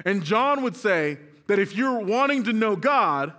And 0.05 0.23
John 0.23 0.63
would 0.63 0.77
say 0.77 1.17
that 1.47 1.59
if 1.59 1.75
you're 1.75 1.99
wanting 1.99 2.45
to 2.45 2.53
know 2.53 2.77
God, 2.77 3.33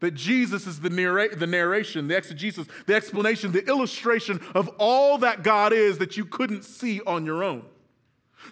that 0.00 0.10
Jesus 0.10 0.66
is 0.66 0.80
the, 0.80 0.90
narra- 0.90 1.34
the 1.34 1.46
narration, 1.46 2.08
the 2.08 2.18
exegesis, 2.18 2.66
the 2.84 2.94
explanation, 2.94 3.52
the 3.52 3.66
illustration 3.66 4.38
of 4.54 4.68
all 4.76 5.16
that 5.18 5.42
God 5.42 5.72
is 5.72 5.96
that 5.96 6.18
you 6.18 6.26
couldn't 6.26 6.62
see 6.62 7.00
on 7.06 7.24
your 7.24 7.42
own. 7.42 7.64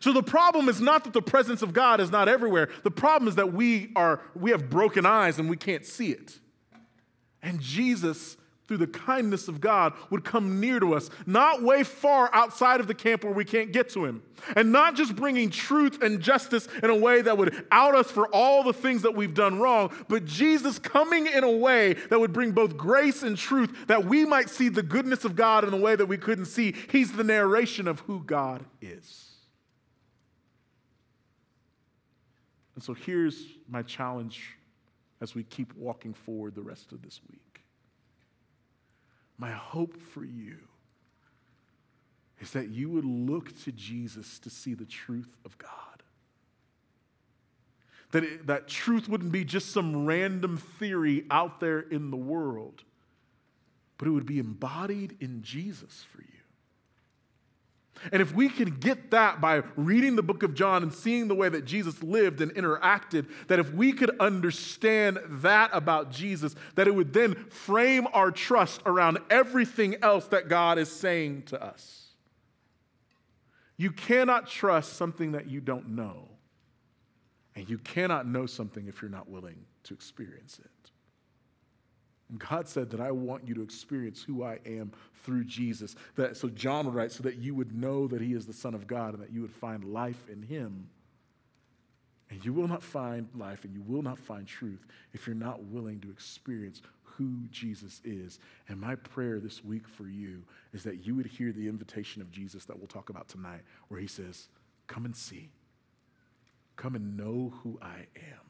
So 0.00 0.14
the 0.14 0.22
problem 0.22 0.70
is 0.70 0.80
not 0.80 1.04
that 1.04 1.12
the 1.12 1.20
presence 1.20 1.60
of 1.60 1.74
God 1.74 2.00
is 2.00 2.10
not 2.10 2.26
everywhere. 2.26 2.70
The 2.84 2.90
problem 2.90 3.28
is 3.28 3.34
that 3.34 3.52
we 3.52 3.92
are 3.96 4.22
we 4.34 4.50
have 4.50 4.70
broken 4.70 5.04
eyes 5.04 5.38
and 5.38 5.50
we 5.50 5.58
can't 5.58 5.84
see 5.84 6.10
it. 6.10 6.40
And 7.42 7.60
Jesus 7.60 8.38
through 8.66 8.78
the 8.78 8.86
kindness 8.86 9.48
of 9.48 9.60
God, 9.60 9.92
would 10.10 10.24
come 10.24 10.58
near 10.58 10.80
to 10.80 10.94
us, 10.94 11.10
not 11.26 11.62
way 11.62 11.82
far 11.82 12.30
outside 12.32 12.80
of 12.80 12.86
the 12.86 12.94
camp 12.94 13.22
where 13.22 13.32
we 13.32 13.44
can't 13.44 13.72
get 13.72 13.90
to 13.90 14.04
Him. 14.04 14.22
And 14.56 14.72
not 14.72 14.96
just 14.96 15.14
bringing 15.14 15.50
truth 15.50 16.02
and 16.02 16.20
justice 16.20 16.66
in 16.82 16.90
a 16.90 16.96
way 16.96 17.22
that 17.22 17.36
would 17.36 17.66
out 17.70 17.94
us 17.94 18.10
for 18.10 18.26
all 18.28 18.62
the 18.62 18.72
things 18.72 19.02
that 19.02 19.14
we've 19.14 19.34
done 19.34 19.58
wrong, 19.58 19.92
but 20.08 20.24
Jesus 20.24 20.78
coming 20.78 21.26
in 21.26 21.44
a 21.44 21.50
way 21.50 21.94
that 21.94 22.18
would 22.18 22.32
bring 22.32 22.52
both 22.52 22.76
grace 22.76 23.22
and 23.22 23.36
truth 23.36 23.86
that 23.86 24.06
we 24.06 24.24
might 24.24 24.48
see 24.48 24.68
the 24.68 24.82
goodness 24.82 25.24
of 25.24 25.36
God 25.36 25.64
in 25.64 25.72
a 25.74 25.78
way 25.78 25.94
that 25.94 26.06
we 26.06 26.16
couldn't 26.16 26.46
see. 26.46 26.74
He's 26.90 27.12
the 27.12 27.24
narration 27.24 27.86
of 27.86 28.00
who 28.00 28.22
God 28.24 28.64
is. 28.80 29.30
And 32.74 32.82
so 32.82 32.94
here's 32.94 33.44
my 33.68 33.82
challenge 33.82 34.56
as 35.20 35.34
we 35.34 35.44
keep 35.44 35.74
walking 35.76 36.12
forward 36.12 36.54
the 36.54 36.62
rest 36.62 36.92
of 36.92 37.02
this 37.02 37.20
week. 37.30 37.43
My 39.38 39.50
hope 39.50 40.00
for 40.00 40.24
you 40.24 40.56
is 42.40 42.50
that 42.52 42.68
you 42.68 42.90
would 42.90 43.04
look 43.04 43.58
to 43.64 43.72
Jesus 43.72 44.38
to 44.40 44.50
see 44.50 44.74
the 44.74 44.84
truth 44.84 45.36
of 45.44 45.56
God. 45.58 45.70
That, 48.12 48.24
it, 48.24 48.46
that 48.46 48.68
truth 48.68 49.08
wouldn't 49.08 49.32
be 49.32 49.44
just 49.44 49.72
some 49.72 50.06
random 50.06 50.56
theory 50.56 51.24
out 51.30 51.58
there 51.58 51.80
in 51.80 52.10
the 52.10 52.16
world, 52.16 52.84
but 53.98 54.06
it 54.06 54.12
would 54.12 54.26
be 54.26 54.38
embodied 54.38 55.16
in 55.20 55.42
Jesus 55.42 56.04
for 56.12 56.22
you. 56.22 56.33
And 58.12 58.20
if 58.20 58.34
we 58.34 58.48
can 58.48 58.70
get 58.70 59.10
that 59.10 59.40
by 59.40 59.62
reading 59.76 60.16
the 60.16 60.22
book 60.22 60.42
of 60.42 60.54
John 60.54 60.82
and 60.82 60.92
seeing 60.92 61.28
the 61.28 61.34
way 61.34 61.48
that 61.48 61.64
Jesus 61.64 62.02
lived 62.02 62.40
and 62.40 62.54
interacted, 62.54 63.28
that 63.48 63.58
if 63.58 63.72
we 63.72 63.92
could 63.92 64.18
understand 64.20 65.18
that 65.26 65.70
about 65.72 66.10
Jesus, 66.10 66.54
that 66.74 66.86
it 66.86 66.94
would 66.94 67.12
then 67.12 67.34
frame 67.50 68.06
our 68.12 68.30
trust 68.30 68.82
around 68.86 69.18
everything 69.30 69.96
else 70.02 70.26
that 70.26 70.48
God 70.48 70.78
is 70.78 70.90
saying 70.90 71.44
to 71.44 71.62
us. 71.62 72.08
You 73.76 73.90
cannot 73.90 74.46
trust 74.46 74.94
something 74.94 75.32
that 75.32 75.48
you 75.48 75.60
don't 75.60 75.90
know, 75.90 76.28
and 77.56 77.68
you 77.68 77.78
cannot 77.78 78.26
know 78.26 78.46
something 78.46 78.86
if 78.86 79.02
you're 79.02 79.10
not 79.10 79.28
willing 79.28 79.64
to 79.84 79.94
experience 79.94 80.60
it. 80.62 80.70
And 82.30 82.38
God 82.38 82.66
said 82.66 82.90
that 82.90 83.00
I 83.00 83.10
want 83.10 83.46
you 83.46 83.54
to 83.54 83.62
experience 83.62 84.22
who 84.22 84.42
I 84.42 84.58
am 84.64 84.92
through 85.24 85.44
Jesus. 85.44 85.94
That, 86.16 86.36
so 86.36 86.48
John 86.48 86.86
would 86.86 86.94
write, 86.94 87.12
so 87.12 87.22
that 87.22 87.36
you 87.36 87.54
would 87.54 87.76
know 87.76 88.06
that 88.08 88.20
he 88.20 88.32
is 88.32 88.46
the 88.46 88.52
Son 88.52 88.74
of 88.74 88.86
God 88.86 89.14
and 89.14 89.22
that 89.22 89.32
you 89.32 89.42
would 89.42 89.52
find 89.52 89.84
life 89.84 90.28
in 90.30 90.42
him. 90.42 90.88
And 92.30 92.44
you 92.44 92.52
will 92.52 92.66
not 92.66 92.82
find 92.82 93.28
life 93.34 93.64
and 93.64 93.74
you 93.74 93.82
will 93.82 94.02
not 94.02 94.18
find 94.18 94.46
truth 94.46 94.86
if 95.12 95.26
you're 95.26 95.36
not 95.36 95.64
willing 95.64 96.00
to 96.00 96.10
experience 96.10 96.80
who 97.02 97.46
Jesus 97.50 98.00
is. 98.04 98.40
And 98.68 98.80
my 98.80 98.96
prayer 98.96 99.38
this 99.38 99.64
week 99.64 99.86
for 99.86 100.08
you 100.08 100.42
is 100.72 100.82
that 100.84 101.06
you 101.06 101.14
would 101.14 101.26
hear 101.26 101.52
the 101.52 101.68
invitation 101.68 102.22
of 102.22 102.32
Jesus 102.32 102.64
that 102.64 102.78
we'll 102.78 102.88
talk 102.88 103.10
about 103.10 103.28
tonight, 103.28 103.60
where 103.88 104.00
he 104.00 104.06
says, 104.06 104.48
Come 104.86 105.04
and 105.04 105.16
see, 105.16 105.50
come 106.76 106.94
and 106.94 107.16
know 107.16 107.52
who 107.62 107.78
I 107.80 108.06
am. 108.16 108.43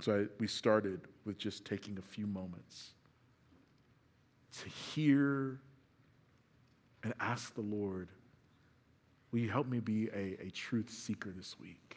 So 0.00 0.20
I, 0.20 0.26
we 0.38 0.46
started 0.46 1.00
with 1.24 1.38
just 1.38 1.64
taking 1.64 1.98
a 1.98 2.02
few 2.02 2.26
moments 2.26 2.90
to 4.60 4.68
hear 4.68 5.60
and 7.02 7.14
ask 7.20 7.54
the 7.54 7.60
Lord, 7.60 8.08
will 9.30 9.40
you 9.40 9.50
help 9.50 9.66
me 9.66 9.80
be 9.80 10.08
a, 10.08 10.46
a 10.46 10.50
truth 10.50 10.90
seeker 10.90 11.30
this 11.30 11.58
week? 11.60 11.96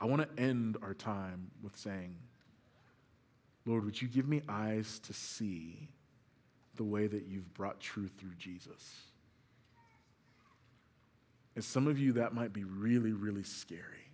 I 0.00 0.06
want 0.06 0.22
to 0.22 0.42
end 0.42 0.76
our 0.82 0.94
time 0.94 1.50
with 1.62 1.76
saying, 1.76 2.16
Lord, 3.66 3.84
would 3.84 4.00
you 4.00 4.08
give 4.08 4.28
me 4.28 4.42
eyes 4.48 5.00
to 5.00 5.12
see 5.12 5.88
the 6.76 6.84
way 6.84 7.06
that 7.06 7.26
you've 7.26 7.52
brought 7.54 7.80
truth 7.80 8.12
through 8.18 8.34
Jesus? 8.38 9.02
And 11.54 11.64
some 11.64 11.88
of 11.88 11.98
you, 11.98 12.12
that 12.12 12.32
might 12.32 12.52
be 12.52 12.62
really, 12.62 13.12
really 13.12 13.42
scary. 13.42 14.07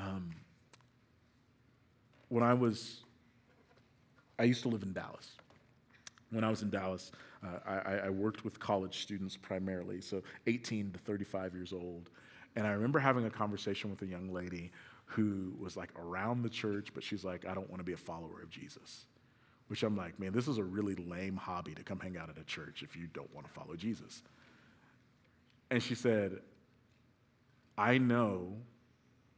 Um, 0.00 0.30
when 2.28 2.42
I 2.42 2.54
was, 2.54 3.02
I 4.38 4.44
used 4.44 4.62
to 4.62 4.68
live 4.68 4.82
in 4.82 4.92
Dallas. 4.92 5.32
When 6.30 6.44
I 6.44 6.48
was 6.48 6.62
in 6.62 6.70
Dallas, 6.70 7.10
uh, 7.44 7.58
I, 7.66 7.94
I 8.06 8.10
worked 8.10 8.44
with 8.44 8.60
college 8.60 9.02
students 9.02 9.36
primarily, 9.36 10.00
so 10.00 10.22
18 10.46 10.92
to 10.92 10.98
35 11.00 11.54
years 11.54 11.72
old. 11.72 12.08
And 12.56 12.66
I 12.66 12.70
remember 12.70 12.98
having 12.98 13.26
a 13.26 13.30
conversation 13.30 13.90
with 13.90 14.02
a 14.02 14.06
young 14.06 14.32
lady 14.32 14.70
who 15.06 15.52
was 15.58 15.76
like 15.76 15.90
around 15.98 16.42
the 16.42 16.48
church, 16.48 16.88
but 16.94 17.02
she's 17.02 17.24
like, 17.24 17.46
I 17.46 17.54
don't 17.54 17.68
want 17.68 17.80
to 17.80 17.84
be 17.84 17.92
a 17.92 17.98
follower 17.98 18.42
of 18.42 18.50
Jesus. 18.50 19.06
Which 19.68 19.82
I'm 19.82 19.96
like, 19.96 20.18
man, 20.18 20.32
this 20.32 20.48
is 20.48 20.58
a 20.58 20.64
really 20.64 20.94
lame 20.94 21.36
hobby 21.36 21.74
to 21.74 21.82
come 21.82 21.98
hang 21.98 22.16
out 22.16 22.28
at 22.28 22.38
a 22.38 22.44
church 22.44 22.82
if 22.82 22.96
you 22.96 23.06
don't 23.12 23.32
want 23.34 23.46
to 23.46 23.52
follow 23.52 23.74
Jesus. 23.74 24.22
And 25.70 25.82
she 25.82 25.94
said, 25.94 26.40
I 27.76 27.98
know 27.98 28.56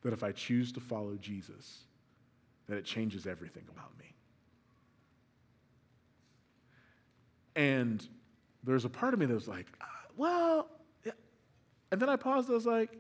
that 0.03 0.13
if 0.13 0.23
I 0.23 0.33
choose 0.33 0.73
to 0.73 0.81
follow 0.81 1.17
Jesus, 1.21 1.85
that 2.69 2.77
it 2.77 2.85
changes 2.85 3.27
everything 3.27 3.65
about 3.71 3.97
me. 3.99 4.15
And 7.55 8.07
there's 8.65 8.85
a 8.85 8.89
part 8.89 9.15
of 9.15 9.21
me 9.21 9.27
that 9.27 9.35
was 9.35 9.49
like, 9.49 9.67
uh, 9.81 9.85
well, 10.17 10.69
yeah. 11.05 11.13
and 11.91 12.01
then 12.01 12.09
I 12.09 12.17
paused, 12.17 12.51
I 12.51 12.55
was 12.55 12.67
like, 12.67 12.91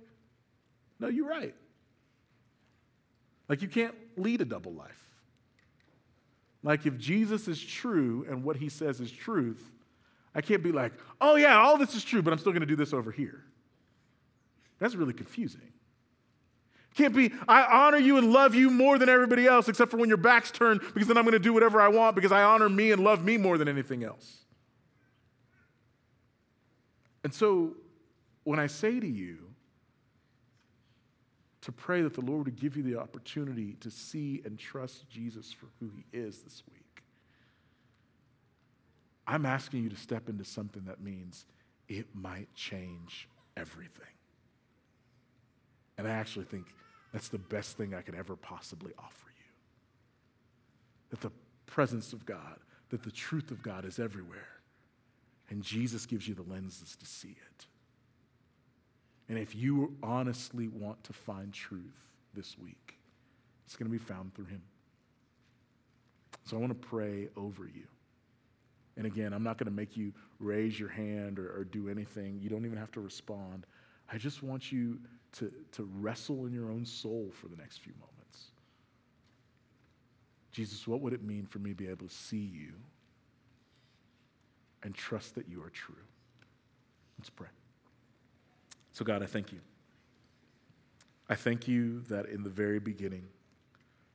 no, 1.00 1.08
you're 1.08 1.28
right. 1.28 1.54
Like, 3.48 3.62
you 3.62 3.68
can't 3.68 3.94
lead 4.16 4.40
a 4.40 4.44
double 4.44 4.72
life. 4.72 5.08
Like, 6.62 6.86
if 6.86 6.96
Jesus 6.96 7.48
is 7.48 7.60
true 7.60 8.24
and 8.28 8.44
what 8.44 8.56
he 8.56 8.68
says 8.68 9.00
is 9.00 9.10
truth, 9.10 9.72
I 10.34 10.40
can't 10.40 10.62
be 10.62 10.72
like, 10.72 10.92
oh, 11.20 11.36
yeah, 11.36 11.58
all 11.58 11.76
this 11.76 11.94
is 11.94 12.04
true, 12.04 12.22
but 12.22 12.32
I'm 12.32 12.38
still 12.38 12.52
going 12.52 12.60
to 12.60 12.66
do 12.66 12.76
this 12.76 12.92
over 12.92 13.10
here. 13.10 13.44
That's 14.78 14.94
really 14.94 15.12
confusing. 15.12 15.72
Can't 16.94 17.14
be, 17.14 17.32
I 17.48 17.62
honor 17.64 17.96
you 17.96 18.18
and 18.18 18.32
love 18.32 18.54
you 18.54 18.70
more 18.70 18.98
than 18.98 19.08
everybody 19.08 19.46
else, 19.46 19.68
except 19.68 19.90
for 19.90 19.96
when 19.96 20.08
your 20.08 20.18
back's 20.18 20.50
turned, 20.50 20.80
because 20.92 21.08
then 21.08 21.16
I'm 21.16 21.24
going 21.24 21.32
to 21.32 21.38
do 21.38 21.52
whatever 21.52 21.80
I 21.80 21.88
want 21.88 22.14
because 22.14 22.32
I 22.32 22.42
honor 22.42 22.68
me 22.68 22.92
and 22.92 23.02
love 23.02 23.24
me 23.24 23.38
more 23.38 23.56
than 23.56 23.68
anything 23.68 24.04
else. 24.04 24.44
And 27.24 27.32
so, 27.32 27.76
when 28.44 28.58
I 28.58 28.66
say 28.66 28.98
to 28.98 29.06
you 29.06 29.38
to 31.62 31.72
pray 31.72 32.02
that 32.02 32.14
the 32.14 32.20
Lord 32.20 32.46
would 32.46 32.60
give 32.60 32.76
you 32.76 32.82
the 32.82 32.98
opportunity 32.98 33.76
to 33.80 33.90
see 33.90 34.42
and 34.44 34.58
trust 34.58 35.08
Jesus 35.08 35.52
for 35.52 35.66
who 35.78 35.90
he 35.94 36.04
is 36.12 36.42
this 36.42 36.62
week, 36.70 37.04
I'm 39.26 39.46
asking 39.46 39.84
you 39.84 39.88
to 39.88 39.96
step 39.96 40.28
into 40.28 40.44
something 40.44 40.82
that 40.86 41.00
means 41.00 41.46
it 41.88 42.06
might 42.14 42.52
change 42.54 43.28
everything. 43.56 44.04
And 45.96 46.08
I 46.08 46.10
actually 46.10 46.46
think 46.46 46.66
that's 47.12 47.28
the 47.28 47.38
best 47.38 47.76
thing 47.76 47.94
I 47.94 48.00
could 48.00 48.14
ever 48.14 48.36
possibly 48.36 48.92
offer 48.98 49.28
you. 49.28 49.50
That 51.10 51.20
the 51.20 51.32
presence 51.66 52.12
of 52.12 52.24
God, 52.24 52.58
that 52.90 53.02
the 53.02 53.10
truth 53.10 53.50
of 53.50 53.62
God 53.62 53.84
is 53.84 53.98
everywhere. 53.98 54.48
And 55.50 55.62
Jesus 55.62 56.06
gives 56.06 56.26
you 56.26 56.34
the 56.34 56.42
lenses 56.42 56.96
to 56.96 57.06
see 57.06 57.36
it. 57.50 57.66
And 59.28 59.38
if 59.38 59.54
you 59.54 59.96
honestly 60.02 60.68
want 60.68 61.04
to 61.04 61.12
find 61.12 61.52
truth 61.52 62.06
this 62.34 62.58
week, 62.58 62.98
it's 63.66 63.76
going 63.76 63.90
to 63.90 63.92
be 63.92 64.02
found 64.02 64.34
through 64.34 64.46
Him. 64.46 64.62
So 66.44 66.56
I 66.56 66.60
want 66.60 66.70
to 66.70 66.88
pray 66.88 67.28
over 67.36 67.64
you. 67.64 67.86
And 68.96 69.06
again, 69.06 69.32
I'm 69.32 69.42
not 69.42 69.58
going 69.58 69.66
to 69.66 69.76
make 69.76 69.96
you 69.96 70.12
raise 70.38 70.78
your 70.78 70.88
hand 70.88 71.38
or, 71.38 71.50
or, 71.56 71.64
do 71.64 71.88
anything. 71.88 72.38
You 72.42 72.50
don't 72.50 72.66
even 72.66 72.76
have 72.76 72.90
to 72.92 73.00
respond. 73.00 73.64
I 74.12 74.18
just 74.18 74.42
want 74.42 74.70
you 74.70 74.98
to, 75.32 75.52
to 75.72 75.88
wrestle 75.96 76.46
in 76.46 76.52
your 76.52 76.70
own 76.70 76.84
soul 76.84 77.30
for 77.32 77.48
the 77.48 77.56
next 77.56 77.78
few 77.78 77.94
moments. 77.94 78.12
Jesus, 80.52 80.86
what 80.86 81.00
would 81.00 81.14
it 81.14 81.22
mean 81.22 81.46
for 81.46 81.58
me 81.58 81.70
to 81.70 81.76
be 81.76 81.88
able 81.88 82.06
to 82.06 82.14
see 82.14 82.36
you 82.36 82.72
and 84.82 84.94
trust 84.94 85.34
that 85.34 85.48
you 85.48 85.62
are 85.62 85.70
true? 85.70 85.94
Let's 87.18 87.30
pray. 87.30 87.48
So, 88.92 89.04
God, 89.04 89.22
I 89.22 89.26
thank 89.26 89.52
you. 89.52 89.60
I 91.28 91.34
thank 91.34 91.66
you 91.66 92.00
that 92.10 92.26
in 92.26 92.42
the 92.42 92.50
very 92.50 92.78
beginning, 92.78 93.24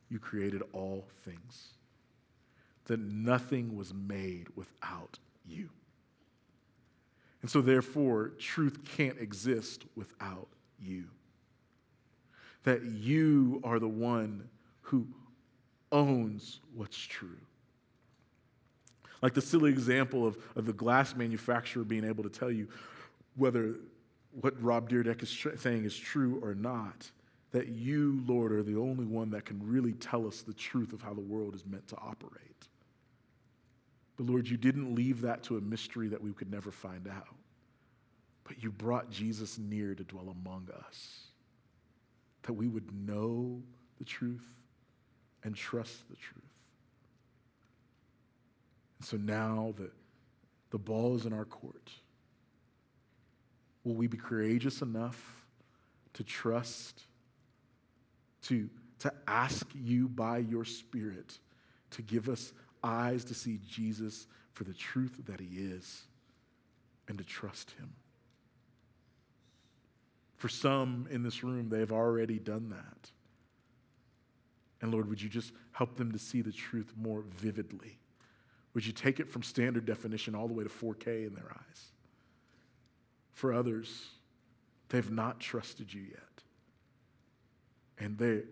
you 0.10 0.20
created 0.20 0.62
all 0.74 1.08
things, 1.26 1.70
that 2.86 3.00
nothing 3.00 3.76
was 3.76 3.94
made 3.94 4.48
without 4.56 5.18
you. 5.46 5.70
And 7.42 7.50
so, 7.50 7.62
therefore, 7.62 8.34
truth 8.38 8.84
can't 8.84 9.18
exist 9.20 9.86
without 9.96 10.48
you. 10.82 11.06
That 12.64 12.84
you 12.84 13.62
are 13.64 13.80
the 13.80 13.88
one 13.88 14.50
who 14.82 15.08
owns 15.92 16.60
what's 16.76 16.98
true. 16.98 17.38
Like 19.22 19.34
the 19.34 19.42
silly 19.42 19.72
example 19.72 20.28
of, 20.28 20.38
of 20.56 20.66
the 20.66 20.74
glass 20.74 21.16
manufacturer 21.16 21.84
being 21.84 22.04
able 22.04 22.24
to 22.24 22.30
tell 22.30 22.52
you 22.52 22.68
whether 23.36 23.76
what 24.40 24.62
Rob 24.62 24.90
Dyrdek 24.90 25.24
is 25.24 25.60
saying 25.60 25.86
is 25.86 25.98
true 25.98 26.40
or 26.44 26.54
not, 26.54 27.10
that 27.52 27.70
you, 27.70 28.22
Lord, 28.28 28.52
are 28.52 28.64
the 28.64 28.76
only 28.76 29.06
one 29.06 29.32
that 29.32 29.46
can 29.46 29.60
really 29.66 29.94
tell 29.94 30.28
us 30.28 30.42
the 30.42 30.54
truth 30.54 30.94
of 30.94 31.02
how 31.02 31.14
the 31.14 31.22
world 31.22 31.56
is 31.56 31.66
meant 31.66 31.88
to 31.88 31.96
operate. 31.96 32.68
But 34.18 34.28
Lord, 34.28 34.48
you 34.48 34.58
didn't 34.58 34.94
leave 34.94 35.22
that 35.22 35.44
to 35.44 35.58
a 35.58 35.62
mystery 35.62 36.08
that 36.10 36.22
we 36.22 36.34
could 36.34 36.52
never 36.52 36.72
find 36.72 37.08
out. 37.08 37.36
But 38.48 38.64
you 38.64 38.72
brought 38.72 39.12
Jesus 39.12 39.58
near 39.58 39.94
to 39.94 40.04
dwell 40.06 40.34
among 40.42 40.70
us, 40.88 41.26
that 42.44 42.54
we 42.54 42.68
would 42.68 42.90
know 42.94 43.62
the 43.98 44.06
truth 44.06 44.56
and 45.44 45.54
trust 45.54 46.10
the 46.10 46.16
truth. 46.16 46.44
And 49.00 49.08
so 49.08 49.18
now 49.18 49.74
that 49.78 49.92
the 50.72 50.78
ball 50.78 51.16
is 51.16 51.26
in 51.26 51.34
our 51.34 51.46
court, 51.46 51.92
will 53.84 53.96
we 53.96 54.08
be 54.08 54.18
courageous 54.18 54.82
enough 54.82 55.46
to 56.14 56.24
trust, 56.24 57.04
to, 58.44 58.70
to 59.00 59.12
ask 59.28 59.68
you 59.76 60.08
by 60.08 60.38
your 60.38 60.64
Spirit 60.64 61.38
to 61.92 62.02
give 62.02 62.30
us 62.30 62.54
eyes 62.84 63.26
to 63.26 63.34
see 63.34 63.60
Jesus 63.68 64.26
for 64.54 64.64
the 64.64 64.74
truth 64.74 65.22
that 65.26 65.40
he 65.40 65.48
is 65.48 66.04
and 67.10 67.18
to 67.18 67.24
trust 67.26 67.72
him? 67.72 67.94
For 70.38 70.48
some 70.48 71.08
in 71.10 71.24
this 71.24 71.44
room, 71.44 71.70
they've 71.70 71.92
already 71.92 72.40
done 72.40 72.70
that. 72.70 73.12
And 74.82 74.92
Lord, 74.92 75.10
would 75.10 75.22
you 75.22 75.30
just 75.30 75.52
help 75.72 75.96
them 75.96 76.12
to 76.12 76.20
see 76.20 76.42
the 76.42 76.52
truth 76.52 76.94
more 76.96 77.24
vividly? 77.28 77.98
Would 78.74 78.86
you 78.86 78.94
take 78.94 79.20
it 79.20 79.30
from 79.30 79.42
standard 79.42 79.86
definition 79.86 80.36
all 80.36 80.48
the 80.48 80.54
way 80.54 80.64
to 80.64 80.70
4K 80.70 81.26
in 81.26 81.34
their 81.34 81.52
eyes? 81.52 81.92
For 83.34 83.52
others, 83.52 84.10
they've 84.90 85.12
not 85.12 85.40
trusted 85.40 85.92
you 85.92 86.02
yet. 86.02 86.44
And 87.98 88.18
they, 88.20 88.44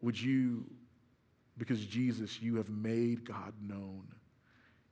would 0.00 0.20
you, 0.20 0.66
because 1.58 1.84
Jesus, 1.84 2.40
you 2.40 2.56
have 2.56 2.70
made 2.70 3.24
God 3.24 3.54
known. 3.60 4.06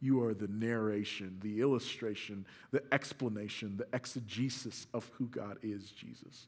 You 0.04 0.22
are 0.22 0.34
the 0.34 0.48
narration, 0.48 1.38
the 1.40 1.62
illustration, 1.62 2.44
the 2.72 2.82
explanation, 2.92 3.78
the 3.78 3.86
exegesis 3.96 4.86
of 4.92 5.10
who 5.14 5.28
God 5.28 5.56
is, 5.62 5.92
Jesus. 5.92 6.46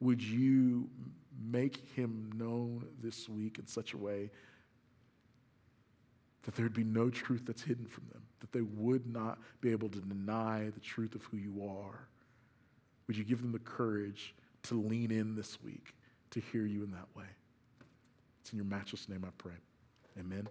Would 0.00 0.20
you 0.20 0.90
make 1.40 1.76
him 1.94 2.32
known 2.36 2.84
this 3.00 3.28
week 3.28 3.60
in 3.60 3.68
such 3.68 3.92
a 3.92 3.96
way 3.96 4.32
that 6.42 6.56
there'd 6.56 6.74
be 6.74 6.82
no 6.82 7.08
truth 7.08 7.42
that's 7.46 7.62
hidden 7.62 7.86
from 7.86 8.08
them, 8.12 8.22
that 8.40 8.50
they 8.50 8.62
would 8.62 9.06
not 9.06 9.38
be 9.60 9.70
able 9.70 9.88
to 9.90 10.00
deny 10.00 10.68
the 10.74 10.80
truth 10.80 11.14
of 11.14 11.22
who 11.26 11.36
you 11.36 11.64
are? 11.64 12.08
Would 13.06 13.16
you 13.16 13.22
give 13.22 13.40
them 13.40 13.52
the 13.52 13.60
courage 13.60 14.34
to 14.64 14.74
lean 14.74 15.12
in 15.12 15.36
this 15.36 15.62
week 15.62 15.94
to 16.30 16.40
hear 16.40 16.66
you 16.66 16.82
in 16.82 16.90
that 16.90 17.06
way? 17.14 17.26
It's 18.40 18.50
in 18.50 18.56
your 18.56 18.66
matchless 18.66 19.08
name 19.08 19.24
I 19.24 19.30
pray. 19.38 19.54
Amen. 20.18 20.48